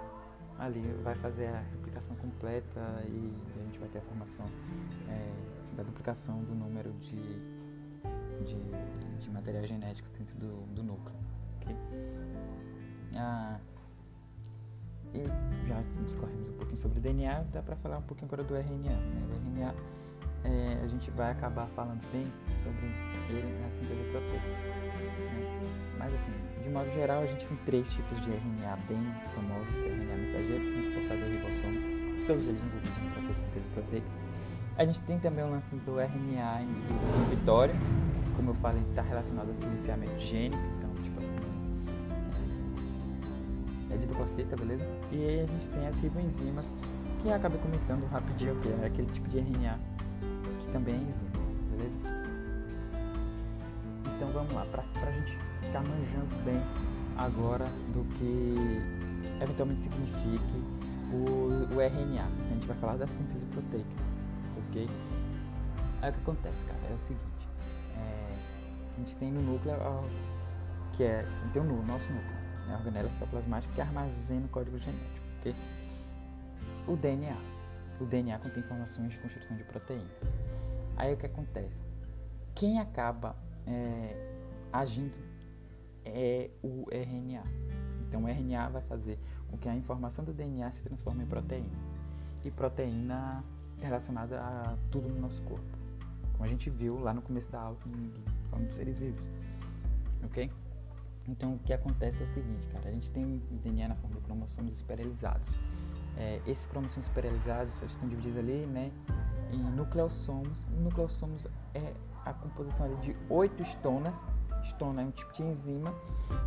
ali 0.58 0.82
vai 1.02 1.14
fazer 1.16 1.46
a 1.46 1.60
replicação 1.60 2.14
completa 2.16 2.80
e 3.06 3.32
a 3.60 3.64
gente 3.64 3.78
vai 3.78 3.88
ter 3.88 3.98
a 3.98 4.02
formação 4.02 4.46
é, 5.08 5.76
da 5.76 5.82
duplicação 5.82 6.42
do 6.44 6.54
número 6.54 6.92
de, 7.00 7.16
de, 8.44 9.20
de 9.20 9.30
material 9.30 9.64
genético 9.64 10.08
dentro 10.16 10.36
do, 10.36 10.66
do 10.74 10.82
núcleo. 10.82 11.16
Okay? 11.60 11.76
Ah, 13.16 13.58
e 15.12 15.24
já 15.68 15.82
discorremos 16.02 16.50
um 16.50 16.54
pouquinho 16.54 16.78
sobre 16.78 16.98
o 16.98 17.00
DNA, 17.00 17.44
dá 17.52 17.62
para 17.62 17.76
falar 17.76 17.98
um 17.98 18.02
pouquinho 18.02 18.26
agora 18.26 18.42
do 18.42 18.56
RNA. 18.56 18.96
Né? 18.96 19.26
O 19.28 19.58
RNA 19.58 19.74
é, 20.44 20.78
a 20.82 20.86
gente 20.86 21.10
vai 21.10 21.32
acabar 21.32 21.66
falando 21.68 22.00
bem 22.12 22.30
sobre 22.62 22.86
ele 23.30 23.58
na 23.62 23.70
síntese 23.70 24.02
proteica. 24.10 24.46
Né? 24.46 25.94
Mas 25.98 26.14
assim, 26.14 26.32
de 26.62 26.68
modo 26.68 26.90
geral, 26.92 27.22
a 27.22 27.26
gente 27.26 27.46
tem 27.46 27.56
três 27.64 27.90
tipos 27.90 28.20
de 28.20 28.30
RNA 28.30 28.78
bem 28.86 29.02
famosos, 29.34 29.74
que 29.74 29.88
é 29.88 29.92
RNA 29.92 30.16
mensageiro, 30.16 30.72
transportador 30.72 31.26
e 31.26 31.36
ribossomo, 31.36 32.26
todos 32.26 32.46
eles 32.46 32.62
envolvidos 32.62 32.98
no 32.98 33.10
processo 33.10 33.40
de 33.40 33.46
síntese 33.46 33.68
proteica. 33.68 34.06
A 34.76 34.84
gente 34.84 35.00
tem 35.02 35.18
também 35.18 35.44
o 35.44 35.50
lance 35.50 35.74
do 35.76 35.98
RNA 35.98 36.62
inibitório, 36.62 37.74
como 38.36 38.50
eu 38.50 38.54
falei, 38.54 38.82
está 38.90 39.02
relacionado 39.02 39.48
ao 39.48 39.54
silenciamento 39.54 40.18
gênico, 40.18 40.62
então, 40.76 40.90
tipo 41.02 41.20
assim, 41.20 41.36
é, 43.90 43.94
é 43.94 43.96
de 43.96 44.06
dupla 44.06 44.26
fita, 44.26 44.56
beleza? 44.56 44.84
E 45.10 45.24
aí 45.24 45.40
a 45.40 45.46
gente 45.46 45.68
tem 45.68 45.86
as 45.86 45.96
riboenzimas, 45.98 46.74
que 47.22 47.32
acabei 47.32 47.58
comentando 47.60 48.04
rapidinho, 48.06 48.56
que 48.56 48.68
é 48.68 48.86
aquele 48.86 49.10
tipo 49.12 49.28
de 49.28 49.38
RNA 49.38 49.93
também 50.74 50.98
beleza? 51.70 51.94
Então 54.16 54.28
vamos 54.32 54.52
lá, 54.52 54.66
para 54.66 54.82
a 54.82 55.12
gente 55.12 55.38
ficar 55.62 55.82
manjando 55.82 56.44
bem 56.44 56.60
agora 57.16 57.66
do 57.92 58.04
que 58.14 58.54
eventualmente 59.40 59.82
signifique 59.82 60.64
o, 61.12 61.74
o 61.74 61.80
RNA. 61.80 62.24
A 62.24 62.54
gente 62.54 62.66
vai 62.66 62.76
falar 62.76 62.96
da 62.96 63.06
síntese 63.06 63.46
proteica, 63.46 63.86
ok? 64.68 64.88
Aí 66.02 66.10
o 66.10 66.12
que 66.12 66.20
acontece, 66.20 66.64
cara, 66.64 66.80
é 66.90 66.94
o 66.94 66.98
seguinte, 66.98 67.48
é, 67.96 68.32
a 68.94 68.98
gente 68.98 69.16
tem 69.16 69.30
no 69.30 69.42
núcleo, 69.42 69.76
que 70.92 71.04
é, 71.04 71.24
tem 71.52 71.62
o 71.62 71.82
nosso 71.84 72.12
núcleo, 72.12 72.36
né, 72.66 72.74
a 72.74 72.78
organela 72.78 73.08
citoplasmática 73.08 73.72
que 73.72 73.80
armazena 73.80 74.44
o 74.46 74.48
código 74.48 74.76
genético, 74.78 75.26
ok? 75.38 75.54
O 76.88 76.96
DNA. 76.96 77.36
O 78.00 78.04
DNA 78.06 78.38
contém 78.40 78.58
informações 78.58 79.10
de 79.10 79.18
construção 79.18 79.56
de 79.56 79.62
proteínas. 79.62 80.43
Aí 80.96 81.12
o 81.12 81.16
que 81.16 81.26
acontece? 81.26 81.84
Quem 82.54 82.78
acaba 82.78 83.36
é, 83.66 84.32
agindo 84.72 85.16
é 86.04 86.50
o 86.62 86.86
RNA. 86.90 87.44
Então 88.06 88.24
o 88.24 88.28
RNA 88.28 88.68
vai 88.68 88.82
fazer 88.82 89.18
com 89.48 89.56
que 89.56 89.68
a 89.68 89.74
informação 89.74 90.24
do 90.24 90.32
DNA 90.32 90.70
se 90.70 90.82
transforme 90.82 91.24
em 91.24 91.26
proteína. 91.26 91.76
E 92.44 92.50
proteína 92.50 93.42
relacionada 93.80 94.40
a 94.40 94.76
tudo 94.90 95.08
no 95.08 95.20
nosso 95.20 95.42
corpo. 95.42 95.64
Como 96.32 96.44
a 96.44 96.48
gente 96.48 96.68
viu 96.70 96.98
lá 97.00 97.12
no 97.12 97.22
começo 97.22 97.50
da 97.50 97.60
aula, 97.60 97.76
falando 98.48 98.66
dos 98.66 98.76
seres 98.76 98.98
vivos. 98.98 99.24
Ok? 100.24 100.50
Então 101.26 101.54
o 101.54 101.58
que 101.58 101.72
acontece 101.72 102.22
é 102.22 102.26
o 102.26 102.28
seguinte, 102.28 102.66
cara, 102.68 102.88
a 102.88 102.92
gente 102.92 103.10
tem 103.10 103.40
DNA 103.62 103.88
na 103.88 103.94
forma 103.96 104.16
de 104.16 104.22
cromossomos 104.22 104.72
esperalizados. 104.74 105.56
É, 106.16 106.40
esses 106.46 106.66
cromossomos 106.66 107.06
esperalizados 107.06 107.82
estão 107.82 108.08
divididos 108.08 108.38
ali, 108.38 108.66
né, 108.66 108.92
em 109.50 109.58
nucleossomos. 109.58 110.68
Nucleossomos 110.68 111.48
é 111.74 111.92
a 112.24 112.32
composição 112.32 112.86
ali 112.86 112.96
de 112.96 113.16
oito 113.28 113.62
estonas 113.62 114.26
histona 114.64 115.02
é 115.02 115.04
um 115.04 115.10
tipo 115.10 115.32
de 115.32 115.42
enzima 115.42 115.94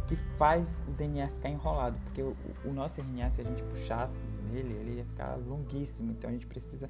que 0.07 0.15
faz 0.15 0.83
o 0.87 0.91
DNA 0.91 1.27
ficar 1.29 1.49
enrolado, 1.49 1.97
porque 2.03 2.21
o, 2.21 2.35
o 2.65 2.73
nosso 2.73 2.99
RNA, 2.99 3.29
se 3.29 3.41
a 3.41 3.43
gente 3.43 3.61
puxasse 3.63 4.19
nele, 4.51 4.73
ele 4.73 4.97
ia 4.97 5.05
ficar 5.05 5.35
longuíssimo, 5.35 6.11
então 6.11 6.29
a 6.29 6.33
gente 6.33 6.47
precisa 6.47 6.89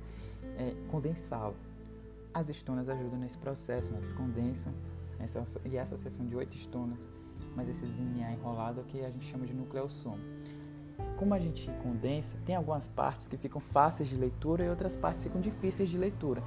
é, 0.57 0.73
condensá-lo. 0.89 1.55
As 2.34 2.49
estonas 2.49 2.88
ajudam 2.88 3.19
nesse 3.19 3.38
processo, 3.38 3.91
né? 3.91 3.97
eles 3.99 4.13
condensam 4.13 4.71
essa, 5.19 5.43
e 5.65 5.78
a 5.78 5.84
associação 5.84 6.25
de 6.25 6.36
oito 6.36 6.55
estonas, 6.55 7.05
mas 7.55 7.67
esse 7.67 7.86
DNA 7.86 8.34
enrolado 8.34 8.80
é 8.80 8.84
o 8.84 8.86
que 8.86 9.03
a 9.03 9.09
gente 9.09 9.25
chama 9.25 9.45
de 9.45 9.53
nucleossomo. 9.53 10.19
Como 11.17 11.33
a 11.33 11.39
gente 11.39 11.69
condensa, 11.83 12.37
tem 12.45 12.55
algumas 12.55 12.87
partes 12.87 13.27
que 13.27 13.37
ficam 13.37 13.59
fáceis 13.59 14.09
de 14.09 14.15
leitura 14.15 14.65
e 14.65 14.69
outras 14.69 14.95
partes 14.95 15.23
ficam 15.23 15.41
difíceis 15.41 15.89
de 15.89 15.97
leitura. 15.97 16.43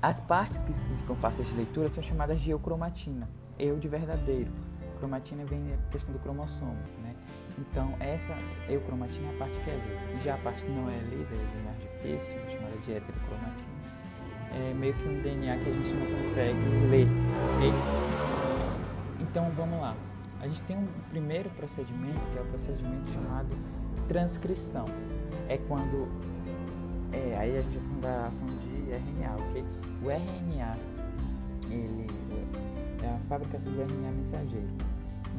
As 0.00 0.20
partes 0.20 0.62
que 0.62 0.72
ficam 0.72 1.16
fáceis 1.16 1.48
de 1.48 1.54
leitura 1.54 1.88
são 1.88 2.02
chamadas 2.02 2.40
de 2.40 2.50
eucromatina 2.50 3.28
eu 3.58 3.76
de 3.78 3.88
verdadeiro. 3.88 4.50
Cromatina 4.98 5.44
vem 5.44 5.72
a 5.72 5.90
questão 5.90 6.12
do 6.12 6.18
cromossomo, 6.20 6.76
né? 7.02 7.14
Então, 7.58 7.94
essa 7.98 8.32
eucromatina 8.68 9.28
é 9.28 9.34
a 9.34 9.38
parte 9.38 9.60
que 9.60 9.70
é 9.70 9.74
lida. 9.74 10.22
Já 10.22 10.34
a 10.34 10.38
parte 10.38 10.64
que 10.64 10.70
não 10.70 10.88
é 10.88 10.98
lida, 10.98 11.34
é 11.34 11.62
mais 11.64 11.78
difícil, 11.78 12.34
chamada 12.50 12.76
de 12.78 12.92
heterocromatina, 12.92 13.68
é 14.54 14.74
meio 14.74 14.94
que 14.94 15.08
um 15.08 15.22
DNA 15.22 15.56
que 15.56 15.70
a 15.70 15.72
gente 15.72 15.94
não 15.94 16.16
consegue 16.16 16.58
ler? 16.90 17.08
Então, 19.20 19.50
vamos 19.56 19.80
lá. 19.80 19.94
A 20.40 20.46
gente 20.46 20.62
tem 20.62 20.76
um 20.76 20.86
primeiro 21.10 21.50
procedimento, 21.50 22.20
que 22.32 22.38
é 22.38 22.42
o 22.42 22.46
procedimento 22.46 23.10
chamado 23.10 23.48
transcrição. 24.06 24.86
É 25.48 25.58
quando... 25.58 26.08
É, 27.12 27.36
aí 27.38 27.58
a 27.58 27.62
gente 27.62 27.78
tem 27.78 28.10
a 28.10 28.26
ação 28.26 28.46
de 28.46 28.92
RNA, 28.92 29.36
ok? 29.36 29.64
O 30.02 30.10
RNA, 30.10 30.76
ele 31.70 32.06
é 33.02 33.08
a 33.08 33.18
fabricação 33.28 33.72
do 33.72 33.80
RNA 33.80 34.12
mensageiro. 34.12 34.68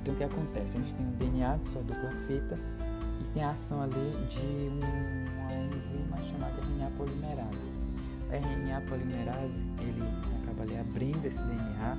Então 0.01 0.13
o 0.13 0.17
que 0.17 0.23
acontece? 0.23 0.77
A 0.77 0.81
gente 0.81 0.93
tem 0.95 1.05
um 1.05 1.11
DNA 1.11 1.57
de 1.57 1.67
sua 1.67 1.83
dupla 1.83 2.09
fita 2.27 2.57
e 3.21 3.23
tem 3.33 3.43
a 3.43 3.51
ação 3.51 3.81
ali 3.81 4.11
de 4.29 4.69
uma 4.69 5.53
enzima 5.53 6.17
chamada 6.17 6.61
RNA 6.61 6.91
polimerase. 6.97 7.69
A 8.31 8.35
RNA 8.35 8.89
polimerase 8.89 9.53
ele 9.79 10.03
acaba 10.43 10.63
ali 10.63 10.77
abrindo 10.77 11.25
esse 11.25 11.41
DNA 11.41 11.97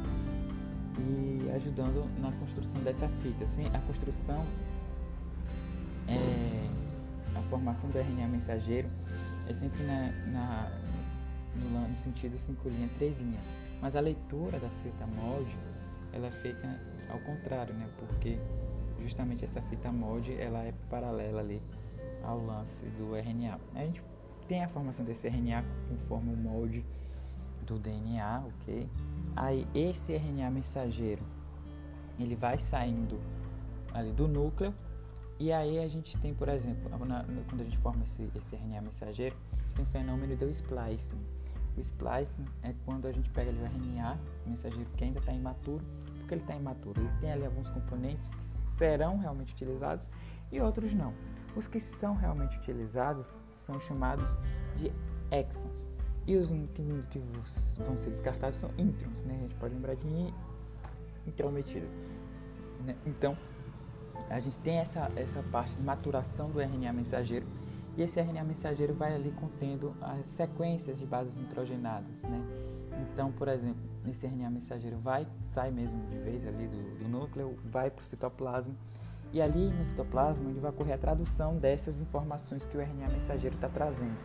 e 1.00 1.50
ajudando 1.54 2.08
na 2.20 2.32
construção 2.32 2.80
dessa 2.82 3.08
fita. 3.08 3.44
Assim, 3.44 3.66
a 3.66 3.78
construção, 3.80 4.44
é, 6.08 7.38
a 7.38 7.42
formação 7.42 7.88
do 7.90 7.98
RNA 7.98 8.28
mensageiro 8.28 8.88
é 9.48 9.52
sempre 9.52 9.82
na, 9.82 10.12
na 10.32 10.70
no, 11.56 11.88
no 11.88 11.96
sentido 11.96 12.38
5 12.38 12.68
linha, 12.68 12.88
3 12.98 13.20
linha. 13.20 13.40
Mas 13.80 13.96
a 13.96 14.00
leitura 14.00 14.58
da 14.58 14.68
fita 14.82 15.06
molde, 15.06 15.54
ela 16.12 16.26
é 16.26 16.30
feita 16.30 16.68
ao 17.10 17.18
contrário, 17.20 17.74
né? 17.74 17.88
Porque 17.98 18.38
justamente 19.02 19.44
essa 19.44 19.60
fita 19.62 19.90
molde, 19.90 20.34
ela 20.34 20.62
é 20.62 20.72
paralela 20.88 21.40
ali 21.40 21.62
ao 22.22 22.44
lance 22.44 22.84
do 22.98 23.16
RNA. 23.16 23.58
A 23.74 23.80
gente 23.80 24.02
tem 24.46 24.62
a 24.62 24.68
formação 24.68 25.04
desse 25.04 25.28
RNA 25.28 25.64
conforme 25.88 26.32
o 26.32 26.36
molde 26.36 26.84
do 27.70 27.78
DNA, 27.78 28.44
ok? 28.46 28.88
Aí 29.36 29.66
esse 29.74 30.12
RNA 30.12 30.50
mensageiro, 30.50 31.22
ele 32.18 32.34
vai 32.34 32.58
saindo 32.58 33.18
ali 33.94 34.12
do 34.12 34.26
núcleo 34.26 34.74
e 35.38 35.52
aí 35.52 35.78
a 35.78 35.88
gente 35.88 36.16
tem, 36.18 36.34
por 36.34 36.48
exemplo, 36.48 36.90
na, 37.06 37.24
quando 37.48 37.60
a 37.60 37.64
gente 37.64 37.78
forma 37.78 38.02
esse, 38.02 38.28
esse 38.34 38.56
RNA 38.56 38.82
mensageiro, 38.82 39.36
a 39.52 39.56
gente 39.56 39.74
tem 39.74 39.84
o 39.84 39.88
fenômeno 39.88 40.36
do 40.36 40.48
splicing. 40.50 41.20
O 41.76 41.80
splicing 41.80 42.44
é 42.62 42.74
quando 42.84 43.06
a 43.06 43.12
gente 43.12 43.30
pega 43.30 43.50
ali 43.50 43.60
o 43.60 43.64
RNA, 43.64 44.18
mensageiro 44.44 44.90
que 44.96 45.04
ainda 45.04 45.20
está 45.20 45.32
imaturo, 45.32 45.84
porque 46.18 46.34
ele 46.34 46.42
está 46.42 46.54
imaturo. 46.54 47.00
Ele 47.00 47.10
tem 47.20 47.32
ali 47.32 47.46
alguns 47.46 47.70
componentes 47.70 48.28
que 48.28 48.46
serão 48.76 49.16
realmente 49.16 49.54
utilizados 49.54 50.08
e 50.50 50.60
outros 50.60 50.92
não. 50.92 51.14
Os 51.56 51.66
que 51.66 51.80
são 51.80 52.14
realmente 52.14 52.56
utilizados 52.58 53.38
são 53.48 53.80
chamados 53.80 54.36
de 54.76 54.92
exons. 55.30 55.99
E 56.26 56.36
os 56.36 56.50
que, 56.74 57.22
vão 57.78 57.96
ser 57.96 58.10
descartados 58.10 58.58
são 58.58 58.70
introns, 58.78 59.24
né? 59.24 59.36
A 59.36 59.42
gente 59.42 59.54
pode 59.56 59.74
lembrar 59.74 59.94
de 59.94 60.34
intrometido. 61.26 61.86
Né? 62.84 62.94
Então, 63.06 63.36
a 64.28 64.38
gente 64.38 64.58
tem 64.58 64.78
essa, 64.78 65.08
essa 65.16 65.42
parte 65.44 65.74
de 65.74 65.82
maturação 65.82 66.50
do 66.50 66.60
RNA 66.60 66.92
mensageiro 66.92 67.46
e 67.96 68.02
esse 68.02 68.20
RNA 68.20 68.44
mensageiro 68.44 68.94
vai 68.94 69.14
ali 69.14 69.32
contendo 69.32 69.94
as 70.00 70.26
sequências 70.26 70.98
de 70.98 71.06
bases 71.06 71.34
nitrogenadas, 71.36 72.22
né? 72.22 72.40
Então, 73.12 73.32
por 73.32 73.48
exemplo, 73.48 73.82
esse 74.08 74.26
RNA 74.26 74.50
mensageiro 74.50 74.98
vai, 74.98 75.26
sai 75.42 75.70
mesmo 75.70 75.98
de 76.06 76.18
vez 76.18 76.46
ali 76.46 76.68
do, 76.68 76.98
do 76.98 77.08
núcleo, 77.08 77.58
vai 77.64 77.90
para 77.90 78.02
o 78.02 78.04
citoplasma 78.04 78.74
e 79.32 79.40
ali 79.40 79.70
no 79.70 79.84
citoplasma 79.84 80.48
ele 80.48 80.60
vai 80.60 80.70
ocorrer 80.70 80.94
a 80.94 80.98
tradução 80.98 81.56
dessas 81.56 82.00
informações 82.00 82.64
que 82.64 82.76
o 82.76 82.80
RNA 82.80 83.08
mensageiro 83.08 83.56
está 83.56 83.68
trazendo. 83.68 84.16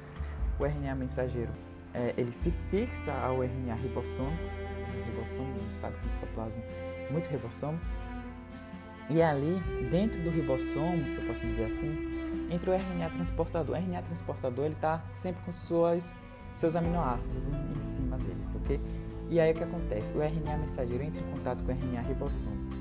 O 0.59 0.65
RNA 0.65 0.95
mensageiro 0.95 1.51
é, 1.95 2.13
ele 2.17 2.31
se 2.31 2.51
fixa 2.69 3.13
ao 3.13 3.41
RNA 3.41 3.75
ribossômico, 3.75 4.43
o 4.43 5.11
ribossomo, 5.11 5.55
a 5.55 5.59
gente 5.59 5.75
sabe 5.75 5.95
que 5.97 7.07
é 7.07 7.11
muito 7.11 7.27
ribossomo, 7.29 7.79
e 9.09 9.21
ali 9.21 9.59
dentro 9.89 10.21
do 10.21 10.29
ribossomo, 10.29 11.05
se 11.05 11.17
eu 11.17 11.27
posso 11.27 11.45
dizer 11.45 11.65
assim, 11.65 12.49
entra 12.49 12.71
o 12.71 12.73
RNA 12.73 13.09
transportador. 13.11 13.75
O 13.75 13.77
RNA 13.77 14.01
transportador 14.01 14.65
está 14.67 15.03
sempre 15.07 15.41
com 15.45 15.51
suas, 15.51 16.15
seus 16.53 16.75
aminoácidos 16.75 17.47
em, 17.47 17.53
em 17.77 17.81
cima 17.81 18.17
deles, 18.17 18.51
ok? 18.55 18.81
E 19.29 19.39
aí 19.39 19.51
o 19.51 19.55
que 19.55 19.63
acontece? 19.63 20.13
O 20.13 20.21
RNA 20.21 20.57
mensageiro 20.57 21.03
entra 21.03 21.21
em 21.21 21.31
contato 21.31 21.63
com 21.63 21.71
o 21.71 21.75
RNA 21.75 22.01
ribossômico. 22.01 22.75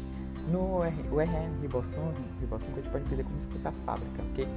No 0.50 0.78
o 0.78 1.20
RNA 1.20 1.60
ribossômico, 1.60 2.20
ribossômico 2.40 2.80
a 2.80 2.82
gente 2.82 2.90
pode 2.92 3.04
entender 3.04 3.24
como 3.24 3.40
se 3.40 3.46
fosse 3.46 3.68
a 3.68 3.72
fábrica, 3.72 4.22
ok? 4.30 4.48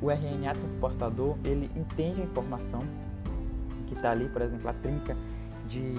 O 0.00 0.10
RNA 0.10 0.52
transportador 0.54 1.36
ele 1.44 1.70
entende 1.76 2.22
a 2.22 2.24
informação 2.24 2.82
que 3.92 3.98
está 3.98 4.10
ali, 4.10 4.28
por 4.28 4.42
exemplo, 4.42 4.68
a 4.68 4.72
trinca 4.72 5.16
de, 5.68 5.94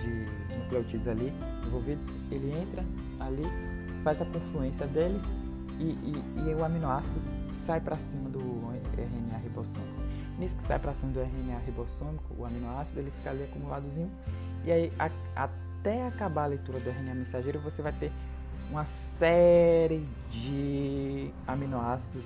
de 0.00 0.56
nucleotídeos 0.56 1.08
ali 1.08 1.32
envolvidos, 1.66 2.10
ele 2.30 2.50
entra 2.52 2.84
ali, 3.20 3.44
faz 4.02 4.20
a 4.22 4.26
confluência 4.26 4.86
deles 4.86 5.22
e, 5.78 5.84
e, 5.84 6.24
e 6.48 6.54
o 6.54 6.64
aminoácido 6.64 7.20
sai 7.52 7.80
para 7.80 7.98
cima 7.98 8.28
do 8.30 8.40
RNA 8.96 9.38
ribossômico. 9.42 10.08
Nisso 10.38 10.56
que 10.56 10.62
sai 10.64 10.78
para 10.78 10.94
cima 10.94 11.12
do 11.12 11.20
RNA 11.20 11.58
ribossômico, 11.66 12.34
o 12.36 12.44
aminoácido 12.44 13.00
ele 13.00 13.10
fica 13.10 13.30
ali 13.30 13.44
acumuladozinho 13.44 14.10
e 14.64 14.72
aí 14.72 14.92
a, 14.98 15.10
até 15.34 16.06
acabar 16.06 16.44
a 16.44 16.46
leitura 16.46 16.80
do 16.80 16.88
RNA 16.88 17.14
mensageiro 17.14 17.60
você 17.60 17.82
vai 17.82 17.92
ter 17.92 18.12
uma 18.70 18.86
série 18.86 20.06
de 20.30 21.30
aminoácidos 21.46 22.24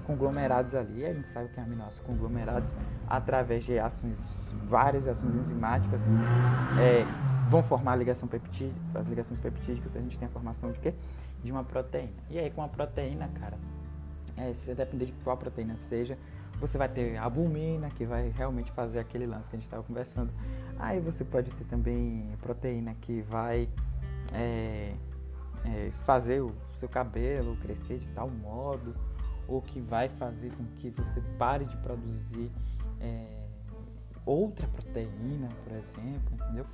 conglomerados 0.00 0.74
ali. 0.74 1.04
A 1.04 1.12
gente 1.12 1.28
sabe 1.28 1.48
que 1.48 1.60
é 1.60 1.62
aminoácidos 1.62 2.00
conglomerados 2.00 2.74
através 3.08 3.64
de 3.64 3.78
ações, 3.78 4.54
várias 4.64 5.06
ações 5.06 5.34
enzimáticas, 5.34 6.02
é, 6.80 7.04
vão 7.48 7.62
formar 7.62 7.92
a 7.92 7.96
ligação 7.96 8.28
peptídica. 8.28 8.98
As 8.98 9.08
ligações 9.08 9.40
peptídicas 9.40 9.96
a 9.96 10.00
gente 10.00 10.18
tem 10.18 10.26
a 10.26 10.30
formação 10.30 10.72
de 10.72 10.78
quê? 10.78 10.94
De 11.42 11.52
uma 11.52 11.64
proteína. 11.64 12.12
E 12.28 12.38
aí 12.38 12.50
com 12.50 12.62
a 12.62 12.68
proteína, 12.68 13.28
cara, 13.40 13.58
é, 14.36 14.52
se 14.52 14.74
depender 14.74 15.06
de 15.06 15.12
qual 15.24 15.36
proteína 15.36 15.76
seja, 15.76 16.16
você 16.60 16.76
vai 16.76 16.88
ter 16.88 17.16
a 17.16 17.24
albumina, 17.24 17.90
que 17.90 18.04
vai 18.04 18.28
realmente 18.28 18.70
fazer 18.72 18.98
aquele 18.98 19.26
lance 19.26 19.48
que 19.48 19.56
a 19.56 19.58
gente 19.58 19.66
estava 19.66 19.82
conversando. 19.82 20.30
Aí 20.78 21.00
você 21.00 21.24
pode 21.24 21.50
ter 21.52 21.64
também 21.64 22.28
proteína 22.40 22.94
que 23.00 23.22
vai 23.22 23.68
é, 24.32 24.92
é, 25.64 25.90
fazer 26.04 26.42
o 26.42 26.54
seu 26.72 26.88
cabelo 26.88 27.56
crescer 27.56 27.98
de 27.98 28.06
tal 28.08 28.28
modo 28.28 28.94
ou 29.50 29.60
que 29.60 29.80
vai 29.80 30.08
fazer 30.08 30.52
com 30.54 30.64
que 30.78 30.90
você 30.90 31.20
pare 31.36 31.64
de 31.64 31.76
produzir 31.78 32.50
é, 33.00 33.48
outra 34.24 34.66
proteína, 34.68 35.48
por 35.64 35.72
exemplo, 35.72 36.34
entendeu? 36.34 36.64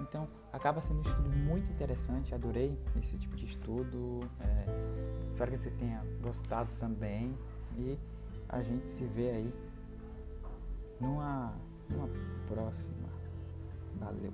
Então, 0.00 0.28
acaba 0.52 0.82
sendo 0.82 0.98
um 0.98 1.02
estudo 1.02 1.30
muito 1.30 1.72
interessante, 1.72 2.34
adorei 2.34 2.78
esse 3.00 3.16
tipo 3.16 3.34
de 3.34 3.46
estudo. 3.46 4.20
É, 4.40 5.26
espero 5.30 5.50
que 5.50 5.56
você 5.56 5.70
tenha 5.70 6.04
gostado 6.22 6.70
também 6.78 7.34
e 7.78 7.98
a 8.48 8.62
gente 8.62 8.86
se 8.86 9.04
vê 9.06 9.30
aí 9.30 9.54
numa, 11.00 11.54
numa 11.88 12.08
próxima. 12.46 13.08
Valeu! 13.98 14.32